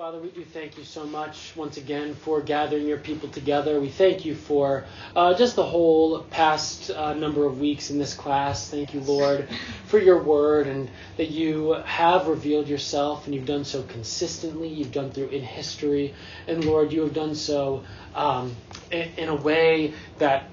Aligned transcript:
Father, 0.00 0.18
we 0.18 0.30
do 0.30 0.42
thank 0.46 0.78
you 0.78 0.84
so 0.84 1.04
much 1.06 1.52
once 1.54 1.76
again 1.76 2.14
for 2.14 2.40
gathering 2.40 2.86
your 2.86 2.96
people 2.96 3.28
together. 3.28 3.78
We 3.78 3.90
thank 3.90 4.24
you 4.24 4.34
for 4.34 4.86
uh, 5.14 5.34
just 5.34 5.56
the 5.56 5.62
whole 5.62 6.20
past 6.22 6.90
uh, 6.90 7.12
number 7.12 7.44
of 7.44 7.60
weeks 7.60 7.90
in 7.90 7.98
this 7.98 8.14
class. 8.14 8.70
Thank 8.70 8.94
you, 8.94 9.00
Lord, 9.00 9.46
for 9.84 9.98
your 9.98 10.22
word 10.22 10.68
and 10.68 10.88
that 11.18 11.28
you 11.28 11.72
have 11.84 12.28
revealed 12.28 12.66
yourself 12.66 13.26
and 13.26 13.34
you've 13.34 13.44
done 13.44 13.66
so 13.66 13.82
consistently. 13.82 14.68
You've 14.68 14.90
done 14.90 15.10
through 15.10 15.28
in 15.28 15.42
history. 15.42 16.14
And 16.48 16.64
Lord, 16.64 16.94
you 16.94 17.02
have 17.02 17.12
done 17.12 17.34
so 17.34 17.84
um, 18.14 18.56
in, 18.90 19.10
in 19.18 19.28
a 19.28 19.36
way 19.36 19.92
that 20.16 20.48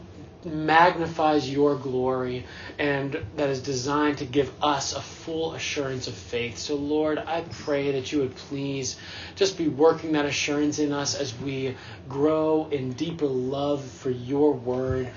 magnifies 0.45 1.49
your 1.49 1.75
glory 1.75 2.45
and 2.77 3.21
that 3.36 3.49
is 3.49 3.61
designed 3.61 4.19
to 4.19 4.25
give 4.25 4.51
us 4.61 4.93
a 4.93 5.01
full 5.01 5.54
assurance 5.54 6.07
of 6.07 6.13
faith. 6.13 6.57
So, 6.57 6.75
Lord, 6.75 7.17
I 7.17 7.41
pray 7.41 7.91
that 7.93 8.11
you 8.11 8.19
would 8.19 8.36
please 8.36 8.97
just 9.36 9.57
be 9.57 9.68
working 9.68 10.13
that 10.13 10.25
assurance 10.25 10.79
in 10.79 10.91
us 10.91 11.15
as 11.15 11.37
we 11.39 11.75
grow 12.07 12.68
in 12.71 12.93
deeper 12.93 13.25
love 13.25 13.83
for 13.83 14.09
your 14.09 14.54
word. 14.54 15.09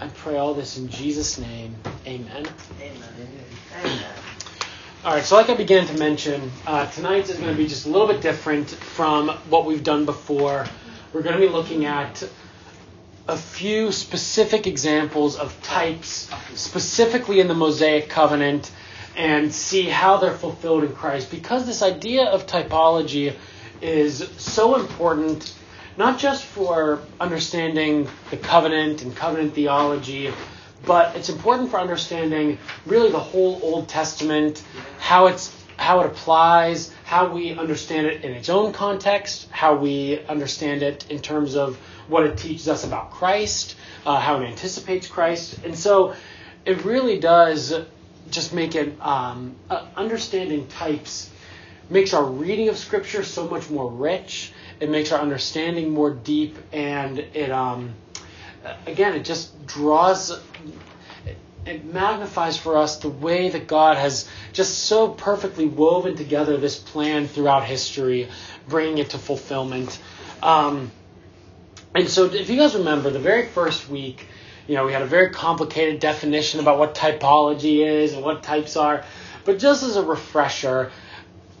I 0.00 0.08
pray 0.08 0.36
all 0.36 0.54
this 0.54 0.76
in 0.76 0.88
Jesus' 0.88 1.38
name. 1.38 1.74
Amen. 2.06 2.46
Amen. 2.80 3.02
Amen. 3.80 4.04
All 5.04 5.14
right, 5.14 5.24
so 5.24 5.36
like 5.36 5.48
I 5.48 5.54
began 5.54 5.86
to 5.86 5.96
mention, 5.96 6.50
uh, 6.66 6.86
tonight's 6.90 7.30
is 7.30 7.38
going 7.38 7.50
to 7.50 7.56
be 7.56 7.68
just 7.68 7.86
a 7.86 7.88
little 7.88 8.08
bit 8.08 8.20
different 8.20 8.68
from 8.68 9.28
what 9.48 9.64
we've 9.64 9.82
done 9.82 10.04
before. 10.04 10.66
We're 11.12 11.22
going 11.22 11.40
to 11.40 11.40
be 11.40 11.48
looking 11.48 11.86
at 11.86 12.22
a 13.28 13.36
few 13.36 13.92
specific 13.92 14.66
examples 14.66 15.36
of 15.36 15.54
types, 15.62 16.30
specifically 16.54 17.40
in 17.40 17.46
the 17.46 17.54
Mosaic 17.54 18.08
covenant, 18.08 18.70
and 19.16 19.52
see 19.52 19.84
how 19.84 20.16
they're 20.16 20.32
fulfilled 20.32 20.82
in 20.82 20.94
Christ. 20.94 21.30
Because 21.30 21.66
this 21.66 21.82
idea 21.82 22.24
of 22.24 22.46
typology 22.46 23.34
is 23.82 24.26
so 24.38 24.76
important, 24.76 25.54
not 25.98 26.18
just 26.18 26.44
for 26.44 27.00
understanding 27.20 28.08
the 28.30 28.38
covenant 28.38 29.02
and 29.02 29.14
covenant 29.14 29.54
theology, 29.54 30.32
but 30.86 31.14
it's 31.14 31.28
important 31.28 31.70
for 31.70 31.78
understanding 31.78 32.56
really 32.86 33.10
the 33.10 33.18
whole 33.18 33.60
Old 33.62 33.88
Testament, 33.88 34.64
how 34.98 35.26
it's 35.26 35.54
how 35.76 36.00
it 36.00 36.06
applies, 36.06 36.92
how 37.04 37.28
we 37.32 37.56
understand 37.56 38.06
it 38.06 38.24
in 38.24 38.32
its 38.32 38.48
own 38.48 38.72
context, 38.72 39.48
how 39.50 39.76
we 39.76 40.24
understand 40.26 40.82
it 40.82 41.08
in 41.08 41.20
terms 41.20 41.54
of 41.54 41.78
what 42.08 42.24
it 42.24 42.36
teaches 42.38 42.68
us 42.68 42.84
about 42.84 43.10
Christ, 43.10 43.76
uh, 44.04 44.18
how 44.18 44.40
it 44.40 44.46
anticipates 44.46 45.06
Christ. 45.06 45.58
And 45.64 45.76
so 45.76 46.14
it 46.64 46.84
really 46.84 47.18
does 47.20 47.74
just 48.30 48.52
make 48.52 48.74
it 48.74 49.00
um, 49.00 49.54
uh, 49.70 49.86
understanding 49.96 50.66
types 50.66 51.30
makes 51.90 52.12
our 52.12 52.24
reading 52.24 52.68
of 52.68 52.76
Scripture 52.76 53.22
so 53.22 53.48
much 53.48 53.70
more 53.70 53.90
rich. 53.90 54.52
It 54.80 54.90
makes 54.90 55.12
our 55.12 55.20
understanding 55.20 55.90
more 55.90 56.10
deep, 56.10 56.56
and 56.72 57.18
it 57.18 57.50
um, 57.50 57.94
again 58.86 59.14
it 59.14 59.24
just 59.24 59.66
draws 59.66 60.38
it 61.66 61.84
magnifies 61.84 62.56
for 62.56 62.78
us 62.78 62.98
the 62.98 63.10
way 63.10 63.50
that 63.50 63.66
God 63.66 63.98
has 63.98 64.28
just 64.52 64.78
so 64.84 65.08
perfectly 65.08 65.66
woven 65.66 66.16
together 66.16 66.56
this 66.56 66.78
plan 66.78 67.28
throughout 67.28 67.64
history, 67.64 68.28
bringing 68.68 68.98
it 68.98 69.10
to 69.10 69.18
fulfillment. 69.18 69.98
Um, 70.42 70.90
and 71.94 72.08
so, 72.08 72.26
if 72.26 72.50
you 72.50 72.56
guys 72.56 72.74
remember, 72.74 73.10
the 73.10 73.18
very 73.18 73.46
first 73.46 73.88
week, 73.88 74.26
you 74.66 74.74
know, 74.74 74.84
we 74.84 74.92
had 74.92 75.02
a 75.02 75.06
very 75.06 75.30
complicated 75.30 76.00
definition 76.00 76.60
about 76.60 76.78
what 76.78 76.94
typology 76.94 77.86
is 77.86 78.12
and 78.12 78.22
what 78.22 78.42
types 78.42 78.76
are. 78.76 79.04
But 79.44 79.58
just 79.58 79.82
as 79.82 79.96
a 79.96 80.02
refresher, 80.02 80.92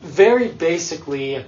very 0.02 0.48
basically, 0.48 1.44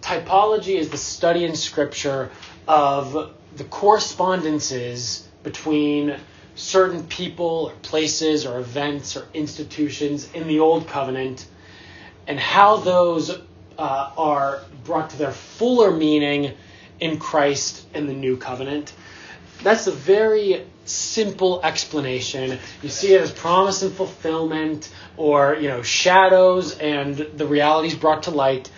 typology 0.00 0.76
is 0.76 0.90
the 0.90 0.96
study 0.96 1.44
in 1.44 1.56
Scripture 1.56 2.30
of 2.68 3.32
the 3.56 3.64
correspondences 3.64 5.26
between 5.42 6.16
certain 6.54 7.04
people 7.04 7.70
or 7.70 7.72
places 7.82 8.46
or 8.46 8.58
events 8.58 9.16
or 9.16 9.26
institutions 9.34 10.30
in 10.32 10.46
the 10.46 10.60
Old 10.60 10.88
Covenant 10.88 11.46
and 12.26 12.40
how 12.40 12.76
those 12.78 13.30
uh, 13.78 14.10
are 14.16 14.62
brought 14.84 15.10
to 15.10 15.18
their 15.18 15.32
fuller 15.32 15.90
meaning 15.90 16.54
in 17.00 17.18
Christ 17.18 17.86
and 17.94 18.08
the 18.08 18.14
New 18.14 18.36
Covenant. 18.36 18.92
That's 19.62 19.86
a 19.86 19.92
very 19.92 20.64
simple 20.84 21.60
explanation. 21.62 22.58
You 22.82 22.88
see 22.88 23.14
it 23.14 23.20
as 23.20 23.32
promise 23.32 23.82
and 23.82 23.92
fulfillment, 23.92 24.92
or 25.16 25.56
you 25.56 25.68
know, 25.68 25.82
shadows 25.82 26.78
and 26.78 27.16
the 27.16 27.46
realities 27.46 27.94
brought 27.94 28.24
to 28.24 28.30
light. 28.30 28.70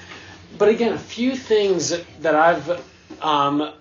But 0.57 0.69
again, 0.69 0.93
a 0.93 0.99
few 0.99 1.37
things 1.37 1.91
that 2.21 2.35
I've 2.35 2.85
um, 3.23 3.73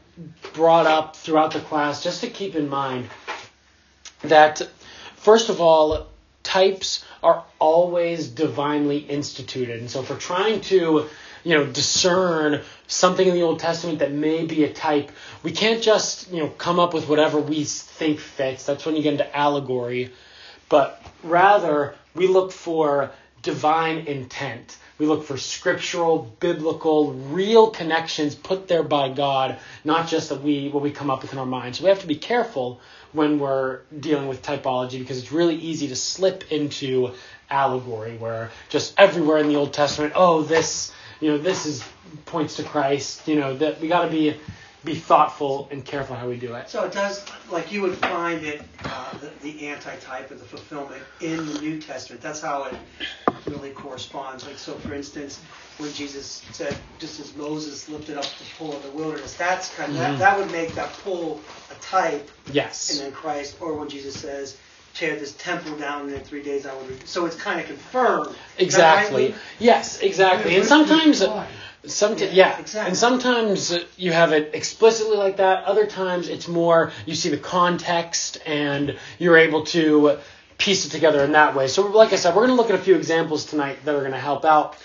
brought 0.53 0.85
up 0.85 1.15
throughout 1.15 1.53
the 1.53 1.59
class 1.59 2.03
just 2.03 2.21
to 2.21 2.29
keep 2.29 2.55
in 2.55 2.69
mind 2.69 3.09
that, 4.23 4.67
first 5.15 5.49
of 5.49 5.61
all, 5.61 6.07
types 6.43 7.05
are 7.21 7.43
always 7.59 8.27
divinely 8.27 8.97
instituted. 8.97 9.79
And 9.79 9.89
so 9.89 10.01
if 10.01 10.09
we're 10.09 10.17
trying 10.17 10.61
to, 10.61 11.07
you 11.43 11.57
know, 11.57 11.65
discern 11.65 12.61
something 12.87 13.27
in 13.27 13.33
the 13.33 13.43
Old 13.43 13.59
Testament 13.59 13.99
that 13.99 14.11
may 14.11 14.45
be 14.45 14.63
a 14.63 14.73
type, 14.73 15.11
we 15.43 15.51
can't 15.51 15.83
just, 15.83 16.31
you 16.31 16.39
know, 16.39 16.49
come 16.49 16.79
up 16.79 16.93
with 16.93 17.07
whatever 17.07 17.39
we 17.39 17.63
think 17.63 18.19
fits. 18.19 18.65
That's 18.65 18.85
when 18.85 18.95
you 18.95 19.03
get 19.03 19.13
into 19.13 19.37
allegory. 19.37 20.11
But 20.69 21.01
rather, 21.23 21.95
we 22.15 22.27
look 22.27 22.51
for 22.51 23.11
divine 23.41 24.07
intent. 24.07 24.77
We 24.97 25.05
look 25.05 25.25
for 25.25 25.37
scriptural, 25.37 26.35
biblical, 26.39 27.13
real 27.13 27.69
connections 27.69 28.33
put 28.33 28.67
there 28.67 28.83
by 28.83 29.09
God, 29.09 29.59
not 29.83 30.07
just 30.07 30.29
that 30.29 30.41
we 30.41 30.69
what 30.69 30.81
we 30.81 30.91
come 30.91 31.11
up 31.11 31.21
with 31.21 31.33
in 31.33 31.39
our 31.39 31.45
minds. 31.45 31.77
So 31.77 31.83
we 31.83 31.89
have 31.89 32.01
to 32.01 32.07
be 32.07 32.15
careful 32.15 32.81
when 33.13 33.39
we're 33.39 33.81
dealing 33.97 34.27
with 34.27 34.41
typology 34.41 34.99
because 34.99 35.19
it's 35.19 35.31
really 35.31 35.55
easy 35.55 35.87
to 35.89 35.95
slip 35.95 36.51
into 36.51 37.13
allegory 37.49 38.17
where 38.17 38.51
just 38.69 38.93
everywhere 38.97 39.37
in 39.37 39.47
the 39.47 39.55
Old 39.55 39.73
Testament, 39.73 40.13
oh, 40.15 40.41
this, 40.41 40.91
you 41.19 41.31
know, 41.31 41.37
this 41.37 41.65
is 41.65 41.83
points 42.25 42.55
to 42.57 42.63
Christ. 42.63 43.27
You 43.27 43.39
know, 43.39 43.55
that 43.57 43.79
we 43.81 43.87
got 43.87 44.05
to 44.05 44.11
be 44.11 44.37
be 44.83 44.95
thoughtful 44.95 45.67
and 45.69 45.83
careful 45.83 46.15
how 46.15 46.29
we 46.29 46.37
do 46.37 46.53
it. 46.53 46.69
So 46.69 46.85
it 46.85 46.93
does, 46.93 47.25
like 47.51 47.71
you 47.73 47.81
would 47.81 47.95
find 47.97 48.45
it, 48.45 48.61
uh, 48.85 49.17
the, 49.17 49.31
the 49.41 49.67
anti-type 49.67 50.31
or 50.31 50.35
the 50.35 50.45
fulfillment 50.45 51.01
in 51.19 51.45
the 51.45 51.59
New 51.59 51.81
Testament. 51.81 52.21
That's 52.21 52.41
how 52.41 52.63
it 52.65 52.75
really 53.47 53.71
corresponds. 53.71 54.45
Like 54.47 54.57
so, 54.57 54.75
for 54.75 54.93
instance, 54.93 55.41
when 55.77 55.91
Jesus 55.91 56.43
said, 56.51 56.77
just 56.99 57.19
as 57.19 57.35
Moses 57.35 57.89
lifted 57.89 58.17
up 58.17 58.23
the 58.23 58.45
pole 58.57 58.75
in 58.75 58.81
the 58.83 58.91
wilderness, 58.91 59.35
that's 59.35 59.73
kind 59.75 59.91
of 59.91 59.97
mm-hmm. 59.97 60.11
that, 60.13 60.19
that 60.19 60.39
would 60.39 60.51
make 60.51 60.73
that 60.75 60.93
pole 61.03 61.41
a 61.69 61.75
type. 61.81 62.29
Yes. 62.53 62.91
And 62.91 63.01
then 63.01 63.11
Christ, 63.11 63.57
or 63.59 63.73
when 63.73 63.89
Jesus 63.89 64.17
says, 64.17 64.57
tear 64.97 65.15
this 65.15 65.33
temple 65.33 65.77
down 65.77 66.07
and 66.07 66.13
in 66.13 66.21
three 66.21 66.41
days 66.41 66.65
I 66.65 66.75
would. 66.75 67.07
So 67.07 67.25
it's 67.25 67.35
kind 67.35 67.59
of 67.59 67.67
confirmed. 67.67 68.35
Exactly. 68.57 69.27
Right? 69.27 69.35
Yes, 69.59 69.99
exactly. 70.01 70.55
And 70.55 70.65
sometimes. 70.65 71.21
Uh, 71.21 71.45
sometimes, 71.85 72.33
yeah, 72.33 72.49
yeah 72.49 72.59
exactly. 72.59 72.89
and 72.89 72.97
sometimes 72.97 73.71
uh, 73.71 73.83
you 73.95 74.11
have 74.11 74.33
it 74.33 74.51
explicitly 74.53 75.17
like 75.17 75.37
that. 75.37 75.65
Other 75.65 75.85
times 75.85 76.27
it's 76.27 76.47
more 76.47 76.91
you 77.05 77.15
see 77.15 77.29
the 77.29 77.37
context 77.37 78.39
and 78.45 78.97
you're 79.19 79.37
able 79.37 79.65
to 79.67 80.17
piece 80.57 80.85
it 80.85 80.89
together 80.89 81.23
in 81.23 81.33
that 81.33 81.55
way. 81.55 81.67
So, 81.67 81.87
like 81.87 82.13
I 82.13 82.15
said, 82.15 82.35
we're 82.35 82.47
going 82.47 82.57
to 82.57 82.61
look 82.61 82.71
at 82.71 82.79
a 82.79 82.83
few 82.83 82.95
examples 82.95 83.45
tonight 83.45 83.77
that 83.85 83.93
are 83.93 83.99
going 83.99 84.11
to 84.11 84.19
help 84.19 84.43
out. 84.43 84.75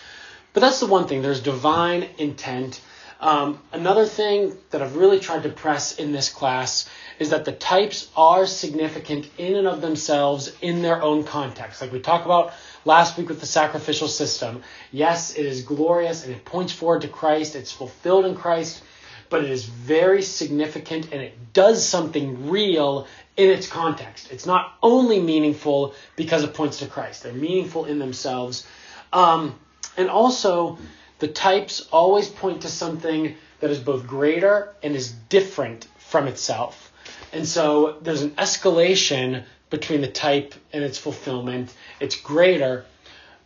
But 0.52 0.60
that's 0.60 0.80
the 0.80 0.86
one 0.86 1.08
thing. 1.08 1.22
There's 1.22 1.40
divine 1.40 2.06
intent. 2.18 2.80
Um, 3.22 3.60
another 3.70 4.04
thing 4.04 4.58
that 4.70 4.82
I've 4.82 4.96
really 4.96 5.20
tried 5.20 5.44
to 5.44 5.48
press 5.48 5.96
in 5.96 6.10
this 6.10 6.28
class 6.28 6.90
is 7.20 7.30
that 7.30 7.44
the 7.44 7.52
types 7.52 8.10
are 8.16 8.46
significant 8.46 9.28
in 9.38 9.54
and 9.54 9.68
of 9.68 9.80
themselves 9.80 10.52
in 10.60 10.82
their 10.82 11.00
own 11.00 11.22
context. 11.22 11.80
Like 11.80 11.92
we 11.92 12.00
talked 12.00 12.24
about 12.24 12.52
last 12.84 13.16
week 13.16 13.28
with 13.28 13.38
the 13.38 13.46
sacrificial 13.46 14.08
system. 14.08 14.64
Yes, 14.90 15.36
it 15.36 15.46
is 15.46 15.62
glorious 15.62 16.24
and 16.24 16.34
it 16.34 16.44
points 16.44 16.72
forward 16.72 17.02
to 17.02 17.08
Christ, 17.08 17.54
it's 17.54 17.70
fulfilled 17.70 18.26
in 18.26 18.34
Christ, 18.34 18.82
but 19.30 19.44
it 19.44 19.50
is 19.50 19.66
very 19.66 20.22
significant 20.22 21.12
and 21.12 21.22
it 21.22 21.52
does 21.52 21.86
something 21.86 22.50
real 22.50 23.06
in 23.36 23.50
its 23.50 23.68
context. 23.68 24.32
It's 24.32 24.46
not 24.46 24.74
only 24.82 25.20
meaningful 25.20 25.94
because 26.16 26.42
it 26.42 26.54
points 26.54 26.80
to 26.80 26.86
Christ, 26.86 27.22
they're 27.22 27.32
meaningful 27.32 27.84
in 27.84 28.00
themselves. 28.00 28.66
Um, 29.12 29.54
and 29.96 30.10
also, 30.10 30.78
the 31.22 31.28
types 31.28 31.86
always 31.92 32.28
point 32.28 32.62
to 32.62 32.68
something 32.68 33.36
that 33.60 33.70
is 33.70 33.78
both 33.78 34.08
greater 34.08 34.74
and 34.82 34.96
is 34.96 35.12
different 35.28 35.86
from 35.96 36.26
itself. 36.26 36.92
And 37.32 37.46
so 37.46 37.98
there's 38.02 38.22
an 38.22 38.32
escalation 38.32 39.44
between 39.70 40.00
the 40.00 40.08
type 40.08 40.52
and 40.72 40.82
its 40.82 40.98
fulfillment. 40.98 41.72
It's 42.00 42.16
greater, 42.16 42.84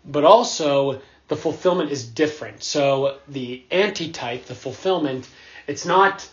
but 0.07 0.25
also 0.25 1.03
the 1.29 1.37
fulfillment 1.37 1.91
is 1.91 2.07
different. 2.07 2.63
So 2.63 3.19
the 3.29 3.63
antitype, 3.71 4.47
the 4.47 4.55
fulfillment, 4.55 5.29
it's 5.67 5.85
not, 5.85 6.27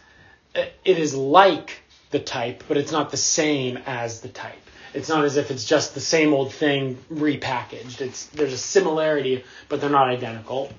it 0.56 0.98
is 0.98 1.13
like 1.13 1.81
the 2.12 2.19
type, 2.19 2.63
but 2.69 2.78
it's 2.78 2.94
not 2.94 3.12
the 3.12 3.18
same 3.18 3.80
as 3.86 4.22
the 4.22 4.30
type. 4.30 4.63
It's 4.94 5.10
not 5.10 5.25
as 5.25 5.36
if 5.36 5.51
it's 5.51 5.66
just 5.66 5.94
the 5.94 6.00
same 6.00 6.34
old 6.34 6.54
thing 6.54 7.04
repackaged. 7.12 8.00
It's 8.00 8.28
there's 8.28 8.54
a 8.54 8.57
similarity, 8.57 9.44
but 9.68 9.81
they're 9.81 9.89
not 9.89 10.07
identical. 10.07 10.72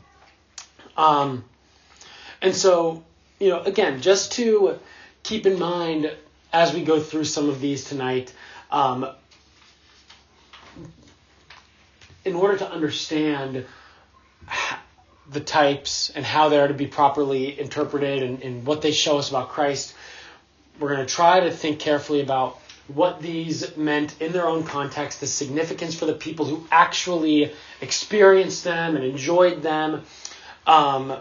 Um, 0.97 1.45
and 2.41 2.55
so, 2.55 3.03
you 3.39 3.49
know, 3.49 3.63
again, 3.63 4.01
just 4.01 4.33
to 4.33 4.79
keep 5.23 5.47
in 5.47 5.59
mind 5.59 6.15
as 6.53 6.73
we 6.73 6.85
go 6.85 7.01
through 7.01 7.25
some 7.25 7.49
of 7.49 7.61
these 7.61 7.85
tonight, 7.85 8.33
um, 8.71 9.07
in 12.25 12.35
order 12.35 12.59
to 12.59 12.71
understand 12.71 13.67
the 15.31 15.41
types 15.41 16.11
and 16.11 16.25
how 16.25 16.49
they're 16.49 16.69
to 16.69 16.75
be 16.75 16.87
properly 16.87 17.59
interpreted 17.59 18.23
and, 18.23 18.43
and 18.43 18.67
what 18.67 18.83
they 18.83 18.93
show 18.93 19.19
us 19.19 19.31
about 19.31 19.49
Christ, 19.51 19.95
we're 20.79 20.95
going 20.95 21.07
to 21.07 21.13
try 21.13 21.41
to 21.41 21.51
think 21.51 21.79
carefully 21.79 22.21
about 22.21 22.61
what 22.89 23.23
these 23.23 23.77
meant 23.77 24.21
in 24.21 24.33
their 24.33 24.47
own 24.47 24.65
context, 24.65 25.21
the 25.21 25.27
significance 25.27 25.95
for 25.95 26.07
the 26.07 26.13
people 26.13 26.45
who 26.45 26.67
actually 26.71 27.53
experienced 27.81 28.65
them 28.65 28.97
and 28.97 29.05
enjoyed 29.05 29.63
them. 29.63 30.05
Um, 30.67 31.17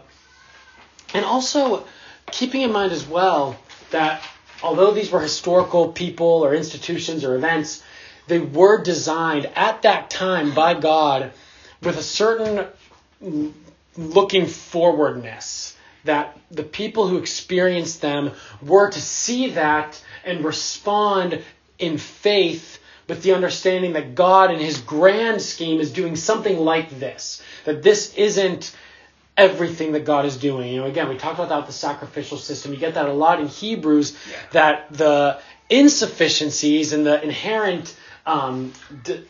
and 1.14 1.26
also 1.26 1.86
keeping 2.32 2.62
in 2.62 2.72
mind 2.72 2.92
as 2.92 3.08
well 3.08 3.58
that 3.92 4.24
although 4.64 4.92
these 4.92 5.12
were 5.12 5.22
historical 5.22 5.92
people 5.92 6.44
or 6.44 6.56
institutions 6.56 7.24
or 7.24 7.36
events, 7.36 7.84
they 8.28 8.40
were 8.40 8.82
designed 8.82 9.46
at 9.56 9.82
that 9.84 10.10
time 10.10 10.54
by 10.54 10.74
God 10.74 11.32
with 11.82 11.98
a 11.98 12.04
certain 12.04 12.68
looking 13.98 14.48
forwardness 14.48 15.76
that 16.06 16.38
the 16.52 16.64
people 16.64 17.08
who 17.08 17.18
experienced 17.18 18.02
them 18.02 18.32
were 18.62 18.90
to 18.90 19.02
see 19.02 19.52
that 19.52 20.02
and 20.26 20.44
respond 20.44 21.42
in 21.80 21.98
faith 21.98 22.80
with 23.08 23.24
the 23.24 23.34
understanding 23.34 23.94
that 23.94 24.16
God 24.16 24.52
in 24.52 24.60
his 24.60 24.80
grand 24.80 25.42
scheme 25.42 25.80
is 25.80 25.92
doing 25.92 26.16
something 26.16 26.58
like 26.58 27.00
this. 27.00 27.42
That 27.66 27.84
this 27.84 28.14
isn't 28.16 28.76
everything 29.38 29.94
that 29.94 30.06
God 30.06 30.26
is 30.26 30.38
doing. 30.38 30.72
You 30.72 30.82
know, 30.82 30.88
again, 30.88 31.10
we 31.10 31.18
talked 31.18 31.40
about 31.40 31.50
that 31.50 31.66
the 31.66 31.74
sacrificial 31.74 32.38
system. 32.38 32.74
You 32.74 32.80
get 32.80 32.96
that 32.96 33.08
a 33.08 33.14
lot 33.14 33.40
in 33.40 33.48
Hebrews 33.48 34.18
yeah. 34.30 34.38
that 34.52 34.94
the 34.94 35.40
insufficiencies 35.70 36.94
and 36.94 37.06
the 37.06 37.22
inherent 37.24 37.96
um, 38.26 38.74
de- 39.04 39.24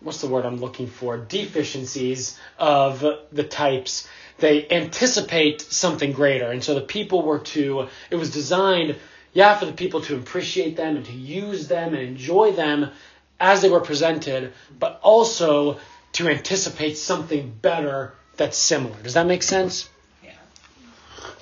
what's 0.00 0.20
the 0.20 0.28
word 0.28 0.46
I'm 0.46 0.58
looking 0.58 0.86
for? 0.86 1.16
Deficiencies 1.16 2.38
of 2.58 3.04
the 3.32 3.44
types. 3.44 4.08
They 4.38 4.68
anticipate 4.70 5.62
something 5.62 6.12
greater. 6.12 6.50
And 6.50 6.62
so 6.62 6.74
the 6.74 6.82
people 6.82 7.22
were 7.22 7.38
to, 7.40 7.88
it 8.10 8.16
was 8.16 8.30
designed 8.30 8.96
yeah, 9.36 9.58
for 9.58 9.66
the 9.66 9.72
people 9.72 10.00
to 10.00 10.16
appreciate 10.16 10.76
them 10.76 10.96
and 10.96 11.04
to 11.04 11.12
use 11.12 11.68
them 11.68 11.92
and 11.92 12.02
enjoy 12.02 12.52
them 12.52 12.90
as 13.38 13.60
they 13.60 13.68
were 13.68 13.80
presented, 13.80 14.54
but 14.78 14.98
also 15.02 15.78
to 16.12 16.28
anticipate 16.28 16.96
something 16.96 17.50
better 17.60 18.14
that's 18.36 18.58
similar. 18.58 18.96
Does 19.02 19.14
that 19.14 19.26
make 19.26 19.42
sense? 19.42 19.88
Yeah. 20.22 20.30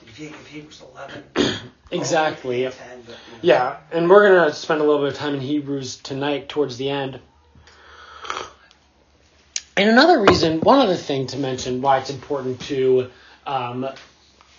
If 0.06 0.46
Hebrews 0.46 0.82
11. 0.92 1.24
exactly. 1.90 2.62
10, 2.62 2.72
but, 3.06 3.16
Yeah, 3.42 3.78
and 3.92 4.08
we're 4.08 4.28
going 4.28 4.50
to 4.50 4.54
spend 4.54 4.80
a 4.80 4.84
little 4.84 5.02
bit 5.02 5.12
of 5.12 5.18
time 5.18 5.34
in 5.34 5.40
Hebrews 5.40 5.96
tonight 5.96 6.48
towards 6.48 6.76
the 6.76 6.90
end. 6.90 7.20
And 9.76 9.90
another 9.90 10.20
reason, 10.20 10.60
one 10.60 10.78
other 10.78 10.94
thing 10.94 11.26
to 11.28 11.36
mention 11.36 11.82
why 11.82 11.98
it's 11.98 12.10
important 12.10 12.60
to 12.62 13.10
um, 13.44 13.88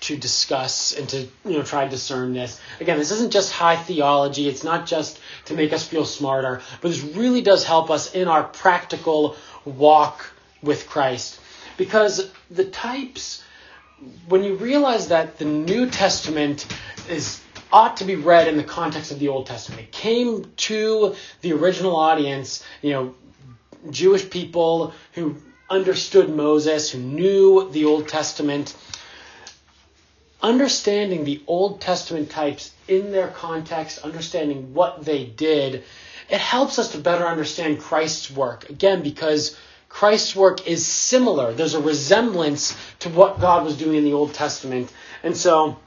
to 0.01 0.17
discuss 0.17 0.91
and 0.91 1.07
to 1.09 1.17
you 1.45 1.57
know 1.57 1.63
try 1.63 1.85
to 1.85 1.89
discern 1.89 2.33
this. 2.33 2.59
Again, 2.81 2.97
this 2.97 3.11
isn't 3.11 3.31
just 3.31 3.51
high 3.51 3.77
theology. 3.77 4.49
It's 4.49 4.63
not 4.63 4.85
just 4.85 5.19
to 5.45 5.53
make 5.53 5.71
us 5.71 5.87
feel 5.87 6.05
smarter, 6.05 6.61
but 6.81 6.89
this 6.89 7.01
really 7.01 7.41
does 7.41 7.63
help 7.63 7.89
us 7.89 8.13
in 8.13 8.27
our 8.27 8.43
practical 8.43 9.35
walk 9.63 10.31
with 10.61 10.87
Christ. 10.87 11.39
Because 11.77 12.31
the 12.49 12.65
types, 12.65 13.43
when 14.27 14.43
you 14.43 14.55
realize 14.55 15.09
that 15.09 15.37
the 15.37 15.45
New 15.45 15.89
Testament 15.89 16.65
is 17.09 17.41
ought 17.71 17.97
to 17.97 18.05
be 18.05 18.15
read 18.15 18.47
in 18.47 18.57
the 18.57 18.63
context 18.63 19.11
of 19.11 19.19
the 19.19 19.27
Old 19.27 19.47
Testament. 19.47 19.81
It 19.81 19.91
came 19.91 20.51
to 20.57 21.15
the 21.41 21.53
original 21.53 21.95
audience, 21.95 22.63
you 22.81 22.91
know, 22.91 23.15
Jewish 23.89 24.29
people 24.29 24.93
who 25.13 25.35
understood 25.69 26.33
Moses, 26.33 26.91
who 26.91 26.99
knew 26.99 27.69
the 27.71 27.85
Old 27.85 28.07
Testament, 28.07 28.75
understanding 30.41 31.23
the 31.23 31.43
Old 31.47 31.81
Testament 31.81 32.29
types 32.29 32.71
in 32.87 33.11
their 33.11 33.27
context, 33.27 33.99
understanding 33.99 34.73
what 34.73 35.03
they 35.03 35.25
did, 35.25 35.83
it 36.29 36.39
helps 36.39 36.79
us 36.79 36.91
to 36.91 36.97
better 36.97 37.25
understand 37.25 37.79
Christ's 37.79 38.31
work. 38.31 38.69
Again, 38.69 39.01
because 39.01 39.57
Christ's 39.95 40.35
work 40.35 40.67
is 40.67 40.85
similar. 40.85 41.53
There's 41.53 41.73
a 41.73 41.79
resemblance 41.79 42.75
to 42.99 43.07
what 43.07 43.39
God 43.39 43.63
was 43.63 43.77
doing 43.77 43.95
in 43.95 44.03
the 44.03 44.11
Old 44.11 44.33
Testament. 44.33 44.91
And 45.23 45.37
so 45.37 45.77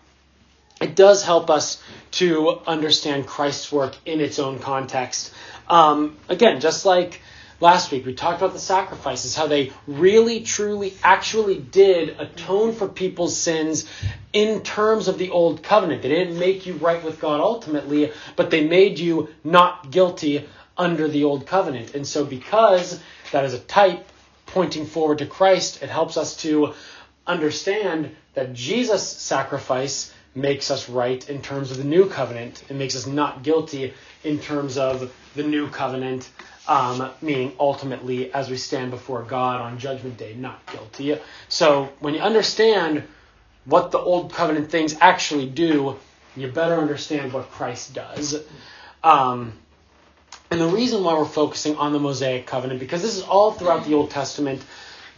it 0.80 0.96
does 0.96 1.22
help 1.22 1.50
us 1.50 1.82
to 2.12 2.58
understand 2.66 3.26
Christ's 3.26 3.70
work 3.70 3.94
in 4.06 4.22
its 4.22 4.38
own 4.38 4.60
context. 4.60 5.34
Um, 5.68 6.16
again, 6.30 6.58
just 6.60 6.86
like 6.86 7.20
Last 7.60 7.90
week 7.90 8.06
we 8.06 8.14
talked 8.14 8.40
about 8.40 8.52
the 8.52 8.60
sacrifices, 8.60 9.34
how 9.34 9.48
they 9.48 9.72
really, 9.88 10.42
truly, 10.42 10.94
actually 11.02 11.58
did 11.58 12.10
atone 12.10 12.72
for 12.72 12.86
people's 12.86 13.36
sins 13.36 13.84
in 14.32 14.62
terms 14.62 15.08
of 15.08 15.18
the 15.18 15.30
old 15.30 15.64
covenant. 15.64 16.02
They 16.02 16.08
didn't 16.08 16.38
make 16.38 16.66
you 16.66 16.74
right 16.74 17.02
with 17.02 17.20
God 17.20 17.40
ultimately, 17.40 18.12
but 18.36 18.52
they 18.52 18.64
made 18.64 19.00
you 19.00 19.30
not 19.42 19.90
guilty 19.90 20.46
under 20.76 21.08
the 21.08 21.24
old 21.24 21.46
covenant. 21.46 21.96
And 21.96 22.06
so, 22.06 22.24
because 22.24 23.00
that 23.32 23.44
is 23.44 23.54
a 23.54 23.58
type 23.60 24.06
pointing 24.46 24.86
forward 24.86 25.18
to 25.18 25.26
Christ, 25.26 25.82
it 25.82 25.88
helps 25.88 26.16
us 26.16 26.36
to 26.38 26.74
understand 27.26 28.14
that 28.34 28.54
Jesus' 28.54 29.06
sacrifice 29.06 30.12
makes 30.34 30.70
us 30.70 30.88
right 30.88 31.28
in 31.28 31.42
terms 31.42 31.70
of 31.70 31.76
the 31.78 31.84
new 31.84 32.08
covenant. 32.08 32.62
It 32.68 32.74
makes 32.74 32.96
us 32.96 33.06
not 33.06 33.42
guilty 33.42 33.92
in 34.24 34.38
terms 34.38 34.78
of 34.78 35.12
the 35.34 35.42
new 35.42 35.68
covenant 35.68 36.30
um, 36.68 37.10
meaning 37.22 37.52
ultimately 37.58 38.32
as 38.32 38.50
we 38.50 38.56
stand 38.58 38.90
before 38.90 39.22
God 39.22 39.60
on 39.60 39.78
Judgment 39.78 40.18
Day, 40.18 40.34
not 40.34 40.64
guilty. 40.66 41.18
So 41.48 41.88
when 42.00 42.14
you 42.14 42.20
understand 42.20 43.04
what 43.64 43.90
the 43.90 43.98
Old 43.98 44.32
Covenant 44.32 44.70
things 44.70 44.96
actually 45.00 45.46
do, 45.46 45.96
you 46.36 46.48
better 46.48 46.74
understand 46.74 47.32
what 47.32 47.50
Christ 47.50 47.94
does. 47.94 48.42
Um, 49.02 49.54
and 50.50 50.60
the 50.60 50.66
reason 50.66 51.04
why 51.04 51.14
we're 51.14 51.24
focusing 51.24 51.76
on 51.76 51.92
the 51.92 51.98
Mosaic 51.98 52.46
Covenant, 52.46 52.80
because 52.80 53.02
this 53.02 53.16
is 53.16 53.22
all 53.22 53.52
throughout 53.52 53.84
the 53.84 53.94
Old 53.94 54.10
Testament, 54.10 54.62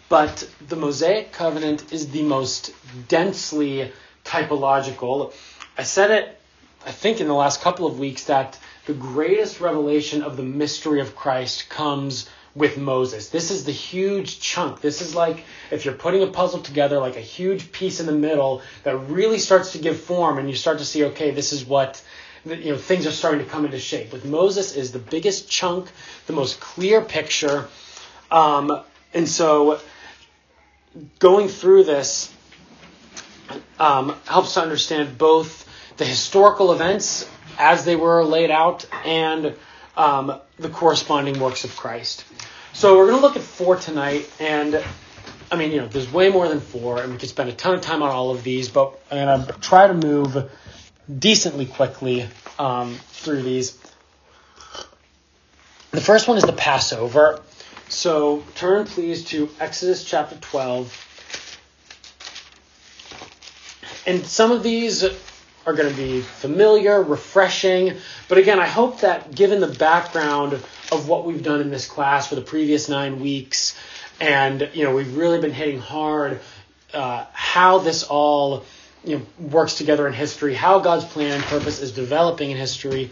but 0.09 0.49
the 0.69 0.77
Mosaic 0.77 1.33
Covenant 1.33 1.93
is 1.93 2.11
the 2.11 2.23
most 2.23 2.73
densely 3.09 3.93
typological. 4.25 5.33
I 5.79 5.85
said 5.85 6.11
it, 6.11 6.41
I 6.85 6.91
think, 6.91 7.21
in 7.21 7.29
the 7.29 7.35
last 7.35 7.61
couple 7.61 7.87
of 7.87 7.99
weeks 7.99 8.25
that 8.25 8.59
the 8.87 8.95
greatest 8.95 9.61
revelation 9.61 10.23
of 10.23 10.37
the 10.37 10.43
mystery 10.43 11.01
of 11.01 11.15
Christ 11.15 11.69
comes 11.69 12.29
with 12.55 12.77
Moses. 12.77 13.29
This 13.29 13.53
is 13.53 13.65
the 13.65 13.73
huge 13.73 14.41
chunk. 14.41 14.81
This 14.81 15.01
is 15.01 15.15
like 15.15 15.45
if 15.71 15.85
you're 15.85 15.95
putting 15.95 16.23
a 16.23 16.27
puzzle 16.27 16.61
together, 16.61 16.99
like 16.99 17.17
a 17.17 17.21
huge 17.21 17.71
piece 17.71 18.01
in 18.01 18.07
the 18.07 18.13
middle 18.13 18.63
that 18.83 18.97
really 18.97 19.39
starts 19.39 19.73
to 19.73 19.79
give 19.79 20.01
form, 20.01 20.39
and 20.39 20.49
you 20.51 20.57
start 20.57 20.79
to 20.79 20.85
see, 20.85 21.05
okay, 21.05 21.31
this 21.31 21.53
is 21.53 21.65
what 21.65 22.03
you 22.45 22.73
know 22.73 22.77
things 22.77 23.07
are 23.07 23.13
starting 23.13 23.45
to 23.45 23.51
come 23.51 23.65
into 23.65 23.79
shape. 23.79 24.13
With 24.13 24.25
Moses 24.25 24.77
is 24.77 24.93
the 24.93 24.99
biggest 24.99 25.51
chunk, 25.51 25.91
the 26.27 26.33
most 26.33 26.61
clear 26.61 27.01
picture, 27.01 27.69
um, 28.31 28.83
and 29.13 29.29
so 29.29 29.81
going 31.19 31.49
through 31.49 31.85
this 31.85 32.33
um, 33.79 34.17
helps 34.27 34.55
to 34.55 34.63
understand 34.63 35.19
both 35.19 35.67
the 35.97 36.05
historical 36.05 36.73
events 36.73 37.29
as 37.59 37.85
they 37.85 37.97
were 37.97 38.25
laid 38.25 38.51
out 38.51 38.87
and 39.05 39.55
um, 39.97 40.41
the 40.59 40.69
corresponding 40.69 41.39
works 41.39 41.65
of 41.65 41.77
Christ. 41.77 42.25
So 42.73 42.97
we're 42.97 43.09
going 43.09 43.21
to 43.21 43.27
look 43.27 43.37
at 43.37 43.43
four 43.43 43.77
tonight, 43.77 44.31
and 44.39 44.83
I 45.51 45.57
mean, 45.57 45.73
you 45.73 45.81
know, 45.81 45.89
there's 45.89 46.11
way 46.13 46.31
more 46.31 46.49
than 46.49 46.61
four, 46.61 47.03
and 47.03 47.13
we 47.13 47.19
could 47.19 47.29
spend 47.29 47.51
a 47.51 47.53
ton 47.53 47.75
of 47.75 47.81
time 47.81 48.03
on 48.03 48.11
all 48.11 48.31
of 48.31 48.45
these, 48.45 48.69
but 48.69 48.99
I'm 49.11 49.43
going 49.43 49.47
to 49.47 49.53
try 49.61 49.89
to 49.89 49.95
move 49.95 50.51
decently 51.19 51.67
quickly 51.67 52.27
um, 52.59 52.97
through 53.09 53.43
these. 53.43 53.79
The 55.91 56.01
first 56.01 56.29
one 56.29 56.37
is 56.37 56.45
the 56.45 56.53
Passover. 56.53 57.41
So 57.89 58.45
turn, 58.55 58.87
please, 58.87 59.25
to 59.27 59.49
Exodus 59.59 60.05
chapter 60.05 60.37
12. 60.37 61.07
And 64.07 64.25
some 64.25 64.53
of 64.53 64.63
these 64.63 65.05
are 65.67 65.75
going 65.75 65.91
to 65.91 65.97
be 65.97 66.21
familiar, 66.21 67.03
refreshing. 67.03 67.97
But 68.29 68.39
again, 68.39 68.59
I 68.59 68.67
hope 68.67 69.01
that 69.01 69.35
given 69.35 69.61
the 69.61 69.67
background 69.67 70.55
of 70.93 71.09
what 71.09 71.27
we've 71.27 71.43
done 71.43 71.61
in 71.61 71.71
this 71.71 71.87
class 71.87 72.29
for 72.29 72.35
the 72.35 72.41
previous 72.41 72.89
nine 72.89 73.21
weeks, 73.21 73.77
and 74.21 74.71
you 74.73 74.85
know 74.85 74.95
we've 74.95 75.17
really 75.17 75.41
been 75.41 75.53
hitting 75.53 75.81
hard 75.81 76.41
uh, 76.95 77.27
how 77.33 77.79
this 77.79 78.03
all 78.05 78.65
you 79.05 79.19
know 79.19 79.27
works 79.49 79.75
together 79.75 80.07
in 80.07 80.13
history, 80.13 80.55
how 80.55 80.79
God's 80.81 81.05
plan 81.05 81.33
and 81.33 81.43
purpose 81.45 81.81
is 81.81 81.93
developing 81.93 82.51
in 82.51 82.57
history. 82.57 83.11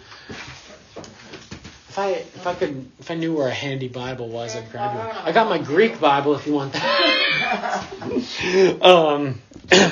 If 1.89 1.99
I 1.99 2.09
if 2.11 2.47
I 2.47 2.55
could 2.55 2.91
if 3.01 3.11
I 3.11 3.15
knew 3.15 3.35
where 3.35 3.49
a 3.49 3.55
handy 3.55 3.89
Bible 3.89 4.29
was, 4.29 4.55
I'd 4.55 4.71
grab 4.71 4.95
one. 4.97 5.17
I 5.25 5.33
got 5.33 5.49
my 5.49 5.59
Greek 5.59 5.99
Bible 6.01 6.35
if 6.35 6.47
you 6.47 6.53
want 6.55 6.73
that. 6.75 7.87
um, 8.83 9.41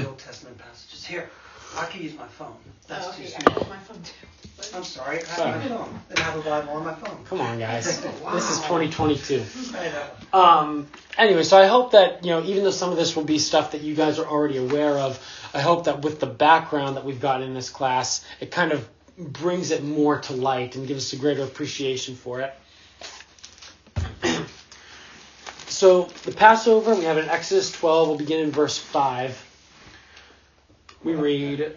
Old 0.06 0.18
Testament 0.18 0.58
passages. 0.58 1.04
Here, 1.04 1.28
I 1.76 1.86
can 1.86 2.02
use 2.02 2.14
my 2.16 2.26
phone. 2.26 2.54
That's 2.88 3.08
Oh, 3.08 3.12
too 3.12 3.24
okay, 3.24 3.34
I 3.36 3.42
small. 3.42 3.66
my 3.68 3.78
phone 3.78 4.02
too. 4.02 4.26
I'm 4.74 4.84
sorry, 4.84 5.22
I 5.22 5.26
have 5.26 5.62
my 5.62 5.68
phone. 5.68 6.00
And 6.10 6.18
I 6.18 6.22
have 6.22 6.36
a 6.36 6.42
Bible 6.42 6.72
on 6.72 6.84
my 6.84 6.94
phone. 6.94 7.24
Come 7.24 7.40
on, 7.40 7.58
guys. 7.58 8.04
Wow. 8.22 8.34
This 8.34 8.50
is 8.50 8.58
2022. 8.58 9.44
I 9.76 9.88
know. 9.88 10.38
Um, 10.38 10.86
anyway, 11.18 11.42
so 11.42 11.58
I 11.58 11.66
hope 11.66 11.92
that, 11.92 12.24
you 12.24 12.30
know, 12.30 12.42
even 12.42 12.64
though 12.64 12.70
some 12.70 12.90
of 12.90 12.96
this 12.96 13.16
will 13.16 13.24
be 13.24 13.38
stuff 13.38 13.72
that 13.72 13.82
you 13.82 13.94
guys 13.94 14.18
are 14.18 14.26
already 14.26 14.58
aware 14.58 14.96
of, 14.98 15.18
I 15.54 15.60
hope 15.60 15.84
that 15.84 16.02
with 16.02 16.20
the 16.20 16.26
background 16.26 16.96
that 16.96 17.04
we've 17.04 17.20
got 17.20 17.42
in 17.42 17.54
this 17.54 17.70
class, 17.70 18.24
it 18.40 18.50
kind 18.50 18.72
of 18.72 18.88
brings 19.18 19.70
it 19.70 19.82
more 19.82 20.20
to 20.20 20.32
light 20.34 20.76
and 20.76 20.86
gives 20.86 21.06
us 21.06 21.12
a 21.18 21.20
greater 21.20 21.42
appreciation 21.42 22.16
for 22.16 22.40
it. 22.40 22.54
so, 25.68 26.04
the 26.24 26.32
Passover, 26.32 26.94
we 26.94 27.04
have 27.04 27.18
in 27.18 27.28
Exodus 27.28 27.72
12, 27.72 28.08
we'll 28.08 28.18
begin 28.18 28.40
in 28.40 28.50
verse 28.50 28.78
5. 28.78 29.42
We 31.02 31.14
read, 31.14 31.76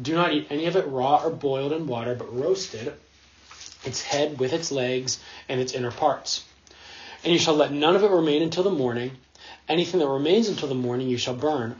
Do 0.00 0.14
not 0.14 0.32
eat 0.32 0.48
any 0.50 0.66
of 0.66 0.74
it 0.74 0.86
raw 0.88 1.22
or 1.22 1.30
boiled 1.30 1.72
in 1.72 1.86
water, 1.86 2.14
but 2.14 2.36
roasted, 2.36 2.94
its 3.84 4.02
head 4.02 4.40
with 4.40 4.52
its 4.52 4.72
legs 4.72 5.20
and 5.48 5.60
its 5.60 5.72
inner 5.72 5.92
parts. 5.92 6.44
And 7.22 7.32
you 7.32 7.38
shall 7.38 7.54
let 7.54 7.72
none 7.72 7.94
of 7.94 8.02
it 8.02 8.10
remain 8.10 8.42
until 8.42 8.64
the 8.64 8.70
morning. 8.70 9.12
Anything 9.68 10.00
that 10.00 10.08
remains 10.08 10.48
until 10.48 10.68
the 10.68 10.74
morning 10.74 11.08
you 11.08 11.16
shall 11.16 11.34
burn. 11.34 11.76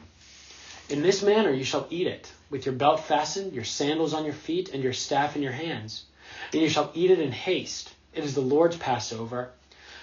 In 0.88 1.02
this 1.02 1.22
manner 1.22 1.50
you 1.50 1.64
shall 1.64 1.86
eat 1.90 2.06
it, 2.06 2.30
with 2.50 2.66
your 2.66 2.74
belt 2.74 3.00
fastened, 3.00 3.52
your 3.52 3.64
sandals 3.64 4.14
on 4.14 4.24
your 4.24 4.34
feet, 4.34 4.68
and 4.68 4.82
your 4.82 4.92
staff 4.92 5.34
in 5.34 5.42
your 5.42 5.52
hands. 5.52 6.04
And 6.52 6.62
you 6.62 6.68
shall 6.68 6.92
eat 6.94 7.10
it 7.10 7.18
in 7.18 7.32
haste. 7.32 7.92
It 8.14 8.22
is 8.22 8.34
the 8.34 8.40
Lord's 8.40 8.76
Passover. 8.76 9.50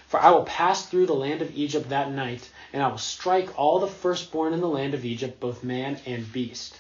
For 0.08 0.20
I 0.20 0.32
will 0.32 0.44
pass 0.44 0.86
through 0.86 1.06
the 1.06 1.14
land 1.14 1.42
of 1.42 1.56
Egypt 1.56 1.90
that 1.90 2.12
night, 2.12 2.50
and 2.74 2.84
I 2.84 2.88
will 2.88 2.98
strike 2.98 3.58
all 3.58 3.80
the 3.80 3.88
firstborn 3.88 4.54
in 4.54 4.60
the 4.60 4.68
land 4.68 4.94
of 4.94 5.06
Egypt, 5.06 5.40
both 5.40 5.64
man 5.64 5.98
and 6.06 6.30
beast. 6.34 6.78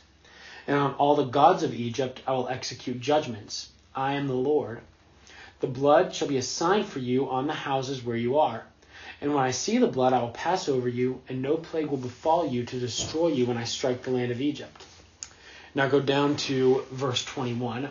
And 0.67 0.77
on 0.77 0.93
all 0.95 1.15
the 1.15 1.25
gods 1.25 1.63
of 1.63 1.73
Egypt 1.73 2.21
I 2.27 2.31
will 2.33 2.47
execute 2.47 2.99
judgments. 2.99 3.69
I 3.95 4.13
am 4.13 4.27
the 4.27 4.33
Lord. 4.33 4.81
The 5.59 5.67
blood 5.67 6.15
shall 6.15 6.27
be 6.27 6.37
a 6.37 6.41
sign 6.41 6.83
for 6.83 6.99
you 6.99 7.29
on 7.29 7.47
the 7.47 7.53
houses 7.53 8.03
where 8.03 8.15
you 8.15 8.39
are. 8.39 8.63
And 9.21 9.35
when 9.35 9.43
I 9.43 9.51
see 9.51 9.77
the 9.77 9.87
blood, 9.87 10.13
I 10.13 10.21
will 10.21 10.29
pass 10.29 10.67
over 10.67 10.89
you, 10.89 11.21
and 11.29 11.41
no 11.41 11.55
plague 11.55 11.87
will 11.87 11.97
befall 11.97 12.47
you 12.47 12.65
to 12.65 12.79
destroy 12.79 13.27
you 13.27 13.45
when 13.45 13.57
I 13.57 13.65
strike 13.65 14.01
the 14.01 14.11
land 14.11 14.31
of 14.31 14.41
Egypt. 14.41 14.85
Now 15.75 15.87
go 15.87 16.01
down 16.01 16.35
to 16.37 16.83
verse 16.91 17.23
21. 17.23 17.89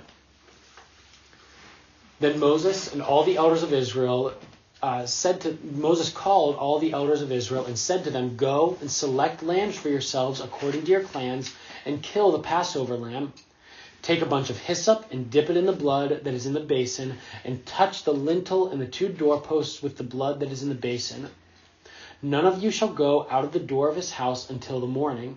Then 2.19 2.41
Moses 2.41 2.93
and 2.93 3.00
all 3.00 3.25
the 3.25 3.37
elders 3.37 3.62
of 3.62 3.73
Israel 3.73 4.35
uh, 4.83 5.07
said 5.07 5.41
to 5.43 5.57
Moses 5.62 6.11
called 6.11 6.57
all 6.57 6.79
the 6.79 6.93
elders 6.93 7.23
of 7.23 7.33
Israel 7.33 7.67
and 7.67 7.79
said 7.79 8.05
to 8.05 8.11
them, 8.11 8.37
Go 8.37 8.77
and 8.81 8.91
select 8.91 9.43
lambs 9.43 9.77
for 9.77 9.89
yourselves 9.89 10.41
according 10.41 10.83
to 10.83 10.91
your 10.91 11.03
clans, 11.03 11.53
and 11.90 12.02
kill 12.02 12.30
the 12.30 12.38
Passover 12.38 12.97
lamb. 12.97 13.32
Take 14.00 14.23
a 14.23 14.26
bunch 14.26 14.49
of 14.49 14.56
hyssop 14.56 15.11
and 15.11 15.28
dip 15.28 15.50
it 15.50 15.56
in 15.56 15.66
the 15.66 15.73
blood 15.73 16.20
that 16.23 16.35
is 16.35 16.47
in 16.47 16.52
the 16.52 16.61
basin, 16.61 17.18
and 17.44 17.66
touch 17.66 18.04
the 18.04 18.14
lintel 18.14 18.70
and 18.70 18.80
the 18.80 18.87
two 18.87 19.09
doorposts 19.09 19.82
with 19.82 19.97
the 19.97 20.04
blood 20.04 20.38
that 20.40 20.52
is 20.52 20.62
in 20.62 20.68
the 20.68 20.75
basin. 20.76 21.28
None 22.23 22.47
of 22.47 22.62
you 22.62 22.70
shall 22.70 22.92
go 22.92 23.26
out 23.28 23.44
of 23.44 23.52
the 23.52 23.59
door 23.59 23.88
of 23.88 23.97
his 23.97 24.12
house 24.12 24.49
until 24.50 24.78
the 24.78 24.87
morning. 24.87 25.37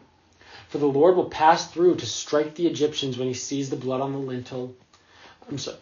For 0.70 0.78
the 0.78 0.86
Lord 0.86 1.16
will 1.16 1.30
pass 1.30 1.72
through 1.72 1.96
to 1.96 2.06
strike 2.06 2.54
the 2.54 2.68
Egyptians 2.68 3.18
when 3.18 3.28
he 3.28 3.34
sees 3.34 3.70
the 3.70 3.76
blood 3.76 4.02
on 4.02 4.14
the 4.14 4.20
lintel. 4.20 4.76
I'm 5.50 5.58
sorry. 5.58 5.78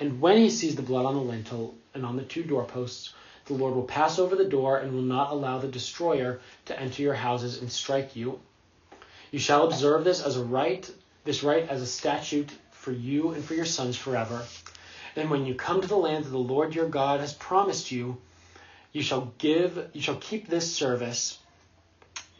And 0.00 0.20
when 0.20 0.36
he 0.36 0.50
sees 0.50 0.74
the 0.74 0.82
blood 0.82 1.06
on 1.06 1.14
the 1.14 1.20
lintel 1.20 1.76
and 1.94 2.04
on 2.04 2.16
the 2.16 2.24
two 2.24 2.42
doorposts, 2.42 3.14
the 3.46 3.54
Lord 3.54 3.74
will 3.74 3.84
pass 3.84 4.18
over 4.18 4.34
the 4.34 4.44
door 4.44 4.78
and 4.78 4.92
will 4.92 5.02
not 5.02 5.30
allow 5.30 5.58
the 5.58 5.68
destroyer 5.68 6.40
to 6.66 6.78
enter 6.78 7.02
your 7.02 7.14
houses 7.14 7.60
and 7.60 7.70
strike 7.70 8.16
you. 8.16 8.40
You 9.30 9.38
shall 9.38 9.64
observe 9.64 10.04
this 10.04 10.22
as 10.22 10.36
a 10.36 10.44
rite, 10.44 10.90
this 11.24 11.42
rite 11.42 11.68
as 11.68 11.82
a 11.82 11.86
statute 11.86 12.50
for 12.70 12.92
you 12.92 13.32
and 13.32 13.44
for 13.44 13.54
your 13.54 13.66
sons 13.66 13.96
forever. 13.96 14.46
And 15.16 15.30
when 15.30 15.44
you 15.44 15.54
come 15.54 15.80
to 15.80 15.86
the 15.86 15.96
land 15.96 16.24
that 16.24 16.30
the 16.30 16.38
Lord 16.38 16.74
your 16.74 16.88
God 16.88 17.20
has 17.20 17.34
promised 17.34 17.90
you, 17.90 18.16
you 18.92 19.02
shall 19.02 19.32
give, 19.36 19.90
you 19.92 20.00
shall 20.00 20.16
keep 20.16 20.48
this 20.48 20.74
service. 20.74 21.38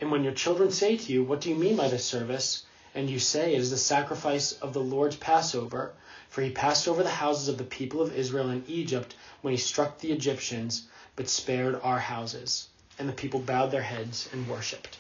And 0.01 0.11
when 0.11 0.25
your 0.25 0.33
children 0.33 0.71
say 0.71 0.97
to 0.97 1.13
you, 1.13 1.23
What 1.25 1.43
do 1.43 1.51
you 1.51 1.57
mean 1.57 1.77
by 1.77 1.89
this 1.89 2.07
service? 2.07 2.65
And 2.95 3.11
you 3.11 3.19
say, 3.19 3.55
It 3.55 3.61
is 3.61 3.71
the 3.71 3.77
sacrifice 3.77 4.53
of 4.53 4.73
the 4.73 4.81
Lord's 4.81 5.17
Passover. 5.17 5.93
For 6.31 6.41
he 6.41 6.51
passed 6.51 6.89
over 6.89 7.03
the 7.03 7.11
houses 7.11 7.49
of 7.49 7.59
the 7.59 7.65
people 7.65 8.01
of 8.01 8.17
Israel 8.17 8.49
in 8.49 8.65
Egypt 8.67 9.15
when 9.43 9.53
he 9.53 9.59
struck 9.59 9.99
the 9.99 10.13
Egyptians, 10.13 10.87
but 11.17 11.29
spared 11.29 11.79
our 11.83 11.99
houses. 11.99 12.69
And 12.99 13.09
the 13.09 13.13
people 13.13 13.41
bowed 13.41 13.73
their 13.73 13.83
heads 13.83 14.29
and 14.33 14.49
worshipped. 14.49 14.97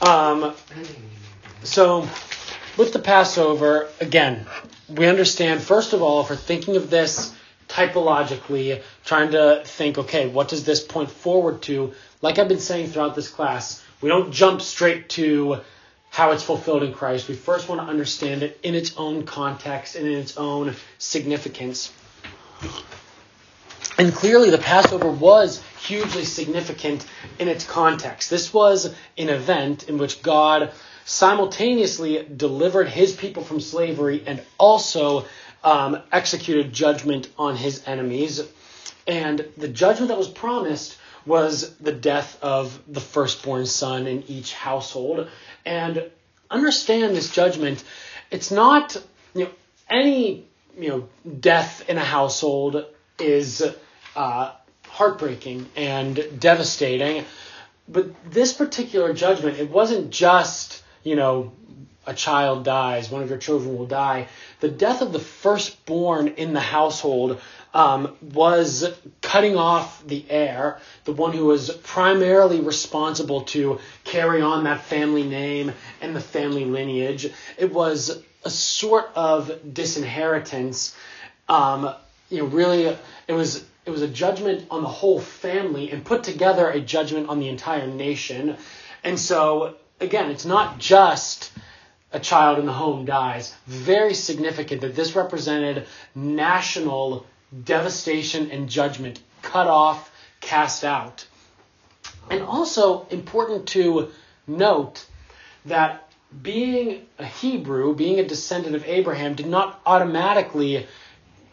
Um, 0.00 0.54
so, 1.62 2.08
with 2.76 2.92
the 2.92 2.98
Passover, 2.98 3.88
again, 4.00 4.46
we 4.88 5.06
understand, 5.06 5.60
first 5.62 5.92
of 5.92 6.02
all, 6.02 6.22
if 6.22 6.30
we're 6.30 6.36
thinking 6.36 6.76
of 6.76 6.90
this 6.90 7.34
typologically, 7.68 8.82
trying 9.04 9.32
to 9.32 9.62
think, 9.64 9.98
okay, 9.98 10.28
what 10.28 10.48
does 10.48 10.64
this 10.64 10.82
point 10.82 11.10
forward 11.10 11.62
to? 11.62 11.92
Like 12.22 12.38
I've 12.38 12.48
been 12.48 12.60
saying 12.60 12.88
throughout 12.88 13.14
this 13.14 13.28
class, 13.28 13.84
we 14.00 14.08
don't 14.08 14.32
jump 14.32 14.62
straight 14.62 15.08
to 15.10 15.60
how 16.10 16.30
it's 16.30 16.42
fulfilled 16.42 16.82
in 16.82 16.92
Christ. 16.92 17.28
We 17.28 17.34
first 17.34 17.68
want 17.68 17.80
to 17.80 17.86
understand 17.86 18.42
it 18.42 18.58
in 18.62 18.74
its 18.74 18.96
own 18.96 19.24
context 19.24 19.94
and 19.94 20.06
in 20.06 20.14
its 20.14 20.36
own 20.36 20.74
significance. 20.98 21.92
And 23.98 24.14
clearly, 24.14 24.50
the 24.50 24.58
Passover 24.58 25.10
was 25.10 25.60
hugely 25.80 26.24
significant 26.24 27.04
in 27.40 27.48
its 27.48 27.64
context. 27.64 28.30
This 28.30 28.54
was 28.54 28.94
an 29.16 29.28
event 29.28 29.88
in 29.88 29.98
which 29.98 30.22
God 30.22 30.70
simultaneously 31.04 32.24
delivered 32.36 32.86
his 32.86 33.12
people 33.12 33.42
from 33.42 33.60
slavery 33.60 34.22
and 34.24 34.40
also 34.56 35.26
um, 35.64 36.00
executed 36.12 36.72
judgment 36.72 37.28
on 37.36 37.56
his 37.56 37.82
enemies. 37.88 38.40
And 39.08 39.44
the 39.56 39.66
judgment 39.66 40.10
that 40.10 40.18
was 40.18 40.28
promised 40.28 40.96
was 41.26 41.74
the 41.78 41.92
death 41.92 42.38
of 42.40 42.80
the 42.86 43.00
firstborn 43.00 43.66
son 43.66 44.06
in 44.06 44.22
each 44.28 44.54
household. 44.54 45.28
And 45.66 46.08
understand 46.48 47.16
this 47.16 47.32
judgment. 47.32 47.82
It's 48.30 48.52
not, 48.52 48.96
you 49.34 49.44
know, 49.44 49.50
any, 49.90 50.44
you 50.78 50.88
know, 50.88 51.08
death 51.40 51.88
in 51.88 51.98
a 51.98 52.04
household 52.04 52.84
is 53.18 53.64
uh, 54.18 54.50
heartbreaking 54.88 55.68
and 55.76 56.40
devastating. 56.40 57.24
But 57.88 58.30
this 58.30 58.52
particular 58.52 59.14
judgment, 59.14 59.58
it 59.58 59.70
wasn't 59.70 60.10
just, 60.10 60.82
you 61.04 61.14
know, 61.14 61.52
a 62.04 62.14
child 62.14 62.64
dies, 62.64 63.10
one 63.10 63.22
of 63.22 63.28
your 63.28 63.38
children 63.38 63.78
will 63.78 63.86
die. 63.86 64.26
The 64.60 64.70
death 64.70 65.02
of 65.02 65.12
the 65.12 65.20
firstborn 65.20 66.28
in 66.28 66.52
the 66.52 66.60
household 66.60 67.40
um, 67.72 68.16
was 68.20 68.92
cutting 69.20 69.56
off 69.56 70.04
the 70.04 70.24
heir, 70.28 70.80
the 71.04 71.12
one 71.12 71.32
who 71.32 71.44
was 71.44 71.70
primarily 71.70 72.60
responsible 72.60 73.42
to 73.42 73.78
carry 74.02 74.42
on 74.42 74.64
that 74.64 74.82
family 74.82 75.22
name 75.22 75.72
and 76.00 76.16
the 76.16 76.20
family 76.20 76.64
lineage. 76.64 77.30
It 77.56 77.72
was 77.72 78.20
a 78.42 78.50
sort 78.50 79.10
of 79.14 79.74
disinheritance. 79.74 80.96
Um, 81.48 81.94
you 82.30 82.38
know, 82.38 82.46
really, 82.46 82.96
it 83.28 83.32
was 83.32 83.64
it 83.88 83.90
was 83.90 84.02
a 84.02 84.08
judgment 84.08 84.66
on 84.70 84.82
the 84.82 84.88
whole 84.88 85.18
family 85.18 85.90
and 85.90 86.04
put 86.04 86.22
together 86.22 86.68
a 86.68 86.78
judgment 86.78 87.30
on 87.30 87.40
the 87.40 87.48
entire 87.48 87.86
nation. 87.86 88.58
And 89.02 89.18
so, 89.18 89.76
again, 89.98 90.30
it's 90.30 90.44
not 90.44 90.78
just 90.78 91.50
a 92.12 92.20
child 92.20 92.58
in 92.58 92.66
the 92.66 92.72
home 92.72 93.06
dies. 93.06 93.54
Very 93.66 94.12
significant 94.12 94.82
that 94.82 94.94
this 94.94 95.16
represented 95.16 95.86
national 96.14 97.24
devastation 97.64 98.50
and 98.50 98.68
judgment, 98.68 99.20
cut 99.40 99.66
off, 99.66 100.10
cast 100.40 100.84
out. 100.84 101.26
And 102.30 102.42
also 102.42 103.06
important 103.08 103.68
to 103.68 104.10
note 104.46 105.06
that 105.64 106.12
being 106.42 107.06
a 107.18 107.24
Hebrew, 107.24 107.94
being 107.94 108.20
a 108.20 108.28
descendant 108.28 108.76
of 108.76 108.84
Abraham, 108.84 109.34
did 109.34 109.46
not 109.46 109.80
automatically 109.86 110.86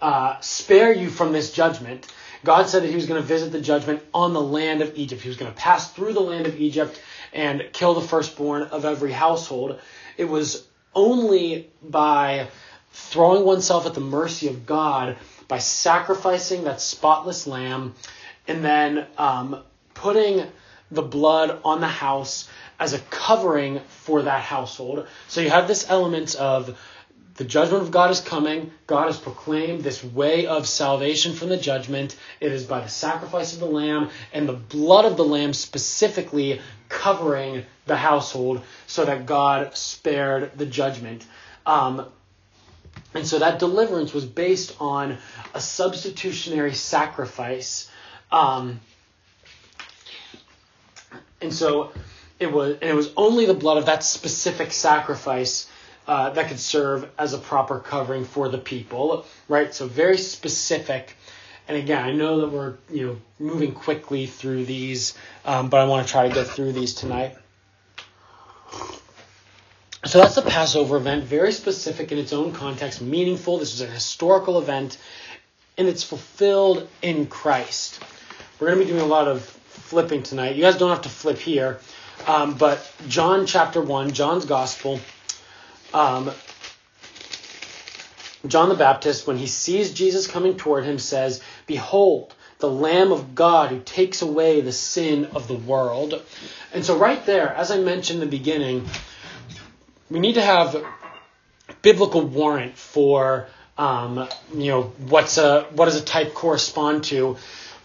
uh, 0.01 0.37
spare 0.41 0.91
you 0.93 1.09
from 1.09 1.31
this 1.31 1.53
judgment. 1.53 2.05
God 2.45 2.69
said 2.69 2.83
that 2.83 2.89
he 2.89 2.95
was 2.95 3.07
going 3.07 3.21
to 3.21 3.27
visit 3.27 3.51
the 3.51 3.59
judgment 3.59 4.01
on 4.13 4.33
the 4.33 4.41
land 4.41 4.81
of 4.81 4.95
Egypt. 4.95 5.21
He 5.21 5.27
was 5.27 5.37
going 5.37 5.51
to 5.51 5.57
pass 5.57 5.91
through 5.91 6.13
the 6.13 6.21
land 6.21 6.47
of 6.47 6.59
Egypt 6.59 7.01
and 7.33 7.63
kill 7.73 7.95
the 7.95 8.07
firstborn 8.07 8.63
of 8.63 8.85
every 8.85 9.11
household. 9.11 9.79
It 10.15 10.25
was 10.25 10.65
only 10.93 11.69
by 11.83 12.47
throwing 12.91 13.43
oneself 13.43 13.85
at 13.85 13.93
the 13.93 13.99
mercy 13.99 14.47
of 14.47 14.65
God, 14.65 15.17
by 15.47 15.57
sacrificing 15.57 16.63
that 16.63 16.79
spotless 16.79 17.45
lamb, 17.45 17.93
and 18.47 18.63
then 18.63 19.05
um, 19.17 19.61
putting 19.93 20.45
the 20.91 21.01
blood 21.01 21.59
on 21.65 21.81
the 21.81 21.87
house 21.87 22.47
as 22.79 22.93
a 22.93 22.99
covering 22.99 23.79
for 23.87 24.21
that 24.23 24.41
household. 24.41 25.07
So 25.27 25.41
you 25.41 25.49
have 25.49 25.67
this 25.67 25.89
element 25.89 26.35
of 26.35 26.79
the 27.35 27.43
judgment 27.43 27.83
of 27.83 27.91
God 27.91 28.11
is 28.11 28.21
coming. 28.21 28.71
God 28.87 29.07
has 29.07 29.17
proclaimed 29.17 29.83
this 29.83 30.03
way 30.03 30.47
of 30.47 30.67
salvation 30.67 31.33
from 31.33 31.49
the 31.49 31.57
judgment. 31.57 32.15
It 32.39 32.53
is 32.53 32.63
by 32.63 32.79
the 32.79 32.87
sacrifice 32.87 33.53
of 33.53 33.59
the 33.59 33.65
lamb 33.65 34.09
and 34.31 34.47
the 34.47 34.53
blood 34.53 35.03
of 35.03 35.17
the 35.17 35.25
lamb 35.25 35.53
specifically 35.53 36.61
covering 36.87 37.65
the 37.87 37.97
household 37.97 38.61
so 38.87 39.03
that 39.03 39.25
God 39.25 39.75
spared 39.75 40.57
the 40.57 40.65
judgment. 40.65 41.25
Um, 41.65 42.05
and 43.13 43.27
so 43.27 43.39
that 43.39 43.59
deliverance 43.59 44.13
was 44.13 44.25
based 44.25 44.75
on 44.79 45.17
a 45.53 45.59
substitutionary 45.59 46.73
sacrifice. 46.73 47.89
Um, 48.31 48.79
and 51.41 51.53
so 51.53 51.91
it 52.39 52.51
was, 52.51 52.77
and 52.81 52.89
it 52.89 52.95
was 52.95 53.11
only 53.17 53.45
the 53.45 53.53
blood 53.53 53.77
of 53.77 53.87
that 53.87 54.05
specific 54.05 54.71
sacrifice 54.71 55.69
uh, 56.07 56.29
that 56.31 56.47
could 56.47 56.59
serve 56.59 57.09
as 57.17 57.33
a 57.33 57.37
proper 57.37 57.79
covering 57.79 58.25
for 58.25 58.49
the 58.49 58.57
people, 58.57 59.25
right? 59.47 59.73
So 59.73 59.87
very 59.87 60.17
specific. 60.17 61.15
And 61.67 61.77
again, 61.77 62.03
I 62.03 62.11
know 62.11 62.41
that 62.41 62.49
we're 62.49 62.75
you 62.91 63.07
know 63.07 63.17
moving 63.39 63.73
quickly 63.73 64.27
through 64.27 64.65
these, 64.65 65.17
um, 65.45 65.69
but 65.69 65.79
I 65.79 65.85
want 65.85 66.05
to 66.05 66.11
try 66.11 66.27
to 66.27 66.33
get 66.33 66.47
through 66.47 66.73
these 66.73 66.93
tonight. 66.93 67.35
So 70.05 70.19
that's 70.19 70.35
the 70.35 70.43
Passover 70.43 70.97
event, 70.97 71.23
very 71.23 71.51
specific 71.51 72.11
in 72.11 72.19
its 72.19 72.31
own 72.31 72.51
context, 72.51 73.01
meaningful. 73.01 73.57
This 73.57 73.73
is 73.73 73.81
a 73.81 73.87
historical 73.87 74.59
event, 74.59 74.99
and 75.79 75.87
it's 75.87 76.03
fulfilled 76.03 76.87
in 77.01 77.25
Christ. 77.25 78.03
We're 78.59 78.67
going 78.67 78.79
to 78.79 78.85
be 78.85 78.91
doing 78.91 79.01
a 79.01 79.07
lot 79.07 79.27
of 79.27 79.41
flipping 79.43 80.21
tonight. 80.21 80.55
You 80.55 80.61
guys 80.61 80.77
don't 80.77 80.91
have 80.91 81.01
to 81.01 81.09
flip 81.09 81.39
here, 81.39 81.79
um, 82.27 82.53
but 82.53 82.87
John 83.07 83.47
chapter 83.47 83.81
1, 83.81 84.11
John's 84.11 84.45
Gospel. 84.45 84.99
Um, 85.95 86.31
John 88.45 88.67
the 88.67 88.75
Baptist, 88.75 89.25
when 89.25 89.37
he 89.37 89.47
sees 89.47 89.93
Jesus 89.93 90.27
coming 90.27 90.57
toward 90.57 90.83
him, 90.83 90.99
says, 90.99 91.41
Behold, 91.67 92.35
the 92.59 92.69
Lamb 92.69 93.13
of 93.13 93.33
God 93.33 93.69
who 93.69 93.79
takes 93.79 94.21
away 94.21 94.59
the 94.59 94.73
sin 94.73 95.23
of 95.33 95.47
the 95.47 95.55
world. 95.55 96.21
And 96.73 96.83
so, 96.83 96.97
right 96.97 97.25
there, 97.25 97.47
as 97.47 97.71
I 97.71 97.77
mentioned 97.77 98.21
in 98.21 98.29
the 98.29 98.37
beginning, 98.37 98.85
we 100.09 100.19
need 100.19 100.35
to 100.35 100.41
have 100.41 100.85
biblical 101.81 102.21
warrant 102.21 102.77
for 102.77 103.47
um, 103.77 104.27
you 104.53 104.67
know 104.67 104.83
what's 105.07 105.37
a 105.37 105.63
what 105.71 105.85
does 105.85 105.95
a 105.95 106.03
type 106.03 106.33
correspond 106.33 107.05
to 107.05 107.37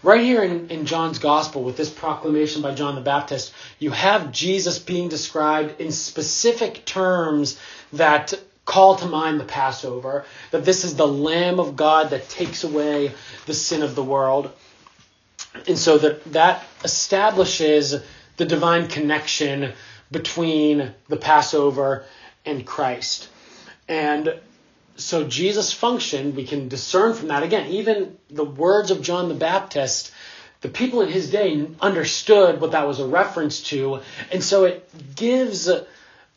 right 0.03 0.21
here 0.21 0.43
in, 0.43 0.69
in 0.69 0.85
john's 0.85 1.19
gospel 1.19 1.63
with 1.63 1.77
this 1.77 1.89
proclamation 1.89 2.61
by 2.61 2.73
john 2.73 2.95
the 2.95 3.01
baptist 3.01 3.53
you 3.79 3.91
have 3.91 4.31
jesus 4.31 4.79
being 4.79 5.09
described 5.09 5.79
in 5.79 5.91
specific 5.91 6.85
terms 6.85 7.59
that 7.93 8.33
call 8.65 8.95
to 8.95 9.05
mind 9.05 9.39
the 9.39 9.45
passover 9.45 10.25
that 10.51 10.65
this 10.65 10.83
is 10.83 10.95
the 10.95 11.07
lamb 11.07 11.59
of 11.59 11.75
god 11.75 12.11
that 12.11 12.29
takes 12.29 12.63
away 12.63 13.11
the 13.45 13.53
sin 13.53 13.81
of 13.81 13.95
the 13.95 14.03
world 14.03 14.51
and 15.67 15.77
so 15.77 15.97
that 15.97 16.23
that 16.31 16.65
establishes 16.83 17.95
the 18.37 18.45
divine 18.45 18.87
connection 18.87 19.73
between 20.11 20.93
the 21.07 21.17
Passover 21.17 22.05
and 22.45 22.65
Christ. 22.65 23.29
And 23.87 24.35
so 24.95 25.23
Jesus' 25.23 25.73
function, 25.73 26.35
we 26.35 26.45
can 26.45 26.67
discern 26.67 27.13
from 27.13 27.29
that. 27.29 27.43
Again, 27.43 27.71
even 27.71 28.17
the 28.29 28.45
words 28.45 28.91
of 28.91 29.01
John 29.01 29.29
the 29.29 29.35
Baptist, 29.35 30.11
the 30.61 30.69
people 30.69 31.01
in 31.01 31.09
his 31.09 31.31
day 31.31 31.67
understood 31.79 32.61
what 32.61 32.71
that 32.71 32.87
was 32.87 32.99
a 32.99 33.07
reference 33.07 33.61
to. 33.63 34.01
And 34.31 34.43
so 34.43 34.65
it 34.65 34.89
gives 35.15 35.67
a, 35.67 35.85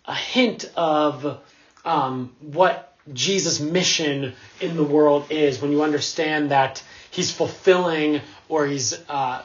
a 0.05 0.15
hint 0.15 0.71
of 0.77 1.41
um, 1.85 2.35
what 2.41 2.97
Jesus' 3.13 3.61
mission 3.61 4.33
in 4.61 4.77
the 4.77 4.85
world 4.85 5.27
is 5.31 5.61
when 5.61 5.73
you 5.73 5.83
understand 5.83 6.51
that 6.51 6.83
he's 7.11 7.31
fulfilling 7.31 8.23
or 8.49 8.67
he's 8.67 8.99
uh, 9.09 9.43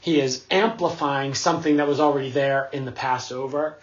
he 0.00 0.18
is 0.18 0.44
amplifying 0.50 1.34
something 1.34 1.76
that 1.76 1.86
was 1.86 2.00
already 2.00 2.30
there 2.30 2.68
in 2.72 2.84
the 2.84 2.92
Passover. 2.92 3.76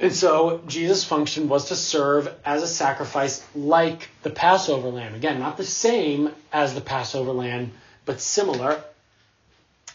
And 0.00 0.14
so 0.14 0.62
Jesus' 0.66 1.02
function 1.02 1.48
was 1.48 1.68
to 1.68 1.76
serve 1.76 2.32
as 2.44 2.62
a 2.62 2.68
sacrifice 2.68 3.44
like 3.54 4.08
the 4.22 4.30
Passover 4.30 4.88
lamb. 4.88 5.14
Again, 5.14 5.40
not 5.40 5.56
the 5.56 5.64
same 5.64 6.30
as 6.52 6.74
the 6.74 6.80
Passover 6.80 7.32
lamb, 7.32 7.72
but 8.04 8.20
similar. 8.20 8.82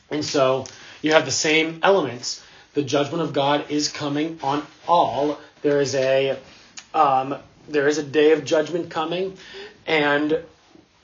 And 0.09 0.25
so 0.25 0.65
you 1.01 1.13
have 1.13 1.25
the 1.25 1.31
same 1.31 1.79
elements. 1.83 2.43
The 2.73 2.81
judgment 2.81 3.23
of 3.23 3.33
God 3.33 3.69
is 3.69 3.89
coming 3.89 4.39
on 4.43 4.65
all. 4.87 5.39
There 5.61 5.79
is 5.79 5.95
a 5.95 6.37
um, 6.93 7.35
there 7.69 7.87
is 7.87 7.97
a 7.97 8.03
day 8.03 8.33
of 8.33 8.43
judgment 8.43 8.89
coming, 8.89 9.37
and 9.87 10.43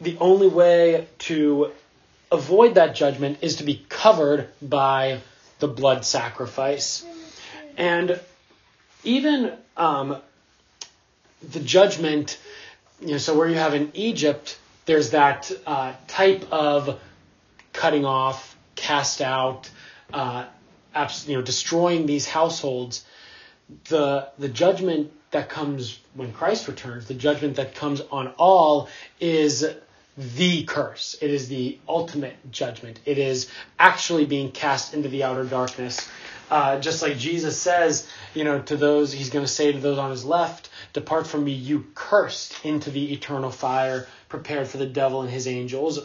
the 0.01 0.17
only 0.19 0.47
way 0.47 1.07
to 1.19 1.71
avoid 2.31 2.75
that 2.75 2.95
judgment 2.95 3.39
is 3.41 3.57
to 3.57 3.63
be 3.63 3.85
covered 3.87 4.49
by 4.61 5.21
the 5.59 5.67
blood 5.67 6.05
sacrifice. 6.05 7.05
And 7.77 8.19
even 9.03 9.53
um, 9.77 10.17
the 11.51 11.59
judgment, 11.59 12.39
you 13.01 13.11
know, 13.11 13.17
so 13.17 13.37
where 13.37 13.47
you 13.47 13.55
have 13.55 13.73
in 13.73 13.91
Egypt, 13.93 14.57
there's 14.85 15.11
that 15.11 15.51
uh, 15.65 15.93
type 16.07 16.51
of 16.51 16.99
cutting 17.73 18.05
off, 18.05 18.57
cast 18.75 19.21
out, 19.21 19.69
uh, 20.13 20.45
you 21.25 21.35
know, 21.35 21.41
destroying 21.41 22.05
these 22.05 22.27
households. 22.27 23.05
The 23.89 24.29
the 24.39 24.49
judgment 24.49 25.11
that 25.31 25.49
comes 25.49 25.99
when 26.15 26.33
Christ 26.33 26.67
returns, 26.67 27.07
the 27.07 27.13
judgment 27.13 27.57
that 27.57 27.75
comes 27.75 28.01
on 28.11 28.29
all, 28.37 28.89
is 29.19 29.65
the 30.17 30.63
curse. 30.63 31.15
It 31.21 31.29
is 31.29 31.47
the 31.47 31.77
ultimate 31.87 32.51
judgment. 32.51 32.99
It 33.05 33.17
is 33.17 33.49
actually 33.77 34.25
being 34.25 34.51
cast 34.51 34.93
into 34.93 35.07
the 35.07 35.23
outer 35.23 35.45
darkness. 35.45 36.09
Uh, 36.49 36.79
just 36.79 37.01
like 37.01 37.17
Jesus 37.17 37.59
says, 37.59 38.09
you 38.33 38.43
know, 38.43 38.61
to 38.61 38.75
those, 38.75 39.11
he's 39.11 39.29
going 39.29 39.45
to 39.45 39.51
say 39.51 39.71
to 39.71 39.77
those 39.77 39.97
on 39.97 40.11
his 40.11 40.25
left, 40.25 40.69
Depart 40.93 41.27
from 41.27 41.43
me, 41.43 41.51
you 41.51 41.85
cursed, 41.93 42.65
into 42.65 42.89
the 42.89 43.13
eternal 43.13 43.51
fire 43.51 44.07
prepared 44.29 44.67
for 44.67 44.77
the 44.77 44.85
devil 44.85 45.21
and 45.21 45.29
his 45.29 45.47
angels. 45.47 45.99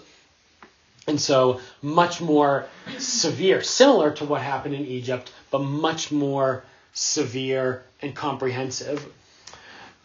And 1.06 1.20
so, 1.20 1.60
much 1.82 2.20
more 2.20 2.66
severe, 2.98 3.62
similar 3.62 4.10
to 4.12 4.24
what 4.24 4.40
happened 4.40 4.74
in 4.74 4.86
Egypt, 4.86 5.32
but 5.50 5.60
much 5.60 6.10
more 6.12 6.64
severe 6.92 7.82
and 8.00 8.14
comprehensive. 8.14 9.04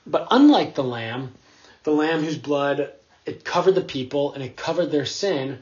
But 0.05 0.27
unlike 0.31 0.75
the 0.75 0.83
lamb, 0.83 1.33
the 1.83 1.91
lamb 1.91 2.23
whose 2.23 2.37
blood 2.37 2.91
it 3.25 3.45
covered 3.45 3.75
the 3.75 3.81
people 3.81 4.33
and 4.33 4.43
it 4.43 4.57
covered 4.57 4.87
their 4.87 5.05
sin. 5.05 5.61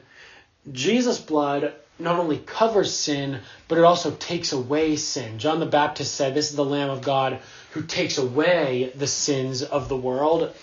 Jesus' 0.72 1.20
blood 1.20 1.74
not 1.98 2.18
only 2.18 2.38
covers 2.38 2.94
sin, 2.94 3.40
but 3.66 3.78
it 3.78 3.84
also 3.84 4.10
takes 4.12 4.52
away 4.52 4.96
sin. 4.96 5.38
John 5.38 5.60
the 5.60 5.66
Baptist 5.66 6.14
said, 6.14 6.34
This 6.34 6.50
is 6.50 6.56
the 6.56 6.64
Lamb 6.64 6.90
of 6.90 7.02
God 7.02 7.40
who 7.72 7.82
takes 7.82 8.18
away 8.18 8.92
the 8.94 9.06
sins 9.06 9.62
of 9.62 9.88
the 9.88 9.96
world. 9.96 10.54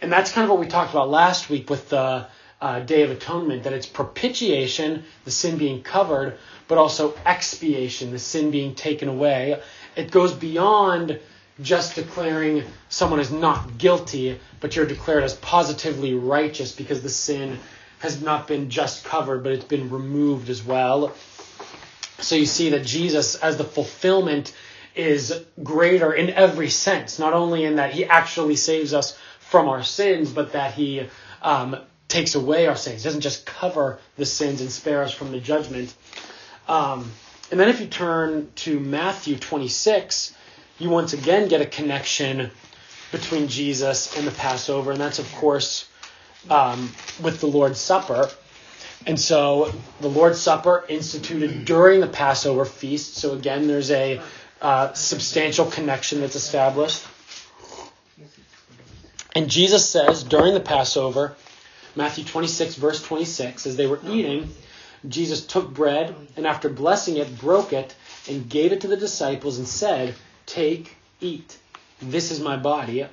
And 0.00 0.12
that's 0.12 0.32
kind 0.32 0.44
of 0.44 0.50
what 0.50 0.60
we 0.60 0.66
talked 0.66 0.90
about 0.90 1.08
last 1.08 1.48
week 1.48 1.70
with 1.70 1.88
the 1.88 2.26
uh, 2.60 2.80
Day 2.80 3.02
of 3.02 3.10
Atonement 3.10 3.64
that 3.64 3.72
it's 3.72 3.86
propitiation, 3.86 5.04
the 5.24 5.30
sin 5.30 5.58
being 5.58 5.82
covered, 5.82 6.38
but 6.68 6.78
also 6.78 7.14
expiation, 7.26 8.12
the 8.12 8.18
sin 8.18 8.50
being 8.50 8.74
taken 8.74 9.08
away. 9.08 9.60
It 9.96 10.10
goes 10.10 10.32
beyond 10.32 11.18
just 11.60 11.96
declaring 11.96 12.64
someone 12.88 13.20
is 13.20 13.30
not 13.30 13.78
guilty, 13.78 14.40
but 14.60 14.74
you're 14.74 14.86
declared 14.86 15.24
as 15.24 15.34
positively 15.34 16.14
righteous 16.14 16.72
because 16.72 17.02
the 17.02 17.08
sin 17.08 17.58
has 18.02 18.20
not 18.20 18.48
been 18.48 18.68
just 18.68 19.04
covered, 19.04 19.44
but 19.44 19.52
it's 19.52 19.64
been 19.64 19.88
removed 19.88 20.50
as 20.50 20.60
well. 20.60 21.14
So 22.18 22.34
you 22.34 22.46
see 22.46 22.70
that 22.70 22.84
Jesus, 22.84 23.36
as 23.36 23.56
the 23.56 23.64
fulfillment, 23.64 24.52
is 24.96 25.44
greater 25.62 26.12
in 26.12 26.28
every 26.30 26.68
sense, 26.68 27.20
not 27.20 27.32
only 27.32 27.64
in 27.64 27.76
that 27.76 27.92
he 27.92 28.04
actually 28.04 28.56
saves 28.56 28.92
us 28.92 29.16
from 29.38 29.68
our 29.68 29.84
sins, 29.84 30.32
but 30.32 30.52
that 30.52 30.74
he 30.74 31.08
um, 31.42 31.76
takes 32.08 32.34
away 32.34 32.66
our 32.66 32.74
sins. 32.74 33.02
He 33.02 33.04
doesn't 33.04 33.20
just 33.20 33.46
cover 33.46 34.00
the 34.16 34.26
sins 34.26 34.60
and 34.60 34.70
spare 34.70 35.04
us 35.04 35.14
from 35.14 35.30
the 35.30 35.38
judgment. 35.38 35.94
Um, 36.66 37.08
and 37.52 37.60
then 37.60 37.68
if 37.68 37.80
you 37.80 37.86
turn 37.86 38.50
to 38.56 38.80
Matthew 38.80 39.36
26, 39.36 40.34
you 40.80 40.90
once 40.90 41.12
again 41.12 41.46
get 41.46 41.60
a 41.60 41.66
connection 41.66 42.50
between 43.12 43.46
Jesus 43.46 44.16
and 44.16 44.26
the 44.26 44.32
Passover, 44.32 44.90
and 44.90 45.00
that's, 45.00 45.20
of 45.20 45.32
course, 45.34 45.86
um, 46.50 46.90
with 47.22 47.40
the 47.40 47.46
Lord's 47.46 47.80
Supper. 47.80 48.30
And 49.06 49.18
so 49.18 49.72
the 50.00 50.08
Lord's 50.08 50.40
Supper 50.40 50.84
instituted 50.88 51.64
during 51.64 52.00
the 52.00 52.06
Passover 52.06 52.64
feast. 52.64 53.14
So 53.16 53.32
again, 53.32 53.66
there's 53.66 53.90
a 53.90 54.20
uh, 54.60 54.92
substantial 54.92 55.66
connection 55.66 56.20
that's 56.20 56.36
established. 56.36 57.04
And 59.34 59.50
Jesus 59.50 59.88
says 59.88 60.22
during 60.22 60.54
the 60.54 60.60
Passover, 60.60 61.34
Matthew 61.96 62.24
26, 62.24 62.76
verse 62.76 63.02
26, 63.02 63.66
as 63.66 63.76
they 63.76 63.86
were 63.86 64.00
eating, 64.06 64.50
Jesus 65.08 65.44
took 65.44 65.72
bread 65.72 66.14
and 66.36 66.46
after 66.46 66.68
blessing 66.68 67.16
it, 67.16 67.38
broke 67.38 67.72
it 67.72 67.94
and 68.28 68.48
gave 68.48 68.72
it 68.72 68.82
to 68.82 68.88
the 68.88 68.96
disciples 68.96 69.58
and 69.58 69.66
said, 69.66 70.14
Take, 70.46 70.96
eat. 71.20 71.58
This 72.00 72.30
is 72.30 72.40
my 72.40 72.56
body. 72.56 73.06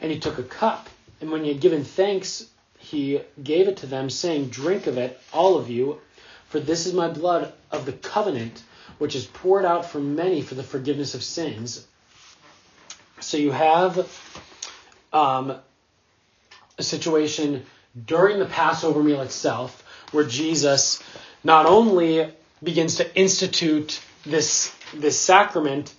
And 0.00 0.12
he 0.12 0.18
took 0.18 0.38
a 0.38 0.42
cup. 0.42 0.88
And 1.20 1.30
when 1.30 1.42
he 1.44 1.52
had 1.52 1.60
given 1.60 1.84
thanks, 1.84 2.46
he 2.78 3.20
gave 3.42 3.68
it 3.68 3.78
to 3.78 3.86
them, 3.86 4.08
saying, 4.08 4.48
Drink 4.48 4.86
of 4.86 4.98
it, 4.98 5.20
all 5.32 5.56
of 5.56 5.68
you, 5.68 6.00
for 6.48 6.60
this 6.60 6.86
is 6.86 6.94
my 6.94 7.08
blood 7.08 7.52
of 7.70 7.86
the 7.86 7.92
covenant, 7.92 8.62
which 8.98 9.14
is 9.14 9.26
poured 9.26 9.64
out 9.64 9.84
for 9.86 9.98
many 9.98 10.42
for 10.42 10.54
the 10.54 10.62
forgiveness 10.62 11.14
of 11.14 11.22
sins. 11.22 11.86
So 13.20 13.36
you 13.36 13.50
have 13.50 14.08
um, 15.12 15.56
a 16.78 16.82
situation 16.82 17.66
during 18.06 18.38
the 18.38 18.46
Passover 18.46 19.02
meal 19.02 19.20
itself 19.20 19.84
where 20.12 20.24
Jesus 20.24 21.02
not 21.42 21.66
only 21.66 22.32
begins 22.62 22.96
to 22.96 23.16
institute 23.16 24.00
this, 24.24 24.74
this 24.94 25.18
sacrament, 25.18 25.92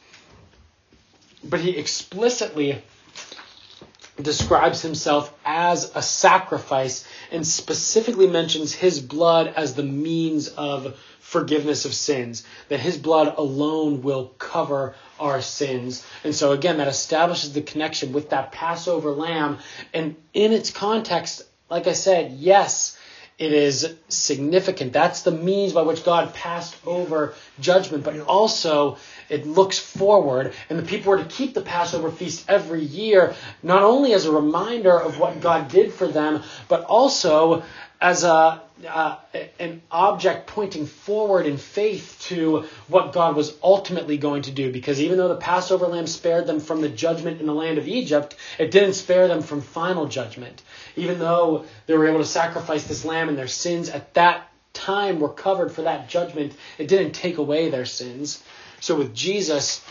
but 1.44 1.60
he 1.60 1.78
explicitly 1.78 2.82
describes 4.22 4.82
himself 4.82 5.34
as 5.46 5.92
a 5.96 6.02
sacrifice 6.02 7.08
and 7.32 7.46
specifically 7.46 8.28
mentions 8.28 8.74
his 8.74 9.00
blood 9.00 9.54
as 9.56 9.76
the 9.76 9.84
means 9.84 10.48
of 10.50 11.00
forgiveness 11.20 11.86
of 11.86 11.94
sins, 11.94 12.44
that 12.70 12.80
his 12.80 12.98
blood 12.98 13.36
alone 13.38 14.02
will 14.02 14.30
cover 14.40 14.96
our 15.20 15.42
sins. 15.42 16.06
And 16.24 16.34
so, 16.34 16.52
again, 16.54 16.78
that 16.78 16.88
establishes 16.88 17.54
the 17.54 17.62
connection 17.62 18.14
with 18.14 18.32
that 18.32 18.52
Passover 18.52 19.12
lamb. 19.12 19.60
And 19.94 20.16
in 20.34 20.54
its 20.54 20.72
context, 20.72 21.44
like 21.70 21.86
I 21.86 21.94
said, 21.94 22.32
yes, 22.32 22.98
it 23.38 23.54
is 23.54 23.96
significant. 24.10 24.92
That's 24.92 25.22
the 25.22 25.32
means 25.32 25.72
by 25.72 25.84
which 25.84 26.04
God 26.04 26.34
passed 26.34 26.76
over 26.86 27.36
judgment, 27.60 28.04
but 28.04 28.20
also 28.22 28.98
it 29.30 29.46
looks 29.46 29.80
forward, 29.80 30.54
and 30.70 30.78
the 30.80 30.84
people 30.84 31.12
were 31.12 31.24
to 31.24 31.30
keep 31.30 31.54
the 31.54 31.62
Passover 31.62 32.12
feast 32.12 32.46
every 32.48 32.82
year, 32.82 33.36
not 33.64 33.84
only 33.84 34.14
as 34.14 34.26
a 34.26 34.32
reminder 34.32 35.00
of 35.00 35.20
what 35.20 35.42
God 35.42 35.68
did 35.68 35.94
for 35.94 36.08
them, 36.08 36.44
but 36.68 36.84
also 36.86 37.64
as 38.02 38.24
a 38.24 38.62
uh, 38.88 39.18
an 39.60 39.82
object 39.92 40.48
pointing 40.48 40.86
forward 40.86 41.46
in 41.46 41.58
faith 41.58 42.18
to 42.22 42.66
what 42.88 43.12
God 43.12 43.36
was 43.36 43.58
ultimately 43.62 44.18
going 44.18 44.44
to 44.44 44.52
do. 44.52 44.72
Because 44.72 45.02
even 45.02 45.18
though 45.18 45.28
the 45.28 45.36
Passover 45.36 45.88
lamb 45.88 46.08
spared 46.08 46.48
them 46.48 46.60
from 46.60 46.82
the 46.82 46.90
judgment 46.90 47.42
in 47.42 47.48
the 47.48 47.54
land 47.54 47.78
of 47.78 47.88
Egypt, 47.88 48.36
it 48.58 48.72
didn't 48.72 48.94
spare 48.94 49.28
them 49.28 49.42
from 49.42 49.62
final 49.62 50.06
judgment. 50.06 50.62
Even 50.96 51.20
though 51.20 51.66
they 51.88 51.98
were 51.98 52.08
able 52.08 52.20
to 52.20 52.26
sacrifice 52.26 52.86
this 52.86 53.04
lamb 53.04 53.28
and 53.28 53.38
their 53.38 53.48
sins 53.48 53.90
at 53.90 54.14
that 54.14 54.50
time 54.74 55.20
were 55.20 55.30
covered 55.30 55.72
for 55.72 55.82
that 55.82 56.08
judgment, 56.08 56.54
it 56.78 56.88
didn't 56.88 57.12
take 57.12 57.38
away 57.38 57.70
their 57.70 57.86
sins. 57.86 58.42
So 58.80 58.96
with 58.96 59.14
Jesus, 59.14 59.84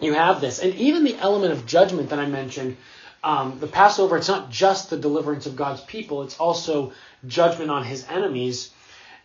you 0.00 0.14
have 0.14 0.40
this. 0.40 0.60
And 0.60 0.74
even 0.74 1.04
the 1.04 1.16
element 1.16 1.52
of 1.52 1.66
judgment 1.66 2.10
that 2.10 2.18
I 2.18 2.26
mentioned, 2.26 2.76
um, 3.22 3.58
the 3.58 3.66
Passover, 3.66 4.16
it's 4.16 4.28
not 4.28 4.50
just 4.50 4.90
the 4.90 4.96
deliverance 4.96 5.46
of 5.46 5.56
God's 5.56 5.80
people, 5.82 6.22
it's 6.22 6.38
also 6.38 6.92
judgment 7.26 7.70
on 7.70 7.84
his 7.84 8.06
enemies. 8.08 8.70